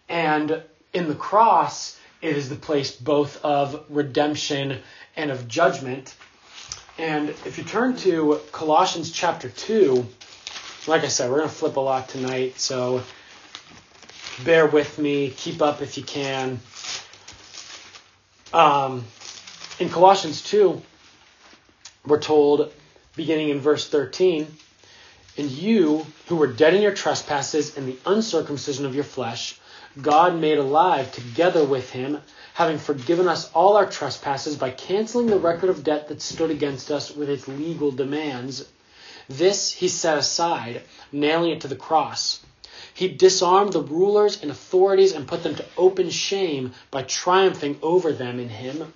And 0.10 0.64
in 0.94 1.08
the 1.08 1.16
cross, 1.16 2.00
it 2.22 2.36
is 2.36 2.50
the 2.50 2.56
place 2.56 2.92
both 2.92 3.44
of 3.44 3.86
redemption 3.90 4.80
and 5.16 5.30
of 5.30 5.48
judgment. 5.48 6.16
And 6.98 7.30
if 7.30 7.58
you 7.58 7.64
turn 7.64 7.96
to 7.98 8.40
Colossians 8.52 9.12
chapter 9.12 9.50
2, 9.50 10.06
like 10.88 11.04
I 11.04 11.08
said, 11.08 11.30
we're 11.30 11.38
going 11.38 11.50
to 11.50 11.56
flip 11.56 11.78
a 11.78 11.80
lot 11.80 12.10
tonight, 12.10 12.60
so 12.60 13.04
bear 14.44 14.68
with 14.68 15.00
me, 15.00 15.30
keep 15.30 15.62
up 15.62 15.82
if 15.82 15.98
you 15.98 16.04
can. 16.04 16.60
Um, 18.54 19.04
in 19.80 19.90
Colossians 19.90 20.44
2, 20.44 20.80
we're 22.06 22.22
told, 22.22 22.72
beginning 23.16 23.50
in 23.50 23.60
verse 23.60 23.90
13, 23.90 24.46
and 25.40 25.50
you, 25.50 26.06
who 26.28 26.36
were 26.36 26.46
dead 26.46 26.76
in 26.76 26.84
your 26.84 26.94
trespasses 26.94 27.76
and 27.76 27.88
the 27.88 27.98
uncircumcision 28.06 28.86
of 28.86 28.94
your 28.94 29.04
flesh, 29.04 29.60
God 30.00 30.40
made 30.40 30.60
alive 30.60 31.12
together 31.12 31.66
with 31.66 31.90
him, 31.90 32.20
having 32.54 32.78
forgiven 32.78 33.28
us 33.28 33.52
all 33.54 33.76
our 33.76 33.88
trespasses 33.88 34.56
by 34.56 34.70
canceling 34.70 35.26
the 35.26 35.40
record 35.40 35.70
of 35.70 35.84
debt 35.84 36.10
that 36.10 36.22
stood 36.22 36.52
against 36.52 36.92
us 36.92 37.10
with 37.10 37.30
its 37.30 37.48
legal 37.48 37.90
demands. 37.90 38.70
This 39.28 39.72
he 39.72 39.88
set 39.88 40.20
aside, 40.20 40.84
nailing 41.12 41.52
it 41.52 41.62
to 41.62 41.68
the 41.68 41.76
cross. 41.76 42.40
He 42.94 43.08
disarmed 43.08 43.74
the 43.74 43.82
rulers 43.82 44.42
and 44.42 44.52
authorities 44.52 45.14
and 45.14 45.28
put 45.28 45.44
them 45.44 45.56
to 45.56 45.66
open 45.78 46.10
shame 46.10 46.74
by 46.92 47.04
triumphing 47.04 47.80
over 47.82 48.12
them 48.12 48.40
in 48.40 48.50
him. 48.50 48.94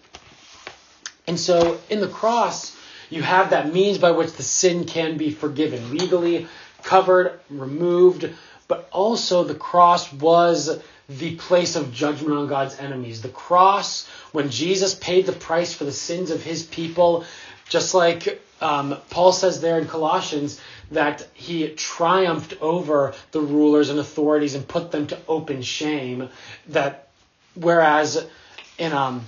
And 1.28 1.40
so 1.40 1.80
in 1.90 2.00
the 2.00 2.08
cross, 2.08 2.76
you 3.10 3.22
have 3.22 3.50
that 3.50 3.74
means 3.74 3.98
by 3.98 4.12
which 4.12 4.34
the 4.34 4.44
sin 4.44 4.86
can 4.86 5.18
be 5.18 5.32
forgiven, 5.32 5.98
legally 5.98 6.48
covered, 6.84 7.40
removed, 7.50 8.30
but 8.68 8.88
also 8.92 9.44
the 9.44 9.56
cross 9.56 10.12
was 10.14 10.80
the 11.10 11.36
place 11.36 11.76
of 11.76 11.94
judgment 11.94 12.38
on 12.38 12.48
God's 12.48 12.78
enemies. 12.80 13.22
The 13.22 13.30
cross, 13.30 14.08
when 14.32 14.50
Jesus 14.50 14.94
paid 14.94 15.26
the 15.26 15.34
price 15.34 15.74
for 15.74 15.86
the 15.86 15.92
sins 15.92 16.32
of 16.32 16.44
his 16.44 16.64
people, 16.64 17.24
just 17.70 17.94
like 17.94 18.42
um, 18.62 18.98
Paul 19.10 19.32
says 19.32 19.62
there 19.62 19.80
in 19.80 19.88
Colossians, 19.88 20.60
that 20.92 21.28
he 21.34 21.68
triumphed 21.70 22.56
over 22.62 23.14
the 23.32 23.42
rulers 23.42 23.90
and 23.90 24.00
authorities 24.00 24.56
and 24.56 24.68
put 24.68 24.92
them 24.92 25.08
to 25.08 25.18
open 25.28 25.62
shame. 25.62 26.30
That 26.70 27.10
whereas 27.56 28.26
in 28.78 28.94
um, 28.94 29.26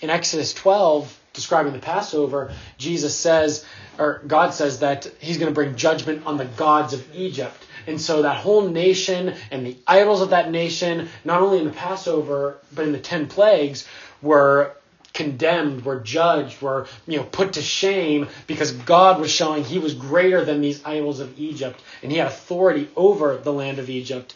in 0.00 0.10
Exodus 0.10 0.52
12, 0.54 1.20
describing 1.32 1.72
the 1.72 1.78
Passover, 1.78 2.52
Jesus 2.78 3.16
says, 3.16 3.64
or 3.98 4.22
God 4.26 4.54
says 4.54 4.80
that 4.80 5.10
He's 5.18 5.38
going 5.38 5.50
to 5.50 5.54
bring 5.54 5.76
judgment 5.76 6.26
on 6.26 6.36
the 6.36 6.44
gods 6.44 6.92
of 6.92 7.14
Egypt. 7.14 7.56
And 7.86 8.00
so 8.00 8.22
that 8.22 8.36
whole 8.36 8.68
nation 8.68 9.34
and 9.50 9.66
the 9.66 9.76
idols 9.86 10.22
of 10.22 10.30
that 10.30 10.50
nation, 10.50 11.08
not 11.24 11.42
only 11.42 11.58
in 11.58 11.64
the 11.64 11.70
Passover, 11.70 12.58
but 12.74 12.86
in 12.86 12.92
the 12.92 12.98
ten 12.98 13.26
plagues, 13.26 13.86
were 14.22 14.74
condemned, 15.14 15.84
were 15.84 16.00
judged, 16.00 16.60
were 16.60 16.86
you 17.06 17.16
know 17.16 17.24
put 17.24 17.54
to 17.54 17.62
shame 17.62 18.28
because 18.46 18.72
God 18.72 19.20
was 19.20 19.30
showing 19.30 19.64
he 19.64 19.78
was 19.78 19.94
greater 19.94 20.44
than 20.44 20.60
these 20.60 20.84
idols 20.84 21.20
of 21.20 21.38
Egypt 21.38 21.80
and 22.02 22.12
he 22.12 22.18
had 22.18 22.26
authority 22.26 22.88
over 22.96 23.38
the 23.38 23.52
land 23.52 23.78
of 23.78 23.88
Egypt. 23.88 24.34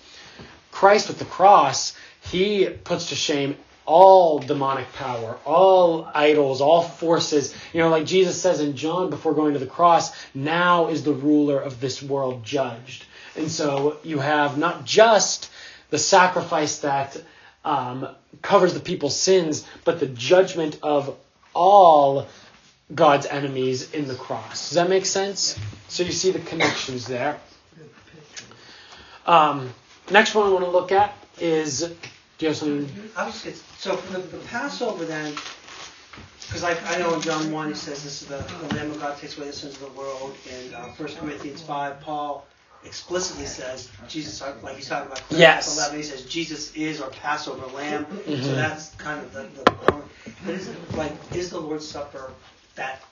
Christ 0.70 1.08
with 1.08 1.18
the 1.18 1.24
cross, 1.24 1.96
he 2.20 2.66
puts 2.66 3.08
to 3.08 3.14
shame 3.14 3.56
all 3.84 4.38
demonic 4.38 4.92
power, 4.92 5.38
all 5.44 6.08
idols, 6.14 6.60
all 6.60 6.82
forces. 6.82 7.54
You 7.72 7.80
know, 7.80 7.88
like 7.88 8.04
Jesus 8.04 8.40
says 8.40 8.60
in 8.60 8.76
John 8.76 9.10
before 9.10 9.34
going 9.34 9.54
to 9.54 9.58
the 9.58 9.66
cross, 9.66 10.12
now 10.34 10.88
is 10.88 11.02
the 11.02 11.12
ruler 11.12 11.58
of 11.58 11.80
this 11.80 12.02
world 12.02 12.44
judged. 12.44 13.06
And 13.34 13.50
so 13.50 13.96
you 14.04 14.18
have 14.18 14.58
not 14.58 14.84
just 14.84 15.50
the 15.90 15.98
sacrifice 15.98 16.80
that 16.80 17.16
um, 17.68 18.08
covers 18.40 18.72
the 18.72 18.80
people's 18.80 19.14
sins, 19.14 19.66
but 19.84 20.00
the 20.00 20.06
judgment 20.06 20.78
of 20.82 21.14
all 21.52 22.26
God's 22.94 23.26
enemies 23.26 23.92
in 23.92 24.08
the 24.08 24.14
cross. 24.14 24.70
Does 24.70 24.76
that 24.76 24.88
make 24.88 25.04
sense? 25.04 25.58
So 25.88 26.02
you 26.02 26.12
see 26.12 26.30
the 26.30 26.38
connections 26.38 27.06
there. 27.06 27.38
Um, 29.26 29.74
next 30.10 30.34
one 30.34 30.46
I 30.46 30.50
want 30.50 30.64
to 30.64 30.70
look 30.70 30.92
at 30.92 31.14
is. 31.38 31.80
Do 31.80 32.46
you 32.46 32.48
have 32.48 32.56
something? 32.56 33.10
I 33.16 33.26
was 33.26 33.42
just, 33.42 33.62
so 33.80 33.96
for 33.96 34.18
the, 34.18 34.26
the 34.28 34.38
Passover 34.44 35.04
then, 35.04 35.34
because 36.46 36.64
I, 36.64 36.74
I 36.86 36.98
know 36.98 37.14
in 37.14 37.20
John 37.20 37.52
1 37.52 37.68
he 37.68 37.74
says 37.74 38.02
this 38.02 38.22
is 38.22 38.28
the, 38.28 38.38
the 38.38 38.76
Lamb 38.76 38.92
of 38.92 39.00
God 39.00 39.18
takes 39.18 39.36
away 39.36 39.48
the 39.48 39.52
sins 39.52 39.74
of 39.74 39.80
the 39.80 40.00
world. 40.00 40.34
In 40.48 40.72
uh, 40.72 40.86
1 40.92 41.16
Corinthians 41.16 41.60
5, 41.60 42.00
Paul 42.00 42.46
explicitly 42.84 43.46
says 43.46 43.90
Jesus, 44.08 44.40
like 44.62 44.76
he's 44.76 44.88
talking 44.88 45.10
about 45.10 45.22
yes. 45.30 45.76
11, 45.76 45.96
he 45.96 46.02
says 46.02 46.24
Jesus 46.24 46.74
is 46.74 47.00
our 47.00 47.10
Passover 47.10 47.66
lamb. 47.74 48.06
Mm-hmm. 48.06 48.42
So 48.42 48.54
that's 48.54 48.94
kind 48.96 49.20
of 49.24 49.32
the, 49.32 49.42
the 49.42 50.02
but 50.44 50.54
is 50.54 50.68
it 50.68 50.94
like 50.94 51.12
is 51.34 51.50
the 51.50 51.60
Lord's 51.60 51.86
Supper 51.86 52.30
that 52.76 53.02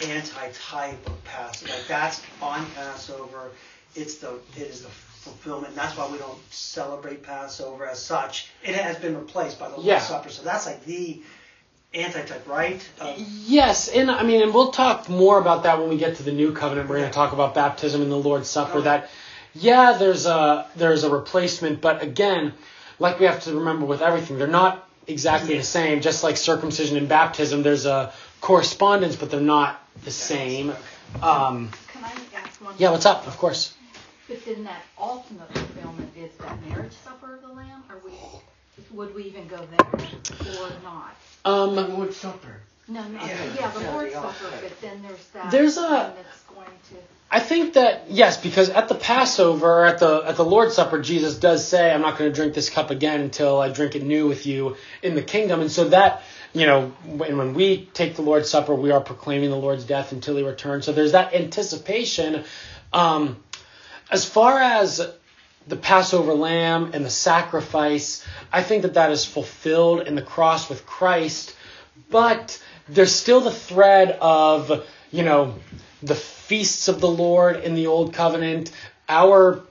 anti-type 0.00 1.06
of 1.06 1.24
Passover? 1.24 1.72
Like 1.72 1.86
that's 1.86 2.22
on 2.42 2.66
Passover. 2.74 3.50
It's 3.94 4.16
the 4.16 4.38
it 4.56 4.62
is 4.62 4.82
the 4.82 4.88
fulfillment. 4.88 5.68
And 5.68 5.76
that's 5.76 5.96
why 5.96 6.10
we 6.10 6.18
don't 6.18 6.38
celebrate 6.52 7.22
Passover 7.22 7.86
as 7.86 8.02
such. 8.02 8.50
It 8.62 8.74
has 8.74 8.96
been 8.96 9.16
replaced 9.16 9.58
by 9.58 9.66
the 9.68 9.72
Lord's 9.74 9.86
Yeah. 9.86 9.98
Supper. 10.00 10.28
So 10.28 10.42
that's 10.42 10.66
like 10.66 10.84
the 10.84 11.22
anti-type, 11.96 12.46
right? 12.46 12.86
Of- 13.00 13.18
Yes, 13.18 13.88
and 13.88 14.10
I 14.10 14.22
mean, 14.22 14.42
and 14.42 14.52
we'll 14.52 14.70
talk 14.72 15.08
more 15.08 15.38
about 15.40 15.62
that 15.64 15.78
when 15.78 15.88
we 15.88 15.96
get 15.96 16.16
to 16.16 16.22
the 16.22 16.32
new 16.32 16.52
covenant. 16.52 16.88
We're 16.88 16.96
going 16.98 17.08
to 17.08 17.14
talk 17.14 17.32
about 17.32 17.54
baptism 17.54 18.02
and 18.02 18.10
the 18.10 18.16
Lord's 18.16 18.48
Supper. 18.48 18.80
That 18.82 19.08
yeah, 19.54 19.96
there's 19.98 20.26
a 20.26 20.66
there's 20.76 21.04
a 21.04 21.10
replacement, 21.10 21.80
but 21.80 22.02
again, 22.02 22.52
like 22.98 23.18
we 23.20 23.26
have 23.26 23.42
to 23.44 23.54
remember 23.54 23.86
with 23.86 24.02
everything, 24.02 24.38
they're 24.38 24.46
not 24.48 24.88
exactly 25.06 25.56
the 25.56 25.62
same. 25.62 26.00
Just 26.00 26.22
like 26.22 26.36
circumcision 26.36 26.96
and 26.96 27.08
baptism, 27.08 27.62
there's 27.62 27.86
a 27.86 28.12
correspondence, 28.40 29.16
but 29.16 29.30
they're 29.30 29.40
not 29.40 29.80
the 30.04 30.10
same. 30.10 30.70
Um, 31.22 31.70
Can 31.92 32.04
I 32.04 32.12
ask 32.36 32.60
one? 32.62 32.74
yeah, 32.78 32.90
what's 32.90 33.06
up? 33.06 33.26
Of 33.26 33.38
course. 33.38 33.74
But 34.28 34.44
then 34.44 34.64
that 34.64 34.82
ultimate 34.98 35.50
fulfillment 35.52 36.10
is 36.16 36.32
that 36.38 36.60
marriage 36.68 36.92
supper 36.92 37.36
of 37.36 37.42
the 37.42 37.48
Lamb? 37.48 37.84
Are 37.88 37.96
we, 38.04 38.10
would 38.92 39.14
we 39.14 39.24
even 39.24 39.46
go 39.48 39.56
there 39.56 40.60
or 40.60 40.70
not? 40.82 41.16
Um, 41.44 41.76
Lord's 41.96 42.16
Supper. 42.16 42.60
No, 42.88 43.02
no, 43.08 43.18
Yeah. 43.20 43.26
yeah, 43.58 43.70
the 43.70 43.80
Yeah, 43.80 43.92
Lord's 43.92 44.14
the 44.14 44.20
Supper, 44.20 44.44
ultimate. 44.44 44.62
but 44.62 44.80
then 44.80 45.02
there's 45.06 45.26
that. 45.34 45.50
There's 45.50 45.76
a- 45.76 45.80
one 45.82 45.90
That's 46.16 46.42
going 46.54 46.66
to, 46.90 46.96
I 47.30 47.40
think 47.40 47.72
that 47.74 48.04
yes, 48.08 48.36
because 48.36 48.68
at 48.70 48.88
the 48.88 48.94
Passover, 48.94 49.84
at 49.84 49.98
the 49.98 50.22
at 50.24 50.36
the 50.36 50.44
Lord's 50.44 50.74
Supper, 50.76 51.00
Jesus 51.00 51.36
does 51.36 51.66
say, 51.66 51.92
"I'm 51.92 52.00
not 52.00 52.16
going 52.18 52.30
to 52.30 52.34
drink 52.34 52.54
this 52.54 52.70
cup 52.70 52.90
again 52.90 53.20
until 53.20 53.60
I 53.60 53.68
drink 53.70 53.96
it 53.96 54.04
new 54.04 54.28
with 54.28 54.46
you 54.46 54.76
in 55.02 55.16
the 55.16 55.22
kingdom." 55.22 55.60
And 55.60 55.70
so 55.70 55.88
that 55.88 56.22
you 56.52 56.64
know, 56.66 56.92
when, 57.04 57.36
when 57.36 57.54
we 57.54 57.86
take 57.92 58.14
the 58.14 58.22
Lord's 58.22 58.48
Supper, 58.48 58.74
we 58.74 58.92
are 58.92 59.00
proclaiming 59.00 59.50
the 59.50 59.56
Lord's 59.56 59.84
death 59.84 60.12
until 60.12 60.36
He 60.36 60.44
returns. 60.44 60.86
So 60.86 60.92
there's 60.92 61.12
that 61.12 61.34
anticipation. 61.34 62.44
Um, 62.92 63.36
as 64.10 64.24
far 64.24 64.60
as 64.60 65.00
the 65.66 65.76
Passover 65.76 66.34
lamb 66.34 66.90
and 66.94 67.04
the 67.04 67.10
sacrifice, 67.10 68.24
I 68.52 68.62
think 68.62 68.82
that 68.82 68.94
that 68.94 69.10
is 69.10 69.24
fulfilled 69.24 70.06
in 70.06 70.14
the 70.14 70.22
cross 70.22 70.68
with 70.68 70.86
Christ, 70.86 71.56
but 72.10 72.62
there's 72.88 73.14
still 73.14 73.40
the 73.40 73.50
thread 73.50 74.16
of, 74.20 74.86
you 75.10 75.24
know, 75.24 75.56
the 76.02 76.14
feasts 76.14 76.88
of 76.88 77.00
the 77.00 77.08
Lord 77.08 77.56
in 77.56 77.74
the 77.74 77.88
old 77.88 78.14
covenant. 78.14 78.70
Our 79.08 79.62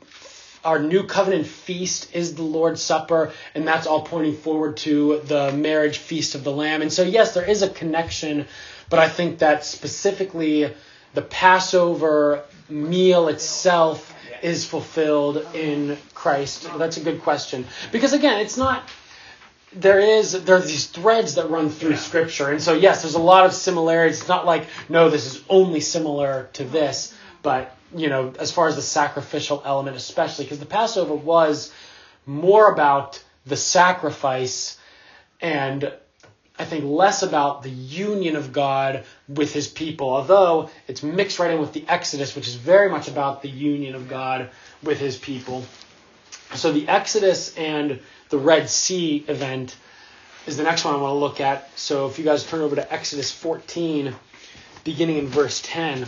our 0.66 0.80
new 0.80 1.04
covenant 1.04 1.46
feast 1.46 2.14
is 2.16 2.34
the 2.34 2.42
Lord's 2.42 2.82
Supper, 2.82 3.32
and 3.54 3.68
that's 3.68 3.86
all 3.86 4.02
pointing 4.02 4.36
forward 4.36 4.78
to 4.78 5.20
the 5.20 5.52
marriage 5.52 6.00
feast 6.00 6.34
of 6.34 6.44
the 6.44 6.52
Lamb. 6.52 6.82
And 6.82 6.92
so, 6.92 7.04
yes, 7.04 7.36
there 7.36 7.48
is 7.48 7.62
a 7.62 7.70
connection, 7.70 8.48
but 8.90 8.98
I 8.98 9.08
think 9.08 9.40
that 9.40 9.64
specifically 9.64 10.74
the 11.14 11.22
Passover 11.22 12.44
meal 12.68 13.28
itself 13.28 14.15
is 14.44 14.66
fulfilled 14.66 15.46
in 15.54 15.98
Christ. 16.14 16.70
That's 16.78 16.98
a 16.98 17.02
good 17.02 17.22
question. 17.22 17.66
Because 17.92 18.14
again, 18.14 18.40
it's 18.42 18.58
not 18.58 18.90
there 19.76 20.00
is 20.00 20.44
there 20.46 20.58
are 20.58 20.62
these 20.62 20.88
threads 20.88 21.36
that 21.36 21.50
run 21.50 21.70
through 21.70 21.98
scripture 21.98 22.50
and 22.50 22.62
so 22.62 22.74
yes 22.74 23.02
there's 23.02 23.16
a 23.16 23.20
lot 23.20 23.46
of 23.46 23.54
similarities 23.54 24.20
it's 24.22 24.30
not 24.30 24.46
like 24.46 24.68
no 24.88 25.10
this 25.10 25.26
is 25.26 25.44
only 25.50 25.82
similar 25.82 26.50
to 26.54 26.64
this 26.64 27.14
but 27.42 27.76
you 27.94 28.08
know 28.08 28.34
as 28.40 28.52
far 28.52 28.70
as 28.70 28.78
the 28.78 28.82
sacrificial 28.82 29.62
element 29.66 29.98
especially 29.98 30.46
because 30.46 30.60
the 30.60 30.66
passover 30.66 31.14
was 31.14 31.74
more 32.26 32.72
about 32.72 33.22
the 33.46 33.58
sacrifice 33.58 34.78
and 35.42 35.92
i 36.60 36.66
think 36.66 36.84
less 36.86 37.24
about 37.24 37.64
the 37.64 37.70
union 37.70 38.36
of 38.36 38.52
god 38.54 39.04
with 39.28 39.54
his 39.54 39.68
people 39.68 40.10
although 40.10 40.70
it's 40.88 41.04
mixed 41.04 41.40
right 41.40 41.52
in 41.52 41.60
with 41.60 41.74
the 41.74 41.86
exodus 41.88 42.36
which 42.36 42.48
is 42.48 42.56
very 42.56 42.90
much 42.90 43.08
about 43.08 43.42
the 43.42 43.50
union 43.50 43.96
of 43.96 44.08
god 44.10 44.50
with 44.84 45.00
his 45.00 45.18
people 45.18 45.66
so 46.54 46.72
the 46.72 46.88
exodus 46.88 47.56
and 47.58 48.00
the 48.30 48.38
Red 48.38 48.70
Sea 48.70 49.24
event 49.28 49.76
is 50.48 50.58
the 50.58 50.64
next 50.64 50.86
one 50.86 50.94
I 50.94 50.98
want 50.98 51.12
to 51.12 51.18
look 51.18 51.42
at. 51.42 51.70
So 51.78 52.08
if 52.08 52.18
you 52.18 52.26
guys 52.26 52.46
turn 52.46 52.62
over 52.62 52.76
to 52.76 52.94
Exodus 52.94 53.32
14, 53.32 54.16
beginning 54.84 55.18
in 55.18 55.28
verse 55.28 55.62
10. 55.64 56.08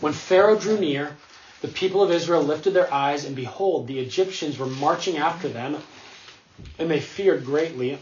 When 0.00 0.12
Pharaoh 0.12 0.58
drew 0.58 0.78
near, 0.78 1.16
the 1.62 1.68
people 1.68 2.02
of 2.02 2.10
Israel 2.10 2.42
lifted 2.42 2.74
their 2.74 2.92
eyes, 2.92 3.24
and 3.24 3.34
behold, 3.34 3.86
the 3.86 3.98
Egyptians 3.98 4.58
were 4.58 4.66
marching 4.66 5.16
after 5.16 5.48
them, 5.48 5.76
and 6.78 6.90
they 6.90 7.00
feared 7.00 7.44
greatly. 7.44 7.98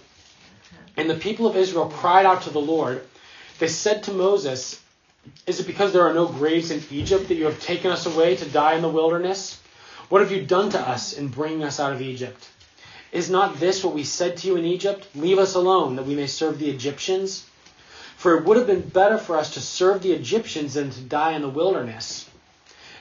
And 0.96 1.08
the 1.10 1.14
people 1.14 1.46
of 1.46 1.56
Israel 1.56 1.88
cried 1.88 2.26
out 2.26 2.42
to 2.42 2.50
the 2.50 2.60
Lord. 2.60 3.06
They 3.58 3.68
said 3.68 4.02
to 4.04 4.12
Moses, 4.12 4.80
Is 5.46 5.60
it 5.60 5.66
because 5.66 5.92
there 5.92 6.06
are 6.06 6.14
no 6.14 6.26
graves 6.26 6.70
in 6.70 6.82
Egypt 6.90 7.28
that 7.28 7.34
you 7.34 7.44
have 7.46 7.60
taken 7.60 7.90
us 7.90 8.06
away 8.06 8.36
to 8.36 8.44
die 8.48 8.74
in 8.74 8.82
the 8.82 8.88
wilderness? 8.88 9.60
What 10.08 10.20
have 10.20 10.32
you 10.32 10.44
done 10.44 10.70
to 10.70 10.80
us 10.80 11.12
in 11.12 11.28
bringing 11.28 11.62
us 11.62 11.80
out 11.80 11.92
of 11.92 12.02
Egypt? 12.02 12.48
Is 13.12 13.30
not 13.30 13.60
this 13.60 13.82
what 13.82 13.94
we 13.94 14.04
said 14.04 14.36
to 14.38 14.48
you 14.48 14.56
in 14.56 14.64
Egypt? 14.64 15.06
Leave 15.14 15.38
us 15.38 15.54
alone, 15.54 15.96
that 15.96 16.06
we 16.06 16.16
may 16.16 16.26
serve 16.26 16.58
the 16.58 16.70
Egyptians? 16.70 17.46
For 18.16 18.36
it 18.36 18.44
would 18.44 18.56
have 18.56 18.66
been 18.66 18.88
better 18.88 19.18
for 19.18 19.36
us 19.36 19.54
to 19.54 19.60
serve 19.60 20.02
the 20.02 20.12
Egyptians 20.12 20.74
than 20.74 20.90
to 20.90 21.00
die 21.00 21.32
in 21.32 21.42
the 21.42 21.48
wilderness. 21.48 22.28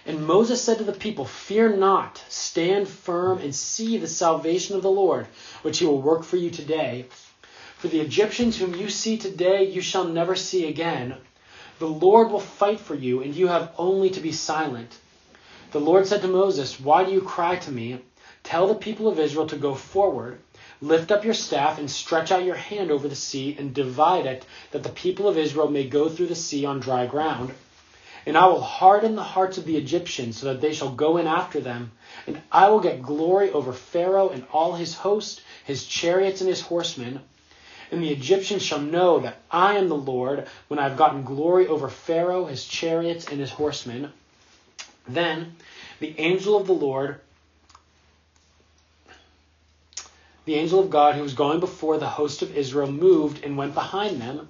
And 0.05 0.27
Moses 0.27 0.61
said 0.61 0.79
to 0.79 0.83
the 0.83 0.91
people, 0.91 1.23
Fear 1.23 1.77
not, 1.77 2.21
stand 2.27 2.89
firm, 2.89 3.37
and 3.37 3.55
see 3.55 3.97
the 3.97 4.07
salvation 4.07 4.75
of 4.75 4.81
the 4.81 4.91
Lord, 4.91 5.27
which 5.61 5.79
he 5.79 5.85
will 5.85 6.01
work 6.01 6.23
for 6.23 6.35
you 6.35 6.49
today. 6.49 7.05
For 7.77 7.87
the 7.87 8.01
Egyptians 8.01 8.57
whom 8.57 8.75
you 8.75 8.89
see 8.89 9.17
today, 9.17 9.63
you 9.63 9.79
shall 9.81 10.03
never 10.03 10.35
see 10.35 10.67
again. 10.67 11.15
The 11.79 11.87
Lord 11.87 12.31
will 12.31 12.39
fight 12.39 12.79
for 12.79 12.95
you, 12.95 13.21
and 13.21 13.33
you 13.33 13.47
have 13.47 13.73
only 13.77 14.09
to 14.09 14.19
be 14.19 14.33
silent. 14.33 14.97
The 15.71 15.79
Lord 15.79 16.05
said 16.05 16.21
to 16.21 16.27
Moses, 16.27 16.79
Why 16.79 17.05
do 17.05 17.11
you 17.11 17.21
cry 17.21 17.55
to 17.55 17.71
me? 17.71 17.99
Tell 18.43 18.67
the 18.67 18.75
people 18.75 19.07
of 19.07 19.19
Israel 19.19 19.47
to 19.47 19.55
go 19.55 19.73
forward. 19.73 20.39
Lift 20.81 21.11
up 21.13 21.23
your 21.23 21.33
staff 21.33 21.79
and 21.79 21.89
stretch 21.89 22.29
out 22.29 22.43
your 22.43 22.55
hand 22.55 22.91
over 22.91 23.07
the 23.07 23.15
sea 23.15 23.55
and 23.57 23.73
divide 23.73 24.25
it, 24.25 24.45
that 24.71 24.83
the 24.83 24.89
people 24.89 25.29
of 25.29 25.37
Israel 25.37 25.69
may 25.69 25.87
go 25.87 26.09
through 26.09 26.27
the 26.27 26.35
sea 26.35 26.65
on 26.65 26.81
dry 26.81 27.05
ground. 27.05 27.53
And 28.25 28.37
I 28.37 28.45
will 28.47 28.61
harden 28.61 29.15
the 29.15 29.23
hearts 29.23 29.57
of 29.57 29.65
the 29.65 29.75
Egyptians, 29.75 30.39
so 30.39 30.47
that 30.47 30.61
they 30.61 30.73
shall 30.73 30.91
go 30.91 31.17
in 31.17 31.27
after 31.27 31.59
them. 31.59 31.91
And 32.25 32.41
I 32.51 32.69
will 32.69 32.79
get 32.79 33.01
glory 33.01 33.51
over 33.51 33.73
Pharaoh 33.73 34.29
and 34.29 34.45
all 34.53 34.73
his 34.75 34.95
host, 34.95 35.41
his 35.65 35.85
chariots 35.85 36.39
and 36.39 36.49
his 36.49 36.61
horsemen. 36.61 37.19
And 37.91 38.01
the 38.01 38.11
Egyptians 38.11 38.63
shall 38.63 38.79
know 38.79 39.19
that 39.19 39.37
I 39.51 39.75
am 39.75 39.89
the 39.89 39.95
Lord, 39.95 40.47
when 40.67 40.79
I 40.79 40.87
have 40.87 40.97
gotten 40.97 41.23
glory 41.23 41.67
over 41.67 41.89
Pharaoh, 41.89 42.45
his 42.45 42.65
chariots, 42.65 43.27
and 43.27 43.39
his 43.39 43.51
horsemen. 43.51 44.11
Then 45.07 45.57
the 45.99 46.17
angel 46.17 46.57
of 46.57 46.65
the 46.65 46.73
Lord, 46.73 47.19
the 50.45 50.55
angel 50.55 50.79
of 50.79 50.89
God 50.89 51.15
who 51.15 51.21
was 51.21 51.33
going 51.33 51.59
before 51.59 51.97
the 51.97 52.09
host 52.09 52.41
of 52.41 52.57
Israel, 52.57 52.91
moved 52.91 53.43
and 53.43 53.57
went 53.57 53.73
behind 53.73 54.21
them. 54.21 54.49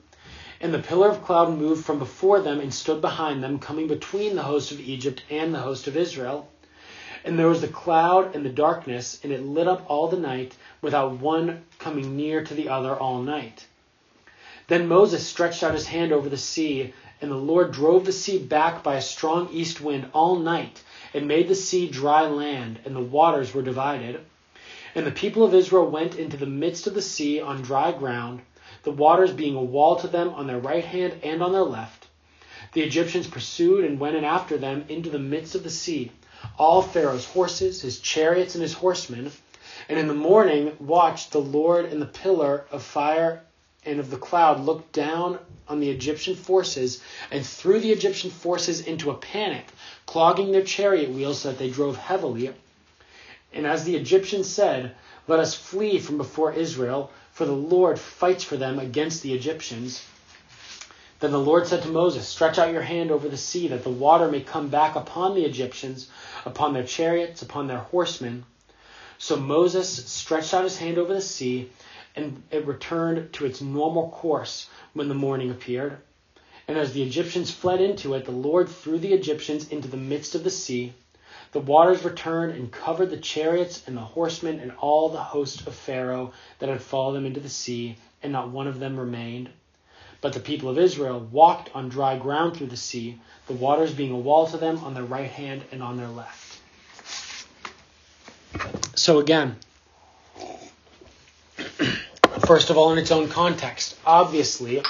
And 0.63 0.73
the 0.73 0.79
pillar 0.79 1.09
of 1.09 1.25
cloud 1.25 1.57
moved 1.57 1.83
from 1.83 1.99
before 1.99 2.39
them 2.39 2.61
and 2.61 2.73
stood 2.73 3.01
behind 3.01 3.43
them, 3.43 3.59
coming 3.59 3.87
between 3.87 4.37
the 4.37 4.43
host 4.43 4.71
of 4.71 4.79
Egypt 4.79 5.21
and 5.29 5.53
the 5.53 5.59
host 5.59 5.87
of 5.87 5.97
Israel. 5.97 6.47
And 7.25 7.37
there 7.37 7.49
was 7.49 7.59
the 7.59 7.67
cloud 7.67 8.33
and 8.33 8.45
the 8.45 8.49
darkness, 8.49 9.19
and 9.23 9.33
it 9.33 9.43
lit 9.43 9.67
up 9.67 9.83
all 9.89 10.07
the 10.07 10.15
night, 10.15 10.55
without 10.81 11.19
one 11.19 11.65
coming 11.79 12.15
near 12.15 12.45
to 12.45 12.53
the 12.53 12.69
other 12.69 12.95
all 12.95 13.21
night. 13.21 13.67
Then 14.67 14.87
Moses 14.87 15.27
stretched 15.27 15.63
out 15.63 15.73
his 15.73 15.87
hand 15.87 16.13
over 16.13 16.29
the 16.29 16.37
sea, 16.37 16.93
and 17.19 17.29
the 17.29 17.35
Lord 17.35 17.73
drove 17.73 18.05
the 18.05 18.13
sea 18.13 18.37
back 18.37 18.83
by 18.83 18.95
a 18.95 19.01
strong 19.01 19.49
east 19.51 19.81
wind 19.81 20.05
all 20.13 20.37
night, 20.37 20.81
and 21.13 21.27
made 21.27 21.49
the 21.49 21.55
sea 21.55 21.89
dry 21.89 22.21
land, 22.21 22.79
and 22.85 22.95
the 22.95 23.01
waters 23.01 23.53
were 23.53 23.63
divided. 23.63 24.21
And 24.95 25.05
the 25.05 25.11
people 25.11 25.43
of 25.43 25.53
Israel 25.53 25.89
went 25.89 26.15
into 26.15 26.37
the 26.37 26.45
midst 26.45 26.87
of 26.87 26.93
the 26.93 27.01
sea 27.01 27.41
on 27.41 27.63
dry 27.63 27.91
ground, 27.91 28.43
the 28.83 28.91
waters 28.91 29.31
being 29.31 29.55
a 29.55 29.63
wall 29.63 29.95
to 29.97 30.07
them 30.07 30.29
on 30.29 30.47
their 30.47 30.59
right 30.59 30.85
hand 30.85 31.13
and 31.23 31.41
on 31.41 31.51
their 31.51 31.63
left. 31.63 32.07
The 32.73 32.81
Egyptians 32.81 33.27
pursued 33.27 33.85
and 33.85 33.99
went 33.99 34.15
in 34.15 34.23
after 34.23 34.57
them 34.57 34.85
into 34.89 35.09
the 35.09 35.19
midst 35.19 35.55
of 35.55 35.63
the 35.63 35.69
sea, 35.69 36.11
all 36.57 36.81
Pharaoh's 36.81 37.25
horses, 37.25 37.81
his 37.81 37.99
chariots, 37.99 38.55
and 38.55 38.61
his 38.61 38.73
horsemen. 38.73 39.31
And 39.87 39.99
in 39.99 40.07
the 40.07 40.13
morning 40.13 40.75
watched 40.79 41.31
the 41.31 41.41
Lord 41.41 41.85
in 41.85 41.99
the 41.99 42.05
pillar 42.05 42.65
of 42.71 42.83
fire 42.83 43.43
and 43.85 43.99
of 43.99 44.09
the 44.09 44.17
cloud 44.17 44.61
looked 44.61 44.91
down 44.93 45.39
on 45.67 45.79
the 45.79 45.89
Egyptian 45.89 46.35
forces 46.35 47.01
and 47.31 47.45
threw 47.45 47.79
the 47.79 47.91
Egyptian 47.91 48.31
forces 48.31 48.81
into 48.81 49.11
a 49.11 49.15
panic, 49.15 49.65
clogging 50.05 50.51
their 50.51 50.63
chariot 50.63 51.09
wheels 51.09 51.39
so 51.39 51.49
that 51.49 51.59
they 51.59 51.69
drove 51.69 51.97
heavily. 51.97 52.53
And 53.53 53.67
as 53.67 53.83
the 53.83 53.95
Egyptians 53.95 54.49
said, 54.49 54.95
Let 55.27 55.39
us 55.39 55.53
flee 55.53 55.99
from 55.99 56.17
before 56.17 56.53
Israel, 56.53 57.11
for 57.33 57.45
the 57.45 57.51
Lord 57.51 57.99
fights 57.99 58.43
for 58.43 58.57
them 58.57 58.77
against 58.77 59.23
the 59.23 59.33
Egyptians. 59.33 60.05
Then 61.19 61.31
the 61.31 61.39
Lord 61.39 61.65
said 61.65 61.81
to 61.81 61.87
Moses, 61.87 62.27
Stretch 62.27 62.59
out 62.59 62.71
your 62.71 62.83
hand 62.83 63.09
over 63.09 63.27
the 63.27 63.37
sea, 63.37 63.67
that 63.69 63.83
the 63.83 63.89
water 63.89 64.29
may 64.29 64.41
come 64.41 64.69
back 64.69 64.95
upon 64.95 65.33
the 65.33 65.43
Egyptians, 65.43 66.07
upon 66.45 66.73
their 66.73 66.83
chariots, 66.83 67.41
upon 67.41 67.65
their 67.67 67.79
horsemen. 67.79 68.45
So 69.17 69.35
Moses 69.35 70.05
stretched 70.05 70.53
out 70.53 70.63
his 70.63 70.77
hand 70.77 70.99
over 70.99 71.13
the 71.13 71.21
sea, 71.21 71.69
and 72.15 72.43
it 72.51 72.67
returned 72.67 73.33
to 73.33 73.45
its 73.45 73.61
normal 73.61 74.09
course 74.09 74.67
when 74.93 75.07
the 75.07 75.15
morning 75.15 75.49
appeared. 75.49 75.97
And 76.67 76.77
as 76.77 76.93
the 76.93 77.01
Egyptians 77.01 77.49
fled 77.49 77.81
into 77.81 78.13
it, 78.13 78.25
the 78.25 78.31
Lord 78.31 78.69
threw 78.69 78.99
the 78.99 79.13
Egyptians 79.13 79.69
into 79.69 79.87
the 79.87 79.97
midst 79.97 80.35
of 80.35 80.43
the 80.43 80.51
sea. 80.51 80.93
The 81.53 81.59
waters 81.59 82.03
returned 82.03 82.53
and 82.53 82.71
covered 82.71 83.11
the 83.11 83.17
chariots 83.17 83.83
and 83.85 83.95
the 83.95 84.01
horsemen 84.01 84.59
and 84.59 84.71
all 84.79 85.09
the 85.09 85.19
host 85.19 85.67
of 85.67 85.75
Pharaoh 85.75 86.33
that 86.57 86.67
had 86.67 86.81
followed 86.81 87.13
them 87.13 87.27
into 87.27 87.39
the 87.39 87.47
sea, 87.47 87.95
and 88.23 88.33
not 88.33 88.49
one 88.49 88.65
of 88.65 88.79
them 88.79 88.99
remained. 88.99 89.49
But 90.19 90.33
the 90.33 90.39
people 90.39 90.67
of 90.67 90.79
Israel 90.79 91.19
walked 91.19 91.69
on 91.75 91.89
dry 91.89 92.17
ground 92.17 92.57
through 92.57 92.67
the 92.67 92.77
sea, 92.77 93.19
the 93.45 93.53
waters 93.53 93.93
being 93.93 94.11
a 94.11 94.17
wall 94.17 94.47
to 94.47 94.57
them 94.57 94.79
on 94.79 94.95
their 94.95 95.03
right 95.03 95.29
hand 95.29 95.61
and 95.71 95.83
on 95.83 95.95
their 95.95 96.07
left. 96.07 96.59
So 98.95 99.19
again, 99.19 99.57
first 102.47 102.71
of 102.71 102.77
all, 102.79 102.91
in 102.93 102.97
its 102.97 103.11
own 103.11 103.29
context, 103.29 103.95
obviously 104.07 104.81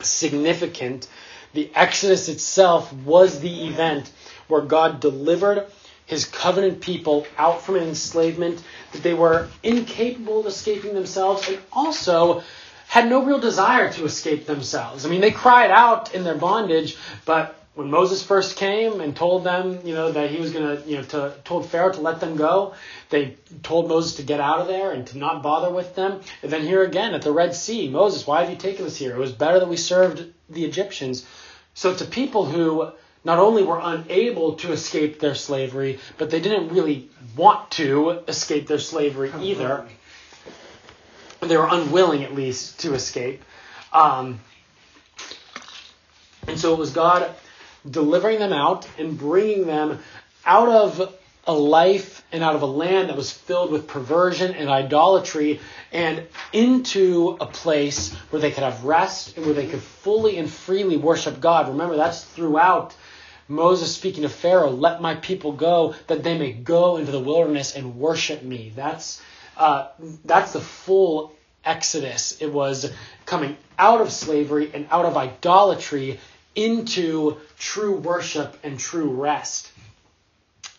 significant. 0.00 1.08
The 1.52 1.70
Exodus 1.74 2.28
itself 2.28 2.90
was 2.92 3.40
the 3.40 3.66
event 3.66 4.10
where 4.48 4.62
God 4.62 5.00
delivered 5.00 5.66
his 6.06 6.24
covenant 6.26 6.80
people 6.80 7.26
out 7.38 7.62
from 7.62 7.76
enslavement, 7.76 8.62
that 8.92 9.02
they 9.02 9.14
were 9.14 9.48
incapable 9.62 10.40
of 10.40 10.46
escaping 10.46 10.94
themselves, 10.94 11.48
and 11.48 11.58
also 11.72 12.42
had 12.86 13.08
no 13.08 13.24
real 13.24 13.40
desire 13.40 13.90
to 13.92 14.04
escape 14.04 14.46
themselves. 14.46 15.06
I 15.06 15.08
mean, 15.08 15.20
they 15.20 15.30
cried 15.30 15.70
out 15.70 16.14
in 16.14 16.22
their 16.22 16.36
bondage, 16.36 16.96
but 17.24 17.58
when 17.74 17.90
Moses 17.90 18.22
first 18.22 18.56
came 18.56 19.00
and 19.00 19.16
told 19.16 19.42
them, 19.42 19.80
you 19.84 19.94
know, 19.94 20.12
that 20.12 20.30
he 20.30 20.38
was 20.40 20.52
going 20.52 20.76
to, 20.76 20.88
you 20.88 20.96
know, 20.98 21.02
to, 21.02 21.34
told 21.42 21.68
Pharaoh 21.68 21.92
to 21.92 22.00
let 22.00 22.20
them 22.20 22.36
go, 22.36 22.74
they 23.10 23.36
told 23.64 23.88
Moses 23.88 24.16
to 24.16 24.22
get 24.22 24.38
out 24.38 24.60
of 24.60 24.68
there 24.68 24.92
and 24.92 25.06
to 25.08 25.18
not 25.18 25.42
bother 25.42 25.70
with 25.70 25.96
them. 25.96 26.20
And 26.42 26.52
then 26.52 26.62
here 26.62 26.84
again 26.84 27.14
at 27.14 27.22
the 27.22 27.32
Red 27.32 27.54
Sea, 27.54 27.88
Moses, 27.88 28.26
why 28.26 28.42
have 28.42 28.50
you 28.50 28.56
taken 28.56 28.86
us 28.86 28.96
here? 28.96 29.12
It 29.12 29.18
was 29.18 29.32
better 29.32 29.58
that 29.58 29.68
we 29.68 29.76
served 29.76 30.24
the 30.48 30.64
Egyptians. 30.64 31.26
So 31.74 31.94
to 31.94 32.04
people 32.04 32.46
who 32.46 32.92
not 33.24 33.38
only 33.38 33.62
were 33.64 33.80
unable 33.82 34.56
to 34.56 34.72
escape 34.72 35.18
their 35.18 35.34
slavery, 35.34 35.98
but 36.18 36.30
they 36.30 36.40
didn't 36.40 36.68
really 36.68 37.08
want 37.36 37.70
to 37.72 38.10
escape 38.28 38.66
their 38.66 38.78
slavery 38.78 39.32
either. 39.40 39.86
They 41.40 41.56
were 41.56 41.68
unwilling, 41.70 42.22
at 42.22 42.34
least, 42.34 42.80
to 42.80 42.94
escape. 42.94 43.42
Um, 43.92 44.40
and 46.46 46.58
so 46.58 46.72
it 46.74 46.78
was 46.78 46.90
God 46.90 47.34
delivering 47.88 48.38
them 48.38 48.52
out 48.52 48.88
and 48.98 49.18
bringing 49.18 49.66
them 49.66 50.00
out 50.44 50.68
of 50.68 51.14
a 51.46 51.52
life 51.52 52.24
and 52.32 52.42
out 52.42 52.56
of 52.56 52.62
a 52.62 52.66
land 52.66 53.10
that 53.10 53.16
was 53.16 53.30
filled 53.30 53.70
with 53.70 53.86
perversion 53.86 54.54
and 54.54 54.68
idolatry 54.70 55.60
and 55.92 56.26
into 56.52 57.36
a 57.40 57.46
place 57.46 58.14
where 58.30 58.40
they 58.40 58.50
could 58.50 58.62
have 58.62 58.84
rest 58.84 59.36
and 59.36 59.44
where 59.44 59.54
they 59.54 59.66
could 59.66 59.80
fully 59.80 60.38
and 60.38 60.50
freely 60.50 60.96
worship 60.96 61.40
God. 61.40 61.68
Remember, 61.68 61.96
that's 61.96 62.24
throughout 62.24 62.94
Moses 63.48 63.94
speaking 63.94 64.22
to 64.22 64.28
Pharaoh, 64.28 64.70
let 64.70 65.02
my 65.02 65.14
people 65.16 65.52
go 65.52 65.94
that 66.06 66.22
they 66.22 66.38
may 66.38 66.52
go 66.52 66.96
into 66.96 67.12
the 67.12 67.20
wilderness 67.20 67.74
and 67.74 67.96
worship 67.96 68.42
me. 68.42 68.72
That's, 68.74 69.20
uh, 69.56 69.88
that's 70.24 70.52
the 70.52 70.60
full 70.60 71.32
Exodus. 71.64 72.40
It 72.40 72.52
was 72.52 72.92
coming 73.26 73.56
out 73.78 74.00
of 74.00 74.12
slavery 74.12 74.70
and 74.72 74.86
out 74.90 75.04
of 75.04 75.16
idolatry 75.16 76.20
into 76.54 77.38
true 77.58 77.96
worship 77.96 78.58
and 78.62 78.78
true 78.78 79.10
rest. 79.10 79.70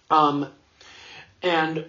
Um, 0.10 0.48
and 1.42 1.86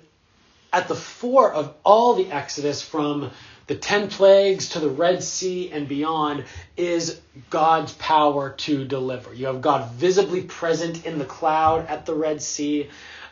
at 0.73 0.89
the 0.89 0.95
fore 0.95 1.53
of 1.53 1.75
all 1.85 2.15
the 2.15 2.31
Exodus, 2.31 2.83
from 2.83 3.31
the 3.66 3.74
ten 3.74 4.09
plagues 4.09 4.70
to 4.70 4.81
the 4.81 4.88
Red 4.88 5.22
Sea 5.22 5.70
and 5.72 5.88
beyond, 5.88 6.44
is 6.76 7.20
God's 7.50 7.92
power 7.94 8.50
to 8.50 8.85
deliver. 8.85 9.35
You 9.35 9.46
have 9.46 9.61
God 9.61 9.90
visibly 9.92 10.42
present 10.42 11.05
in 11.05 11.18
the 11.18 11.24
cloud 11.24 11.87
at 11.88 12.07
the 12.07 12.14
Red 12.14 12.42
Sea. 12.42 12.88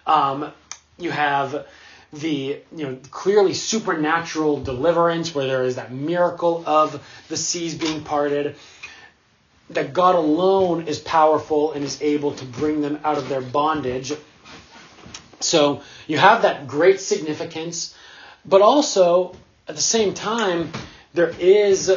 Um, 0.06 0.52
you 0.98 1.10
have 1.10 1.66
the 2.12 2.60
you 2.74 2.86
know 2.86 2.98
clearly 3.10 3.54
supernatural 3.54 4.62
deliverance 4.62 5.34
where 5.34 5.46
there 5.46 5.64
is 5.64 5.76
that 5.76 5.92
miracle 5.92 6.62
of 6.66 7.04
the 7.28 7.36
seas 7.36 7.74
being 7.74 8.02
parted 8.02 8.56
that 9.70 9.92
God 9.92 10.14
alone 10.14 10.86
is 10.86 10.98
powerful 10.98 11.72
and 11.72 11.84
is 11.84 12.00
able 12.02 12.32
to 12.32 12.44
bring 12.44 12.80
them 12.80 13.00
out 13.02 13.18
of 13.18 13.28
their 13.28 13.40
bondage. 13.40 14.12
So 15.40 15.82
you 16.06 16.18
have 16.18 16.42
that 16.42 16.66
great 16.66 17.00
significance, 17.00 17.96
but 18.44 18.62
also 18.62 19.34
at 19.66 19.76
the 19.76 19.82
same 19.82 20.14
time, 20.14 20.70
there 21.14 21.32
is 21.38 21.92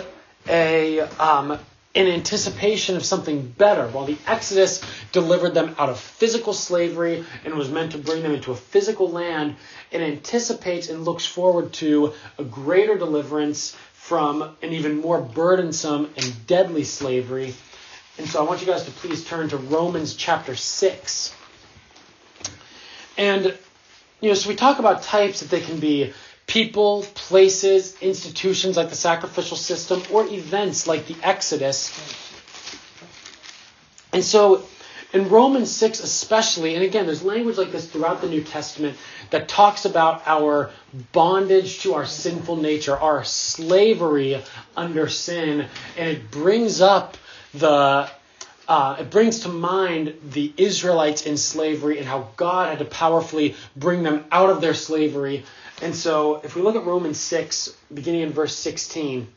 a 0.47 0.99
um, 0.99 1.59
an 1.95 2.07
anticipation 2.07 2.95
of 2.95 3.03
something 3.03 3.41
better. 3.41 3.87
While 3.87 4.05
the 4.05 4.17
Exodus 4.27 4.81
delivered 5.11 5.55
them 5.55 5.75
out 5.79 5.89
of 5.89 5.99
physical 5.99 6.53
slavery 6.53 7.25
and 7.43 7.55
was 7.55 7.71
meant 7.71 7.93
to 7.93 7.97
bring 7.97 8.21
them 8.21 8.33
into 8.33 8.51
a 8.51 8.55
physical 8.55 9.09
land, 9.09 9.55
it 9.89 10.01
anticipates 10.01 10.89
and 10.89 11.03
looks 11.03 11.25
forward 11.25 11.73
to 11.73 12.13
a 12.37 12.43
greater 12.43 12.97
deliverance 12.97 13.75
from 13.93 14.43
an 14.61 14.73
even 14.73 15.01
more 15.01 15.19
burdensome 15.19 16.11
and 16.15 16.47
deadly 16.47 16.83
slavery. 16.83 17.55
And 18.19 18.27
so 18.27 18.43
I 18.43 18.47
want 18.47 18.61
you 18.61 18.67
guys 18.67 18.83
to 18.85 18.91
please 18.91 19.25
turn 19.25 19.49
to 19.49 19.57
Romans 19.57 20.15
chapter 20.15 20.55
6. 20.55 21.35
And, 23.17 23.57
you 24.21 24.29
know, 24.29 24.35
so 24.35 24.49
we 24.49 24.55
talk 24.55 24.79
about 24.79 25.01
types 25.01 25.39
that 25.39 25.49
they 25.49 25.61
can 25.61 25.79
be 25.79 26.13
people, 26.47 27.03
places, 27.13 28.01
institutions 28.01 28.77
like 28.77 28.89
the 28.89 28.95
sacrificial 28.95 29.57
system, 29.57 30.01
or 30.11 30.25
events 30.27 30.87
like 30.87 31.05
the 31.05 31.15
Exodus. 31.21 31.93
And 34.13 34.23
so 34.23 34.65
in 35.13 35.29
Romans 35.29 35.71
6 35.71 35.99
especially, 36.01 36.75
and 36.75 36.83
again, 36.83 37.05
there's 37.05 37.23
language 37.23 37.57
like 37.57 37.71
this 37.71 37.89
throughout 37.89 38.21
the 38.21 38.27
New 38.27 38.43
Testament 38.43 38.97
that 39.29 39.47
talks 39.47 39.85
about 39.85 40.23
our 40.25 40.71
bondage 41.11 41.81
to 41.81 41.93
our 41.93 42.05
sinful 42.05 42.57
nature, 42.57 42.95
our 42.97 43.23
slavery 43.23 44.41
under 44.75 45.07
sin, 45.07 45.67
and 45.97 46.09
it 46.09 46.31
brings 46.31 46.81
up 46.81 47.17
the 47.53 48.09
uh, 48.67 48.97
it 48.99 49.09
brings 49.09 49.41
to 49.41 49.49
mind 49.49 50.13
the 50.21 50.51
Israelites 50.57 51.25
in 51.25 51.37
slavery 51.37 51.99
and 51.99 52.07
how 52.07 52.27
God 52.35 52.67
had 52.69 52.79
to 52.79 52.85
powerfully 52.85 53.55
bring 53.77 54.03
them 54.03 54.25
out 54.29 54.49
of 54.49 54.59
their 54.59 54.73
slavery. 54.73 55.45
And 55.79 55.95
so, 55.95 56.41
if 56.43 56.55
we 56.55 56.63
look 56.63 56.75
at 56.75 56.85
Romans 56.85 57.19
6, 57.19 57.75
beginning 57.93 58.21
in 58.21 58.31
verse 58.31 58.55
16, 58.55 59.27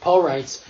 Paul 0.00 0.22
writes, 0.22 0.64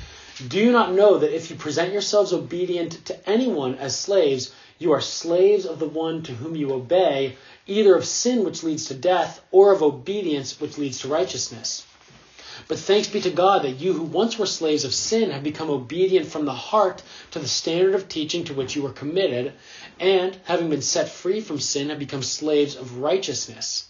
Do 0.49 0.59
you 0.59 0.71
not 0.71 0.93
know 0.93 1.17
that 1.17 1.35
if 1.35 1.51
you 1.51 1.57
present 1.57 1.93
yourselves 1.93 2.35
obedient 2.35 3.05
to 3.07 3.29
anyone 3.29 3.77
as 3.77 3.99
slaves, 3.99 4.53
you 4.79 4.93
are 4.93 5.01
slaves 5.01 5.65
of 5.65 5.79
the 5.79 5.89
one 5.89 6.23
to 6.25 6.35
whom 6.35 6.57
you 6.57 6.73
obey, 6.75 7.37
either 7.67 7.95
of 7.95 8.05
sin 8.05 8.45
which 8.45 8.63
leads 8.63 8.85
to 8.87 8.95
death, 8.95 9.41
or 9.51 9.73
of 9.73 9.83
obedience 9.83 10.61
which 10.61 10.77
leads 10.77 11.01
to 11.01 11.09
righteousness? 11.09 11.87
But 12.69 12.79
thanks 12.79 13.09
be 13.09 13.23
to 13.23 13.31
God 13.31 13.63
that 13.63 13.81
you 13.81 13.95
who 13.95 14.03
once 14.03 14.39
were 14.39 14.45
slaves 14.45 14.85
of 14.85 14.93
sin 14.93 15.31
have 15.31 15.43
become 15.43 15.71
obedient 15.71 16.27
from 16.27 16.45
the 16.45 16.53
heart 16.53 17.03
to 17.31 17.39
the 17.39 17.49
standard 17.49 17.95
of 17.95 18.09
teaching 18.09 18.45
to 18.45 18.55
which 18.55 18.77
you 18.77 18.83
were 18.83 18.93
committed, 18.93 19.55
and, 19.99 20.37
having 20.45 20.69
been 20.69 20.83
set 20.83 21.09
free 21.09 21.41
from 21.41 21.61
sin, 21.61 21.89
have 21.89 21.99
become 21.99 22.23
slaves 22.23 22.77
of 22.77 22.99
righteousness. 22.99 23.90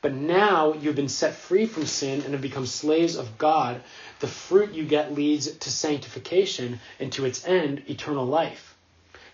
But 0.00 0.14
now 0.14 0.74
you've 0.74 0.94
been 0.96 1.08
set 1.08 1.34
free 1.34 1.66
from 1.66 1.86
sin 1.86 2.22
and 2.22 2.32
have 2.32 2.40
become 2.40 2.66
slaves 2.66 3.16
of 3.16 3.36
God. 3.36 3.80
The 4.20 4.28
fruit 4.28 4.72
you 4.72 4.84
get 4.84 5.14
leads 5.14 5.50
to 5.50 5.70
sanctification 5.70 6.80
and 7.00 7.12
to 7.12 7.24
its 7.24 7.44
end, 7.46 7.82
eternal 7.88 8.24
life. 8.24 8.76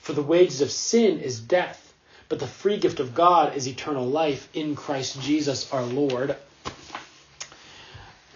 For 0.01 0.15
the 0.15 0.23
wages 0.23 0.61
of 0.61 0.71
sin 0.71 1.21
is 1.21 1.41
death, 1.41 1.93
but 2.29 2.39
the 2.39 2.47
free 2.47 2.79
gift 2.79 3.01
of 3.01 3.15
God 3.15 3.57
is 3.57 3.69
eternal 3.69 4.07
life 4.07 4.49
in 4.55 4.75
Christ 4.75 5.21
Jesus 5.21 5.71
our 5.73 5.83
Lord. 5.83 6.37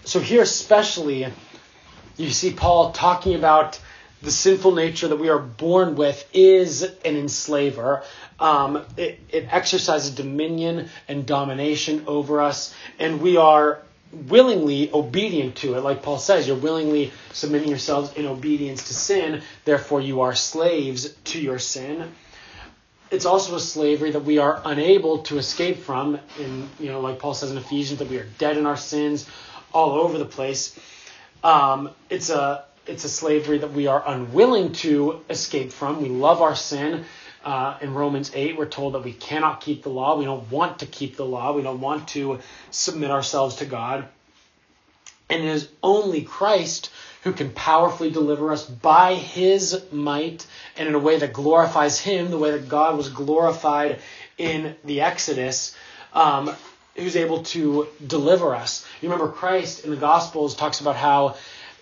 So 0.04 0.20
here, 0.20 0.42
especially, 0.42 1.26
you 2.16 2.30
see 2.30 2.52
Paul 2.52 2.92
talking 2.92 3.34
about 3.34 3.80
the 4.22 4.30
sinful 4.30 4.74
nature 4.74 5.08
that 5.08 5.16
we 5.16 5.28
are 5.28 5.38
born 5.38 5.94
with 5.94 6.28
is 6.32 6.82
an 6.82 7.16
enslaver. 7.16 8.02
Um, 8.40 8.84
it, 8.96 9.20
it 9.30 9.52
exercises 9.52 10.10
dominion 10.10 10.88
and 11.08 11.26
domination 11.26 12.04
over 12.06 12.40
us, 12.40 12.74
and 12.98 13.20
we 13.20 13.36
are 13.36 13.82
willingly 14.12 14.90
obedient 14.92 15.56
to 15.56 15.74
it. 15.74 15.80
Like 15.80 16.02
Paul 16.02 16.18
says, 16.18 16.46
you're 16.46 16.56
willingly 16.56 17.12
submitting 17.32 17.68
yourselves 17.68 18.12
in 18.14 18.26
obedience 18.26 18.88
to 18.88 18.94
sin, 18.94 19.42
therefore, 19.64 20.00
you 20.00 20.22
are 20.22 20.34
slaves 20.34 21.10
to 21.24 21.40
your 21.40 21.58
sin. 21.58 22.12
It's 23.10 23.24
also 23.24 23.54
a 23.54 23.60
slavery 23.60 24.10
that 24.10 24.24
we 24.24 24.38
are 24.38 24.60
unable 24.64 25.18
to 25.24 25.38
escape 25.38 25.78
from. 25.78 26.18
In 26.38 26.68
you 26.78 26.90
know, 26.90 27.00
like 27.00 27.18
Paul 27.18 27.34
says 27.34 27.50
in 27.50 27.56
Ephesians, 27.56 28.00
that 28.00 28.08
we 28.08 28.18
are 28.18 28.26
dead 28.38 28.58
in 28.58 28.66
our 28.66 28.76
sins, 28.76 29.28
all 29.72 29.92
over 29.92 30.18
the 30.18 30.26
place. 30.26 30.78
Um, 31.42 31.90
it's 32.10 32.30
a 32.30 32.64
it's 32.88 33.04
a 33.04 33.08
slavery 33.08 33.58
that 33.58 33.72
we 33.72 33.86
are 33.86 34.02
unwilling 34.06 34.72
to 34.72 35.20
escape 35.28 35.72
from. 35.72 36.02
We 36.02 36.08
love 36.08 36.42
our 36.42 36.56
sin. 36.56 37.04
Uh, 37.44 37.78
in 37.80 37.94
Romans 37.94 38.32
8, 38.34 38.56
we're 38.58 38.66
told 38.66 38.94
that 38.94 39.04
we 39.04 39.12
cannot 39.12 39.60
keep 39.60 39.82
the 39.82 39.90
law. 39.90 40.18
We 40.18 40.24
don't 40.24 40.50
want 40.50 40.80
to 40.80 40.86
keep 40.86 41.16
the 41.16 41.24
law. 41.24 41.52
We 41.52 41.62
don't 41.62 41.80
want 41.80 42.08
to 42.08 42.40
submit 42.70 43.10
ourselves 43.10 43.56
to 43.56 43.64
God. 43.64 44.08
And 45.30 45.44
it 45.44 45.48
is 45.48 45.68
only 45.82 46.22
Christ 46.22 46.90
who 47.22 47.32
can 47.32 47.50
powerfully 47.50 48.10
deliver 48.10 48.50
us 48.50 48.64
by 48.64 49.14
his 49.14 49.84
might 49.92 50.46
and 50.76 50.88
in 50.88 50.94
a 50.94 50.98
way 50.98 51.18
that 51.18 51.32
glorifies 51.32 52.00
him, 52.00 52.30
the 52.30 52.38
way 52.38 52.50
that 52.52 52.68
God 52.68 52.96
was 52.96 53.08
glorified 53.08 54.00
in 54.36 54.74
the 54.84 55.02
Exodus, 55.02 55.76
um, 56.14 56.54
who's 56.96 57.16
able 57.16 57.42
to 57.44 57.86
deliver 58.04 58.54
us. 58.54 58.86
You 59.00 59.10
remember 59.10 59.30
Christ 59.30 59.84
in 59.84 59.90
the 59.90 59.96
Gospels 59.96 60.56
talks 60.56 60.80
about 60.80 60.96
how 60.96 61.36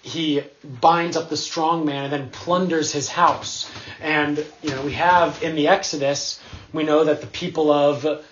he 0.07 0.41
binds 0.63 1.17
up 1.17 1.29
the 1.29 1.37
strong 1.37 1.85
man 1.85 2.05
and 2.05 2.13
then 2.13 2.31
plunders 2.31 2.93
his 2.93 3.09
house. 3.09 3.69
And 4.01 4.45
you 4.63 4.71
know, 4.71 4.83
we 4.83 4.93
have 4.93 5.43
in 5.43 5.57
the 5.57 5.67
Exodus, 5.67 6.41
we 6.73 6.85
know 6.85 7.05
that 7.05 7.21
the 7.21 7.27
people 7.27 7.73
of 7.73 8.25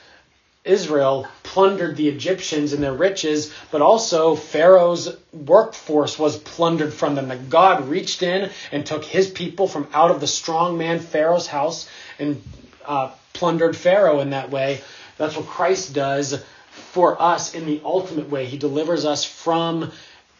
Israel 0.65 1.27
plundered 1.43 1.97
the 1.97 2.09
Egyptians 2.09 2.73
and 2.73 2.83
their 2.83 2.95
riches, 2.95 3.53
but 3.73 3.83
also 3.83 4.37
Pharaoh's 4.37 5.17
workforce 5.33 6.17
was 6.17 6.37
plundered 6.37 6.95
from 6.95 7.17
them. 7.17 7.27
That 7.27 7.51
God 7.51 7.89
reached 7.89 8.23
in 8.23 8.51
and 8.71 8.87
took 8.87 9.05
his 9.05 9.29
people 9.29 9.67
from 9.67 9.89
out 9.93 10.13
of 10.13 10.21
the 10.21 10.29
strong 10.29 10.79
man 10.79 11.01
Pharaoh's 11.01 11.49
house 11.49 11.89
and 12.21 12.41
uh, 12.87 13.11
plundered 13.33 13.77
Pharaoh 13.77 14.21
in 14.21 14.31
that 14.31 14.51
way. 14.51 14.81
That's 15.19 15.37
what 15.37 15.47
Christ 15.47 15.93
does 15.93 16.41
for 16.71 17.21
us 17.21 17.53
in 17.53 17.67
the 17.67 17.81
ultimate 17.85 18.31
way. 18.31 18.47
He 18.47 18.59
delivers 18.59 19.05
us 19.05 19.25
from 19.25 19.91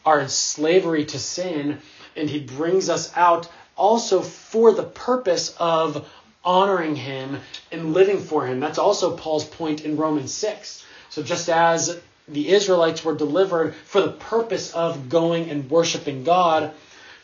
our 0.05 0.29
slavery 0.29 1.05
to 1.07 1.19
sin 1.19 1.79
and 2.17 2.29
he 2.31 2.41
brings 2.41 2.89
us 2.89 3.15
out 3.17 3.49
also 3.77 4.21
for 4.21 4.73
the 4.73 4.85
purpose 4.85 5.55
of 5.59 6.09
honoring 6.45 6.95
him 6.95 7.41
and 7.73 7.93
living 7.93 8.21
for 8.21 8.47
him. 8.47 8.61
That's 8.61 8.79
also 8.79 9.17
Paul's 9.17 9.45
point 9.45 9.81
in 9.85 9.97
Romans 9.97 10.33
6. 10.33 10.85
So 11.11 11.23
just 11.23 11.49
as 11.49 12.01
the 12.29 12.51
Israelites 12.51 13.05
were 13.05 13.15
delivered 13.15 13.75
for 13.75 14.01
the 14.01 14.13
purpose 14.13 14.73
of 14.73 15.09
going 15.09 15.51
and 15.51 15.71
worshiping 15.71 16.25
God, 16.25 16.73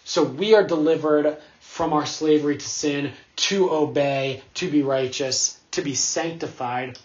so 0.04 0.24
we 0.24 0.54
are 0.54 0.66
delivered 0.66 1.36
from 1.60 1.92
our 1.92 2.06
slavery 2.06 2.56
to 2.56 2.68
sin 2.68 3.12
to 3.36 3.70
obey, 3.70 4.42
to 4.54 4.70
be 4.70 4.82
righteous, 4.82 5.58
to 5.72 5.82
be 5.82 5.94
sanctified. 5.94 6.98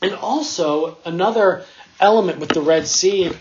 And 0.00 0.14
also, 0.14 0.96
another 1.04 1.64
element 2.00 2.38
with 2.38 2.50
the 2.50 2.60
Red 2.60 2.86
Sea 2.86 3.32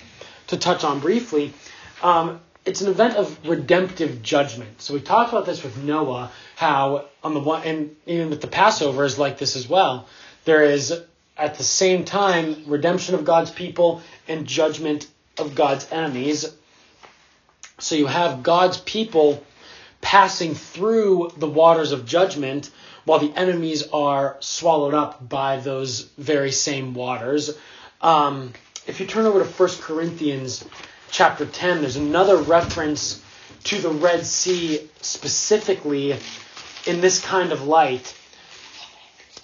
to 0.48 0.58
touch 0.58 0.84
on 0.84 1.00
briefly 1.00 1.54
um, 2.02 2.40
it's 2.66 2.82
an 2.82 2.90
event 2.90 3.16
of 3.16 3.48
redemptive 3.48 4.22
judgment. 4.22 4.82
So 4.82 4.94
we 4.94 5.00
talked 5.00 5.32
about 5.32 5.46
this 5.46 5.64
with 5.64 5.78
Noah, 5.78 6.32
how 6.56 7.06
on 7.24 7.34
the 7.34 7.40
one, 7.40 7.64
and 7.64 7.96
even 8.06 8.30
with 8.30 8.42
the 8.42 8.48
Passover 8.48 9.06
is 9.06 9.18
like 9.18 9.38
this 9.38 9.56
as 9.56 9.68
well. 9.68 10.08
There 10.46 10.64
is 10.64 10.94
at 11.38 11.56
the 11.56 11.64
same 11.64 12.04
time 12.04 12.64
redemption 12.68 13.16
of 13.16 13.26
God's 13.26 13.52
people 13.52 14.02
and 14.28 14.46
judgment 14.46 15.08
of 15.38 15.56
God's 15.56 15.90
enemies. 15.92 16.46
So 17.80 17.96
you 17.96 18.08
have 18.08 18.44
God's 18.44 18.78
people 18.80 19.44
passing 20.02 20.56
through 20.56 21.32
the 21.38 21.48
waters 21.48 21.92
of 21.92 22.06
judgment 22.06 22.70
while 23.06 23.20
the 23.20 23.32
enemies 23.36 23.88
are 23.94 24.36
swallowed 24.40 24.94
up 24.94 25.30
by 25.30 25.58
those 25.58 26.02
very 26.18 26.52
same 26.52 26.94
waters. 26.94 27.58
Um, 28.02 28.54
if 28.88 29.02
you 29.02 29.06
turn 29.06 29.26
over 29.26 29.44
to 29.44 29.46
1 29.46 29.70
Corinthians 29.82 30.66
chapter 31.12 31.46
10, 31.46 31.82
there's 31.82 31.98
another 31.98 32.38
reference 32.38 33.22
to 33.66 33.80
the 33.80 33.90
Red 33.90 34.26
Sea 34.26 34.90
specifically 35.02 36.18
in 36.86 37.02
this 37.02 37.24
kind 37.24 37.52
of 37.52 37.64
light. 37.64 38.16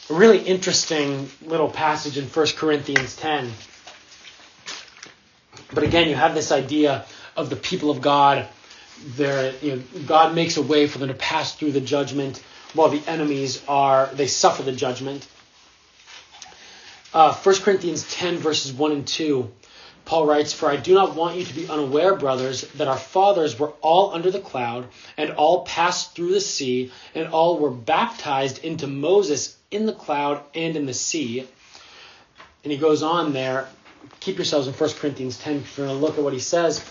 A 0.10 0.14
really 0.14 0.40
interesting 0.40 1.30
little 1.46 1.70
passage 1.70 2.18
in 2.18 2.26
1 2.26 2.48
Corinthians 2.56 3.16
10. 3.18 3.52
But 5.74 5.84
again, 5.84 6.08
you 6.08 6.16
have 6.16 6.36
this 6.36 6.52
idea 6.52 7.06
of 7.36 7.50
the 7.50 7.56
people 7.56 7.92
of 7.92 8.02
God. 8.02 8.48
There, 9.16 9.54
you 9.62 9.76
know, 9.76 9.84
God 10.06 10.36
makes 10.36 10.56
a 10.56 10.62
way 10.62 10.88
for 10.88 11.00
them 11.00 11.10
to 11.10 11.14
pass 11.14 11.54
through 11.54 11.74
the 11.74 11.82
judgment, 11.82 12.42
while 12.74 12.90
the 12.90 13.02
enemies 13.08 13.62
are 13.68 14.10
they 14.14 14.28
suffer 14.28 14.64
the 14.64 14.72
judgment. 14.72 15.28
Uh, 17.14 17.34
1 17.34 17.56
Corinthians 17.58 18.12
10 18.12 18.38
verses 18.38 18.74
1 18.74 18.92
and 18.92 19.08
2 19.08 19.52
Paul 20.06 20.26
writes, 20.26 20.52
For 20.52 20.70
I 20.70 20.76
do 20.76 20.94
not 20.94 21.16
want 21.16 21.38
you 21.38 21.46
to 21.46 21.54
be 21.54 21.70
unaware, 21.70 22.16
brothers, 22.16 22.62
that 22.74 22.88
our 22.88 22.98
fathers 22.98 23.58
were 23.58 23.74
all 23.82 24.14
under 24.14 24.32
the 24.32 24.40
cloud, 24.40 24.88
and 25.18 25.32
all 25.32 25.64
passed 25.64 26.16
through 26.16 26.34
the 26.34 26.42
sea, 26.42 26.92
and 27.16 27.30
all 27.30 27.58
were 27.58 27.72
baptized 27.72 28.64
into 28.64 28.88
Moses 28.88 29.56
in 29.72 29.86
the 29.86 29.94
cloud 29.94 30.44
and 30.54 30.76
in 30.76 30.86
the 30.86 30.94
sea. 30.94 31.48
And 32.64 32.72
he 32.72 32.78
goes 32.78 33.02
on 33.02 33.34
there. 33.34 33.70
Keep 34.20 34.38
yourselves 34.38 34.68
in 34.68 34.74
1 34.74 34.90
Corinthians 34.92 35.38
10 35.40 35.58
if 35.58 35.78
you're 35.78 35.88
going 35.88 35.98
to 35.98 36.06
look 36.06 36.18
at 36.18 36.24
what 36.24 36.34
he 36.34 36.40
says. 36.40 36.84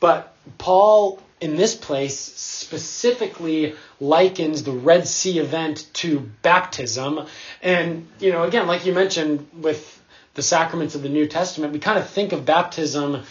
But 0.00 0.34
Paul, 0.58 1.22
in 1.40 1.56
this 1.56 1.74
place, 1.74 2.18
specifically 2.18 3.74
likens 4.00 4.62
the 4.62 4.72
Red 4.72 5.06
Sea 5.06 5.38
event 5.38 5.86
to 5.94 6.20
baptism. 6.42 7.26
And, 7.62 8.08
you 8.18 8.32
know, 8.32 8.44
again, 8.44 8.66
like 8.66 8.86
you 8.86 8.92
mentioned 8.92 9.48
with 9.52 10.02
the 10.34 10.42
sacraments 10.42 10.94
of 10.94 11.02
the 11.02 11.08
New 11.08 11.26
Testament, 11.26 11.72
we 11.72 11.78
kind 11.78 11.98
of 11.98 12.08
think 12.08 12.32
of 12.32 12.44
baptism 12.44 13.22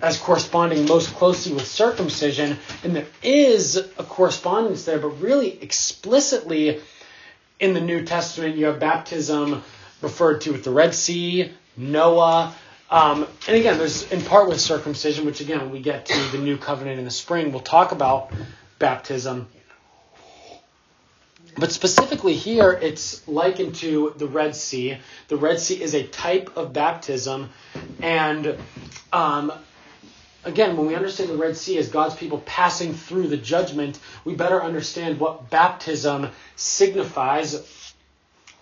as 0.00 0.16
corresponding 0.18 0.86
most 0.86 1.12
closely 1.14 1.52
with 1.52 1.66
circumcision, 1.66 2.56
and 2.84 2.94
there 2.94 3.06
is 3.22 3.76
a 3.76 4.04
correspondence 4.04 4.84
there, 4.84 4.98
but 4.98 5.20
really 5.20 5.60
explicitly 5.60 6.80
in 7.58 7.74
the 7.74 7.80
New 7.80 8.04
Testament, 8.04 8.56
you 8.56 8.66
have 8.66 8.78
baptism 8.78 9.62
referred 10.00 10.42
to 10.42 10.52
with 10.52 10.62
the 10.62 10.70
Red 10.70 10.94
Sea, 10.94 11.52
Noah, 11.76 12.54
um, 12.90 13.26
and 13.46 13.56
again, 13.56 13.78
there's 13.78 14.10
in 14.10 14.22
part 14.22 14.48
with 14.48 14.60
circumcision, 14.60 15.26
which 15.26 15.40
again, 15.40 15.60
when 15.60 15.70
we 15.70 15.80
get 15.80 16.06
to 16.06 16.18
the 16.32 16.38
New 16.38 16.56
Covenant 16.56 16.98
in 16.98 17.04
the 17.04 17.10
spring, 17.10 17.52
we'll 17.52 17.60
talk 17.60 17.92
about 17.92 18.32
baptism. 18.78 19.48
But 21.58 21.72
specifically 21.72 22.34
here, 22.34 22.70
it's 22.70 23.26
likened 23.26 23.74
to 23.76 24.14
the 24.16 24.28
Red 24.28 24.54
Sea. 24.54 24.98
The 25.26 25.36
Red 25.36 25.58
Sea 25.58 25.82
is 25.82 25.94
a 25.94 26.04
type 26.04 26.56
of 26.56 26.72
baptism. 26.72 27.50
And 28.00 28.56
um, 29.12 29.52
again, 30.44 30.76
when 30.76 30.86
we 30.86 30.94
understand 30.94 31.30
the 31.30 31.36
Red 31.36 31.56
Sea 31.56 31.78
as 31.78 31.88
God's 31.88 32.14
people 32.14 32.38
passing 32.46 32.94
through 32.94 33.26
the 33.26 33.36
judgment, 33.36 33.98
we 34.24 34.34
better 34.34 34.62
understand 34.62 35.18
what 35.18 35.50
baptism 35.50 36.28
signifies. 36.54 37.92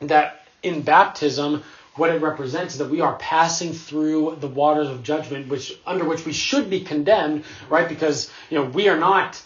That 0.01 0.47
in 0.63 0.83
baptism, 0.83 1.63
what 1.97 2.11
it 2.11 2.21
represents 2.21 2.75
is 2.75 2.79
that 2.79 2.91
we 2.91 3.01
are 3.01 3.17
passing 3.17 3.73
through 3.73 4.37
the 4.41 4.49
waters 4.49 4.89
of 4.89 5.03
judgment, 5.03 5.49
which 5.49 5.79
under 5.87 6.05
which 6.05 6.25
we 6.25 6.33
should 6.33 6.71
be 6.71 6.81
condemned, 6.81 7.45
right? 7.69 7.89
Because 7.89 8.31
you 8.51 8.59
know 8.59 8.65
we 8.65 8.89
are 8.89 8.99
not 8.99 9.43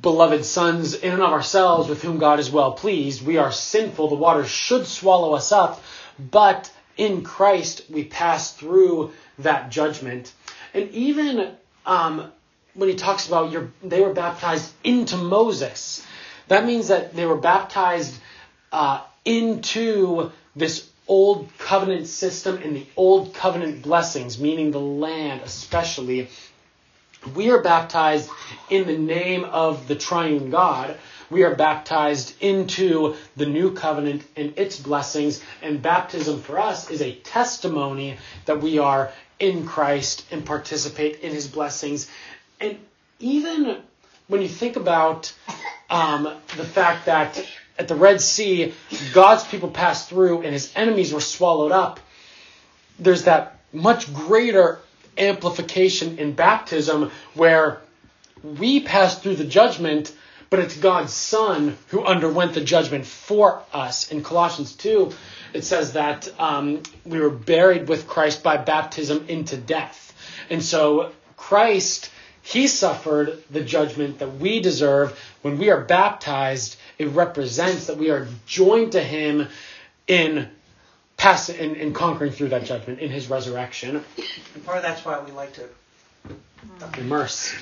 beloved 0.00 0.44
sons 0.44 0.94
in 0.94 1.12
and 1.12 1.22
of 1.22 1.32
ourselves 1.32 1.88
with 1.88 2.02
whom 2.02 2.18
God 2.18 2.40
is 2.40 2.50
well 2.50 2.72
pleased. 2.72 3.24
We 3.24 3.36
are 3.36 3.52
sinful. 3.52 4.08
The 4.08 4.14
waters 4.14 4.48
should 4.48 4.86
swallow 4.86 5.34
us 5.34 5.52
up. 5.52 5.82
But 6.18 6.72
in 6.96 7.22
Christ, 7.22 7.82
we 7.90 8.04
pass 8.04 8.52
through 8.52 9.12
that 9.40 9.70
judgment. 9.70 10.32
And 10.72 10.90
even 10.90 11.54
um, 11.84 12.32
when 12.74 12.88
he 12.88 12.94
talks 12.94 13.26
about 13.26 13.52
your, 13.52 13.70
they 13.82 14.00
were 14.00 14.14
baptized 14.14 14.72
into 14.82 15.16
Moses, 15.16 16.06
that 16.48 16.64
means 16.64 16.88
that 16.88 17.14
they 17.14 17.26
were 17.26 17.36
baptized 17.36 18.14
uh, 18.72 19.02
into 19.24 20.30
this 20.56 20.88
old 21.06 21.48
covenant 21.58 22.06
system 22.06 22.56
and 22.62 22.76
the 22.76 22.86
old 22.96 23.34
covenant 23.34 23.82
blessings, 23.82 24.38
meaning 24.38 24.70
the 24.70 24.80
land 24.80 25.42
especially 25.44 26.28
we 27.34 27.50
are 27.50 27.62
baptized 27.62 28.30
in 28.68 28.86
the 28.86 28.98
name 28.98 29.44
of 29.44 29.88
the 29.88 29.94
triune 29.94 30.50
God. 30.50 30.98
We 31.30 31.42
are 31.42 31.54
baptized 31.54 32.34
into 32.40 33.14
the 33.36 33.46
new 33.46 33.72
covenant 33.72 34.24
and 34.36 34.52
its 34.56 34.78
blessings. 34.78 35.42
And 35.62 35.80
baptism 35.80 36.42
for 36.42 36.58
us 36.58 36.90
is 36.90 37.00
a 37.00 37.14
testimony 37.14 38.18
that 38.44 38.60
we 38.60 38.78
are 38.78 39.10
in 39.38 39.66
Christ 39.66 40.26
and 40.30 40.44
participate 40.44 41.20
in 41.20 41.32
his 41.32 41.48
blessings. 41.48 42.10
And 42.60 42.78
even 43.18 43.82
when 44.28 44.42
you 44.42 44.48
think 44.48 44.76
about 44.76 45.32
um, 45.88 46.24
the 46.56 46.64
fact 46.64 47.06
that 47.06 47.42
at 47.78 47.88
the 47.88 47.94
Red 47.94 48.20
Sea, 48.20 48.74
God's 49.12 49.44
people 49.44 49.70
passed 49.70 50.08
through 50.08 50.42
and 50.42 50.52
his 50.52 50.72
enemies 50.76 51.12
were 51.12 51.20
swallowed 51.20 51.72
up, 51.72 52.00
there's 52.98 53.24
that 53.24 53.58
much 53.72 54.12
greater 54.12 54.78
amplification 55.18 56.18
in 56.18 56.32
baptism 56.32 57.10
where 57.34 57.80
we 58.42 58.80
pass 58.80 59.18
through 59.18 59.36
the 59.36 59.44
judgment, 59.44 60.14
but 60.50 60.60
it's 60.60 60.76
God's 60.76 61.12
Son 61.12 61.76
who 61.88 62.04
underwent 62.04 62.54
the 62.54 62.60
judgment 62.60 63.06
for 63.06 63.62
us. 63.72 64.12
In 64.12 64.22
Colossians 64.22 64.74
2, 64.76 65.12
it 65.52 65.64
says 65.64 65.94
that 65.94 66.28
um, 66.38 66.82
we 67.04 67.18
were 67.18 67.30
buried 67.30 67.88
with 67.88 68.06
Christ 68.06 68.42
by 68.42 68.56
baptism 68.56 69.26
into 69.28 69.56
death. 69.56 70.12
And 70.50 70.62
so 70.62 71.12
Christ 71.36 72.10
he 72.44 72.66
suffered 72.66 73.42
the 73.50 73.62
judgment 73.62 74.18
that 74.18 74.36
we 74.36 74.60
deserve. 74.60 75.18
When 75.40 75.56
we 75.58 75.70
are 75.70 75.80
baptized, 75.80 76.76
it 76.98 77.08
represents 77.08 77.86
that 77.86 77.96
we 77.96 78.10
are 78.10 78.28
joined 78.44 78.92
to 78.92 79.00
him 79.00 79.48
in 80.06 80.50
pass 81.16 81.48
in, 81.48 81.74
in 81.74 81.94
conquering 81.94 82.32
through 82.32 82.50
that 82.50 82.66
judgment 82.66 83.00
in 83.00 83.10
his 83.10 83.30
resurrection. 83.30 84.04
And 84.54 84.64
part 84.66 84.76
of 84.76 84.82
that's 84.82 85.06
why 85.06 85.18
we 85.20 85.32
like 85.32 85.54
to 85.54 85.68
Immerse. 86.98 87.54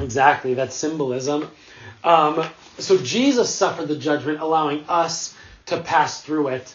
Exactly, 0.00 0.54
that's 0.54 0.74
symbolism. 0.74 1.50
Um, 2.02 2.48
so 2.78 2.96
Jesus 2.96 3.54
suffered 3.54 3.88
the 3.88 3.96
judgment, 3.96 4.40
allowing 4.40 4.84
us 4.88 5.34
to 5.66 5.80
pass 5.80 6.22
through 6.22 6.48
it. 6.48 6.74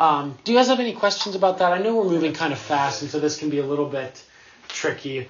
Um, 0.00 0.38
do 0.44 0.52
you 0.52 0.58
guys 0.58 0.68
have 0.68 0.80
any 0.80 0.94
questions 0.94 1.34
about 1.34 1.58
that? 1.58 1.72
I 1.72 1.78
know 1.78 1.96
we're 1.96 2.04
moving 2.04 2.32
kind 2.32 2.52
of 2.54 2.58
fast, 2.58 3.02
and 3.02 3.10
so 3.10 3.20
this 3.20 3.38
can 3.38 3.50
be 3.50 3.58
a 3.58 3.66
little 3.66 3.88
bit 3.88 4.24
tricky. 4.68 5.28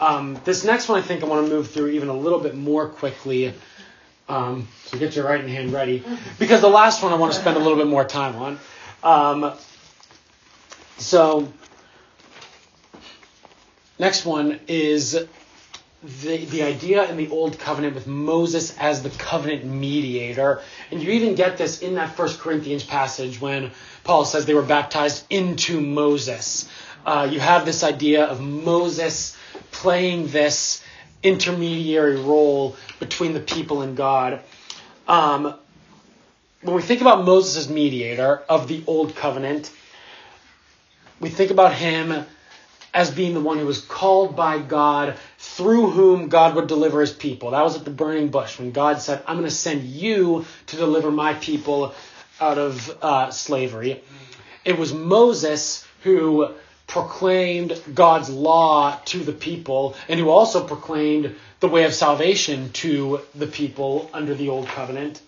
Um, 0.00 0.40
this 0.44 0.64
next 0.64 0.88
one, 0.88 0.98
I 0.98 1.02
think 1.02 1.22
I 1.22 1.26
want 1.26 1.46
to 1.46 1.52
move 1.52 1.70
through 1.70 1.88
even 1.88 2.08
a 2.08 2.14
little 2.14 2.40
bit 2.40 2.54
more 2.54 2.88
quickly. 2.88 3.54
Um, 4.28 4.68
so 4.86 4.98
get 4.98 5.16
your 5.16 5.26
right 5.26 5.44
hand 5.44 5.72
ready, 5.72 6.02
because 6.38 6.60
the 6.60 6.68
last 6.68 7.02
one 7.02 7.12
I 7.12 7.16
want 7.16 7.32
to 7.32 7.40
spend 7.40 7.56
a 7.56 7.60
little 7.60 7.76
bit 7.76 7.86
more 7.86 8.04
time 8.04 8.36
on. 8.36 8.58
Um, 9.02 9.52
so 10.98 11.52
next 13.98 14.24
one 14.24 14.60
is 14.66 15.26
the, 16.04 16.44
the 16.44 16.62
idea 16.62 17.08
in 17.08 17.16
the 17.16 17.28
old 17.28 17.58
covenant 17.58 17.94
with 17.94 18.06
Moses 18.06 18.76
as 18.78 19.02
the 19.02 19.10
covenant 19.10 19.64
mediator. 19.64 20.60
And 20.90 21.02
you 21.02 21.10
even 21.12 21.34
get 21.34 21.56
this 21.56 21.80
in 21.80 21.94
that 21.94 22.14
First 22.14 22.40
Corinthians 22.40 22.84
passage 22.84 23.40
when 23.40 23.70
Paul 24.04 24.24
says 24.24 24.44
they 24.44 24.54
were 24.54 24.62
baptized 24.62 25.24
into 25.30 25.80
Moses. 25.80 26.68
Uh, 27.04 27.28
you 27.30 27.38
have 27.38 27.66
this 27.66 27.82
idea 27.82 28.24
of 28.24 28.40
Moses 28.40 29.36
playing 29.70 30.28
this 30.28 30.82
intermediary 31.22 32.16
role 32.16 32.76
between 32.98 33.34
the 33.34 33.40
people 33.40 33.82
and 33.82 33.96
God. 33.96 34.40
Um, 35.06 35.54
when 36.62 36.76
we 36.76 36.82
think 36.82 37.02
about 37.02 37.24
Moses 37.24 37.56
as 37.56 37.68
mediator 37.68 38.42
of 38.48 38.68
the 38.68 38.82
old 38.86 39.16
covenant, 39.16 39.70
we 41.20 41.28
think 41.28 41.50
about 41.50 41.74
him 41.74 42.24
as 42.94 43.10
being 43.10 43.34
the 43.34 43.40
one 43.40 43.58
who 43.58 43.66
was 43.66 43.80
called 43.80 44.34
by 44.34 44.58
God 44.58 45.16
through 45.38 45.90
whom 45.90 46.28
God 46.28 46.54
would 46.54 46.68
deliver 46.68 47.00
his 47.00 47.12
people. 47.12 47.50
That 47.50 47.62
was 47.62 47.76
at 47.76 47.84
the 47.84 47.90
burning 47.90 48.28
bush 48.28 48.58
when 48.58 48.70
God 48.70 49.00
said, 49.00 49.22
I'm 49.26 49.36
going 49.36 49.48
to 49.48 49.54
send 49.54 49.84
you 49.84 50.46
to 50.68 50.76
deliver 50.76 51.10
my 51.10 51.34
people 51.34 51.94
out 52.40 52.56
of 52.56 52.98
uh, 53.02 53.30
slavery. 53.30 54.02
It 54.64 54.78
was 54.78 54.94
Moses 54.94 55.86
who 56.02 56.54
proclaimed 56.86 57.80
God's 57.94 58.30
law 58.30 58.98
to 59.06 59.18
the 59.18 59.32
people 59.32 59.96
and 60.08 60.20
who 60.20 60.30
also 60.30 60.66
proclaimed 60.66 61.34
the 61.60 61.68
way 61.68 61.84
of 61.84 61.94
salvation 61.94 62.70
to 62.72 63.20
the 63.34 63.46
people 63.46 64.10
under 64.12 64.34
the 64.34 64.48
old 64.48 64.66
covenant. 64.66 65.20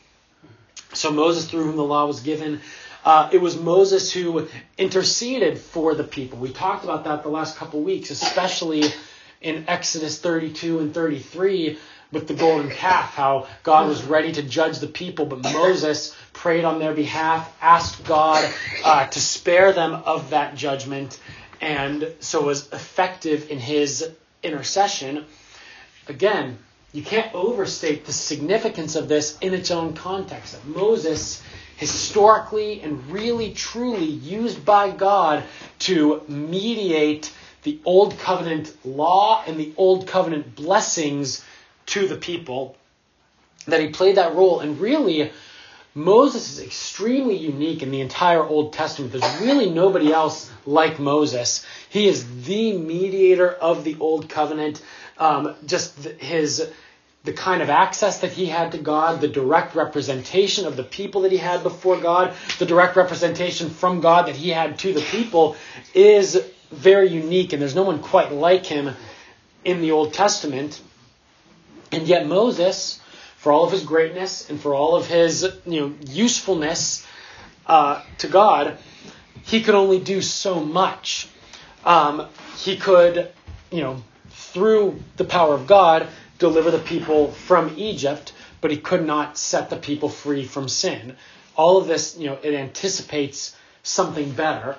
So 0.93 1.11
Moses, 1.11 1.49
through 1.49 1.65
whom 1.65 1.77
the 1.77 1.85
law 1.85 2.07
was 2.07 2.21
given, 2.21 2.61
uh, 3.05 3.31
it 3.33 3.41
was 3.41 3.57
Moses 3.57 4.13
who 4.13 4.49
interceded 4.77 5.59
for 5.59 5.95
the 5.95 6.05
people. 6.05 6.39
We 6.39 6.53
talked 6.53 6.85
about 6.85 7.05
that 7.05 7.23
the 7.23 7.29
last 7.29 7.57
couple 7.57 7.81
weeks, 7.81 8.11
especially 8.11 8.85
in 9.41 9.65
Exodus 9.69 10.19
32 10.19 10.81
and 10.81 10.95
33 10.95 11.79
with 12.13 12.29
the 12.29 12.35
golden 12.35 12.71
calf, 12.71 13.15
how 13.15 13.47
God 13.63 13.89
was 13.89 14.03
ready 14.05 14.33
to 14.33 14.43
judge 14.43 14.79
the 14.79 14.87
people, 14.87 15.27
but 15.27 15.43
Moses 15.43 16.17
prayed 16.33 16.65
on 16.65 16.79
their 16.79 16.95
behalf, 16.95 17.55
asked 17.61 18.05
God 18.05 18.53
uh, 18.85 19.07
to 19.07 19.21
spare 19.21 19.73
them 19.73 19.95
of 19.95 20.31
that 20.31 20.55
judgment, 20.55 21.21
and 21.61 22.13
so 22.21 22.43
was 22.43 22.73
effective 22.73 23.51
in 23.51 23.59
his 23.59 24.11
intercession. 24.43 25.25
Again, 26.09 26.59
you 26.93 27.03
can't 27.03 27.35
overstate 27.35 28.07
the 28.07 28.13
significance 28.13 28.97
of 28.97 29.09
this 29.09 29.37
in 29.41 29.53
its 29.53 29.71
own 29.71 29.95
context. 29.95 30.53
That 30.53 30.67
Moses, 30.67 31.43
historically 31.77 32.81
and 32.81 33.07
really 33.11 33.53
truly 33.53 34.07
used 34.07 34.65
by 34.65 34.91
God 34.91 35.45
to 35.81 36.23
mediate 36.29 37.33
the 37.65 37.79
Old 37.85 38.19
Covenant 38.19 38.75
law 38.85 39.43
and 39.47 39.59
the 39.59 39.73
Old 39.77 40.07
Covenant 40.07 40.55
blessings 40.55 41.45
to 41.87 42.07
the 42.07 42.17
people, 42.17 42.77
that 43.67 43.81
he 43.81 43.89
played 43.89 44.17
that 44.17 44.35
role. 44.35 44.61
And 44.61 44.81
really, 44.81 45.33
Moses 45.97 46.53
is 46.53 46.61
extremely 46.63 47.37
unique 47.37 47.83
in 47.83 47.91
the 47.91 48.03
entire 48.03 48.45
Old 48.45 48.75
Testament. 48.75 49.13
There's 49.13 49.41
really 49.41 49.71
nobody 49.71 50.13
else 50.13 50.51
like 50.67 50.99
Moses. 50.99 51.65
He 51.89 52.07
is 52.07 52.45
the 52.45 52.77
mediator 52.77 53.51
of 53.51 53.83
the 53.83 53.97
Old 53.99 54.29
Covenant. 54.29 54.83
Um, 55.17 55.55
just 55.65 56.05
his 56.05 56.71
the 57.25 57.33
kind 57.33 57.63
of 57.63 57.71
access 57.71 58.21
that 58.21 58.31
he 58.31 58.47
had 58.47 58.73
to 58.73 58.79
God, 58.79 59.23
the 59.23 59.27
direct 59.27 59.75
representation 59.75 60.67
of 60.67 60.77
the 60.77 60.85
people 60.85 61.23
that 61.23 61.33
he 61.33 61.39
had 61.39 61.63
before 61.63 61.99
God, 61.99 62.35
the 62.59 62.67
direct 62.67 62.95
representation 62.95 63.71
from 63.71 64.01
God 64.01 64.29
that 64.29 64.37
he 64.37 64.51
had 64.51 64.79
to 64.81 64.93
the 64.93 65.01
people 65.01 65.57
is 65.95 66.41
very 66.71 67.09
unique, 67.09 67.53
and 67.53 67.61
there's 67.61 67.75
no 67.75 67.83
one 67.83 68.01
quite 68.01 68.33
like 68.33 68.67
him 68.67 68.95
in 69.65 69.81
the 69.81 69.93
Old 69.93 70.13
Testament. 70.13 70.81
And 71.91 72.07
yet 72.07 72.27
Moses, 72.27 73.01
for 73.47 73.53
all 73.53 73.65
of 73.65 73.71
his 73.71 73.85
greatness 73.85 74.51
and 74.51 74.61
for 74.61 74.75
all 74.75 74.97
of 74.97 75.07
his 75.07 75.49
you 75.67 75.81
know 75.81 75.95
usefulness 76.09 77.07
uh, 77.69 78.03
to 78.19 78.27
God, 78.27 78.77
he 79.45 79.63
could 79.63 79.77
only 79.77 80.01
do 80.01 80.21
so 80.21 80.59
much. 80.59 81.29
Um, 81.85 82.27
he 82.57 82.77
could, 82.77 83.31
you 83.71 83.83
know, 83.83 84.03
through 84.31 85.01
the 85.17 85.23
power 85.23 85.55
of 85.55 85.69
God, 85.69 86.09
deliver 86.41 86.73
the 86.73 86.81
people 86.81 87.31
from 87.31 87.73
Egypt, 87.77 88.33
but 88.61 88.73
he 88.73 88.79
could 88.79 89.07
not 89.07 89.39
set 89.39 89.71
the 89.71 89.77
people 89.77 90.09
free 90.09 90.45
from 90.45 90.69
sin. 90.69 91.15
All 91.55 91.77
of 91.77 91.87
this, 91.87 92.17
you 92.19 92.27
know, 92.27 92.39
it 92.43 92.53
anticipates 92.53 93.55
something 93.85 94.33
better. 94.33 94.75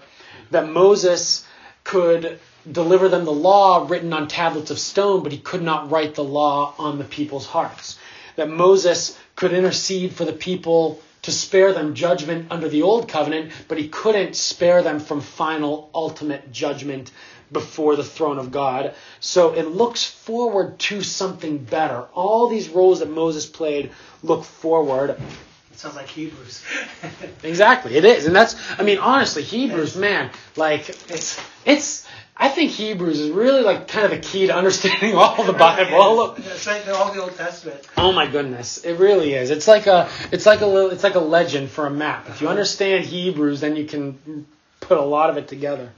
That 0.52 0.68
Moses 0.68 1.48
could 1.86 2.38
deliver 2.70 3.08
them 3.08 3.24
the 3.24 3.32
law 3.32 3.88
written 3.88 4.12
on 4.12 4.28
tablets 4.28 4.72
of 4.72 4.78
stone, 4.78 5.24
but 5.24 5.32
he 5.32 5.38
could 5.38 5.62
not 5.62 5.90
write 5.90 6.16
the 6.16 6.24
law 6.26 6.76
on 6.78 6.98
the 6.98 7.06
people's 7.06 7.46
hearts. 7.46 7.97
That 8.38 8.50
Moses 8.50 9.18
could 9.36 9.52
intercede 9.52 10.14
for 10.14 10.26
the 10.26 10.34
people 10.34 11.02
to 11.24 11.32
spare 11.32 11.74
them 11.74 11.94
judgment 11.94 12.48
under 12.52 12.70
the 12.70 12.84
old 12.84 13.10
covenant, 13.10 13.52
but 13.68 13.78
he 13.78 13.90
couldn't 13.90 14.36
spare 14.36 14.82
them 14.82 15.00
from 15.00 15.20
final, 15.20 15.90
ultimate 15.94 16.54
judgment 16.54 17.12
before 17.52 17.96
the 17.96 18.04
throne 18.04 18.38
of 18.38 18.52
God. 18.52 18.94
So 19.20 19.54
it 19.54 19.68
looks 19.68 20.06
forward 20.06 20.80
to 20.80 21.02
something 21.02 21.58
better. 21.58 22.08
All 22.14 22.48
these 22.48 22.70
roles 22.70 23.00
that 23.00 23.10
Moses 23.10 23.46
played 23.46 23.92
look 24.24 24.44
forward. 24.44 25.18
It 25.78 25.82
sounds 25.82 25.96
like 25.96 26.08
Hebrews. 26.08 26.64
exactly, 27.44 27.96
it 27.98 28.04
is, 28.04 28.26
and 28.26 28.36
that's. 28.36 28.56
I 28.80 28.82
mean, 28.82 28.98
honestly, 28.98 29.44
Hebrews, 29.44 29.96
man, 29.96 30.32
like 30.56 30.90
it's 30.90 31.40
it's. 31.66 32.08
I 32.36 32.50
think 32.50 32.72
Hebrews 32.72 33.20
is 33.20 33.30
really 33.30 33.62
like 33.62 33.88
kind 33.88 34.06
of 34.06 34.10
the 34.10 34.18
key 34.18 34.48
to 34.48 34.56
understanding 34.56 35.14
all 35.16 35.44
the 35.44 35.54
Bible. 35.54 36.34
It's 36.40 36.66
like 36.66 36.88
all 36.88 37.14
the 37.14 37.22
Old 37.22 37.38
Testament. 37.38 37.80
Oh 37.96 38.12
my 38.12 38.26
goodness, 38.26 38.80
it 38.80 38.94
really 38.94 39.36
is. 39.36 39.52
It's 39.52 39.68
like 39.68 39.86
a 39.86 40.10
it's 40.32 40.48
like 40.48 40.62
a 40.62 40.66
little, 40.66 40.90
it's 40.90 41.04
like 41.04 41.14
a 41.14 41.20
legend 41.20 41.70
for 41.70 41.86
a 41.86 41.92
map. 41.92 42.28
If 42.28 42.42
you 42.42 42.48
understand 42.48 43.06
Hebrews, 43.06 43.62
then 43.62 43.76
you 43.76 43.86
can 43.86 44.48
put 44.80 44.98
a 44.98 45.06
lot 45.06 45.30
of 45.30 45.38
it 45.38 45.48
together. 45.48 45.92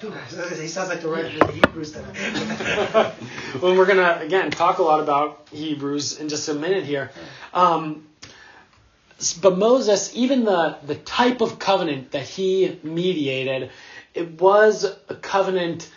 Dude, 0.00 0.12
He 0.60 0.68
sounds 0.68 0.90
like 0.90 1.00
the 1.00 1.08
writer 1.08 1.28
of 1.40 1.54
Hebrews. 1.54 1.96
well, 3.62 3.74
we're 3.74 3.86
gonna 3.86 4.18
again 4.20 4.50
talk 4.50 4.76
a 4.76 4.82
lot 4.82 5.00
about 5.00 5.48
Hebrews 5.50 6.20
in 6.20 6.28
just 6.28 6.46
a 6.50 6.54
minute 6.54 6.84
here. 6.84 7.10
Um, 7.54 8.04
but 9.40 9.58
Moses, 9.58 10.14
even 10.14 10.44
the 10.44 10.78
the 10.86 10.94
type 10.94 11.40
of 11.40 11.58
covenant 11.58 12.12
that 12.12 12.22
he 12.22 12.78
mediated, 12.82 13.70
it 14.14 14.40
was 14.40 14.84
a 15.08 15.14
covenant. 15.14 15.90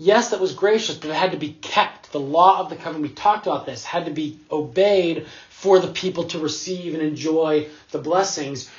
Yes, 0.00 0.30
that 0.30 0.40
was 0.40 0.54
gracious, 0.54 0.96
but 0.96 1.10
it 1.10 1.16
had 1.16 1.32
to 1.32 1.38
be 1.38 1.52
kept. 1.60 2.12
The 2.12 2.20
law 2.20 2.60
of 2.60 2.70
the 2.70 2.76
covenant, 2.76 3.02
we 3.02 3.14
talked 3.14 3.46
about 3.46 3.66
this, 3.66 3.84
had 3.84 4.04
to 4.04 4.12
be 4.12 4.38
obeyed 4.50 5.26
for 5.50 5.80
the 5.80 5.88
people 5.88 6.24
to 6.24 6.38
receive 6.38 6.94
and 6.94 7.02
enjoy 7.02 7.66
the 7.90 7.98
blessings. 7.98 8.70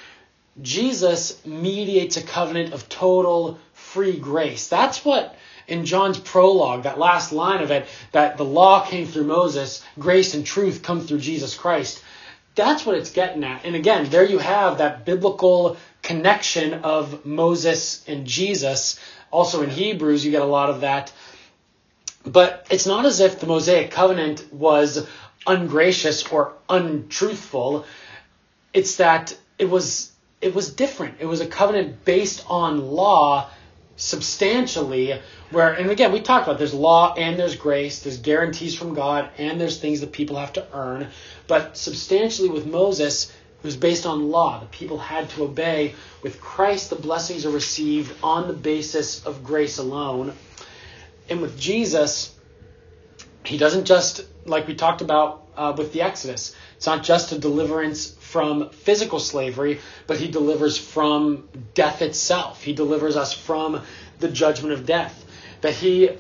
Jesus 0.62 1.46
mediates 1.46 2.18
a 2.18 2.24
covenant 2.24 2.74
of 2.74 2.88
total 2.90 3.60
free 3.74 4.18
grace. 4.18 4.68
That's 4.68 5.04
what 5.04 5.36
in 5.68 5.86
John's 5.86 6.20
prologue, 6.20 6.84
that 6.84 7.00
last 7.00 7.32
line 7.32 7.62
of 7.62 7.72
it, 7.72 7.86
that 8.12 8.38
the 8.38 8.46
law 8.46 8.86
came 8.86 9.06
through 9.06 9.26
Moses, 9.26 9.84
grace 9.98 10.34
and 10.34 10.46
truth 10.46 10.82
come 10.84 11.02
through 11.02 11.20
Jesus 11.20 11.56
Christ. 11.56 12.04
That's 12.60 12.86
what 12.86 12.98
it's 12.98 13.12
getting 13.12 13.42
at. 13.46 13.64
And 13.64 13.74
again, 13.74 14.10
there 14.10 14.26
you 14.26 14.38
have 14.38 14.80
that 14.80 15.06
biblical 15.06 15.78
connection 16.02 16.74
of 16.74 17.26
Moses 17.26 18.04
and 18.06 18.28
Jesus. 18.28 19.00
Also 19.32 19.62
in 19.62 19.70
Hebrews, 19.70 20.26
you 20.26 20.32
get 20.32 20.42
a 20.42 20.46
lot 20.60 20.70
of 20.70 20.82
that. 20.82 21.14
But 22.26 22.68
it's 22.70 22.86
not 22.86 23.06
as 23.06 23.22
if 23.22 23.40
the 23.40 23.48
Mosaic 23.48 23.92
covenant 23.92 24.52
was 24.52 25.08
ungracious 25.48 26.28
or 26.28 26.52
untruthful. 26.68 27.86
It's 28.74 28.98
that 28.98 29.38
it 29.58 29.70
was 29.70 30.12
it 30.42 30.54
was 30.54 30.74
different. 30.74 31.16
It 31.20 31.28
was 31.28 31.40
a 31.40 31.48
covenant 31.48 32.04
based 32.04 32.44
on 32.50 32.92
law 32.92 33.50
substantially 33.96 35.18
where 35.52 35.74
and 35.74 35.90
again 35.90 36.12
we 36.12 36.22
talked 36.22 36.48
about 36.48 36.58
there's 36.58 36.74
law 36.74 37.14
and 37.16 37.40
there's 37.40 37.56
grace 37.56 38.04
there's 38.04 38.18
guarantees 38.18 38.76
from 38.76 38.94
god 38.94 39.30
and 39.38 39.60
there's 39.60 39.80
things 39.80 40.02
that 40.02 40.12
people 40.12 40.38
have 40.38 40.54
to 40.54 40.66
earn. 40.74 41.08
But 41.48 41.78
substantially 41.78 42.50
with 42.50 42.66
moses 42.66 43.32
it 43.32 43.66
was 43.66 43.76
based 43.76 44.06
on 44.06 44.30
law. 44.30 44.62
The 44.62 44.68
people 44.68 44.98
had 44.98 45.30
to 45.32 45.44
obey. 45.44 45.96
With 46.22 46.40
christ 46.40 46.90
the 46.90 46.96
blessings 46.96 47.46
are 47.46 47.52
received 47.52 48.14
on 48.24 48.48
the 48.48 48.54
basis 48.54 49.26
of 49.26 49.44
grace 49.44 49.78
alone. 49.78 50.34
And 51.30 51.42
with 51.42 51.60
jesus 51.60 52.36
he 53.44 53.58
doesn't 53.58 53.86
just 53.86 54.26
like 54.46 54.68
we 54.68 54.76
talked 54.76 55.02
about 55.02 55.48
uh, 55.58 55.74
with 55.76 55.92
the 55.92 56.02
exodus. 56.02 56.56
It's 56.78 56.86
not 56.86 57.04
just 57.04 57.32
a 57.32 57.40
deliverance 57.40 58.12
from 58.12 58.70
physical 58.70 59.20
slavery, 59.20 59.80
but 60.08 60.18
he 60.18 60.30
delivers 60.30 60.78
from 60.78 61.50
death 61.74 62.02
itself. 62.02 62.64
He 62.64 62.74
delivers 62.74 63.18
us 63.18 63.34
from 63.34 63.82
the 64.20 64.30
judgment 64.30 64.74
of 64.74 64.86
death. 64.86 65.26
That 65.62 65.74
he 65.74 66.12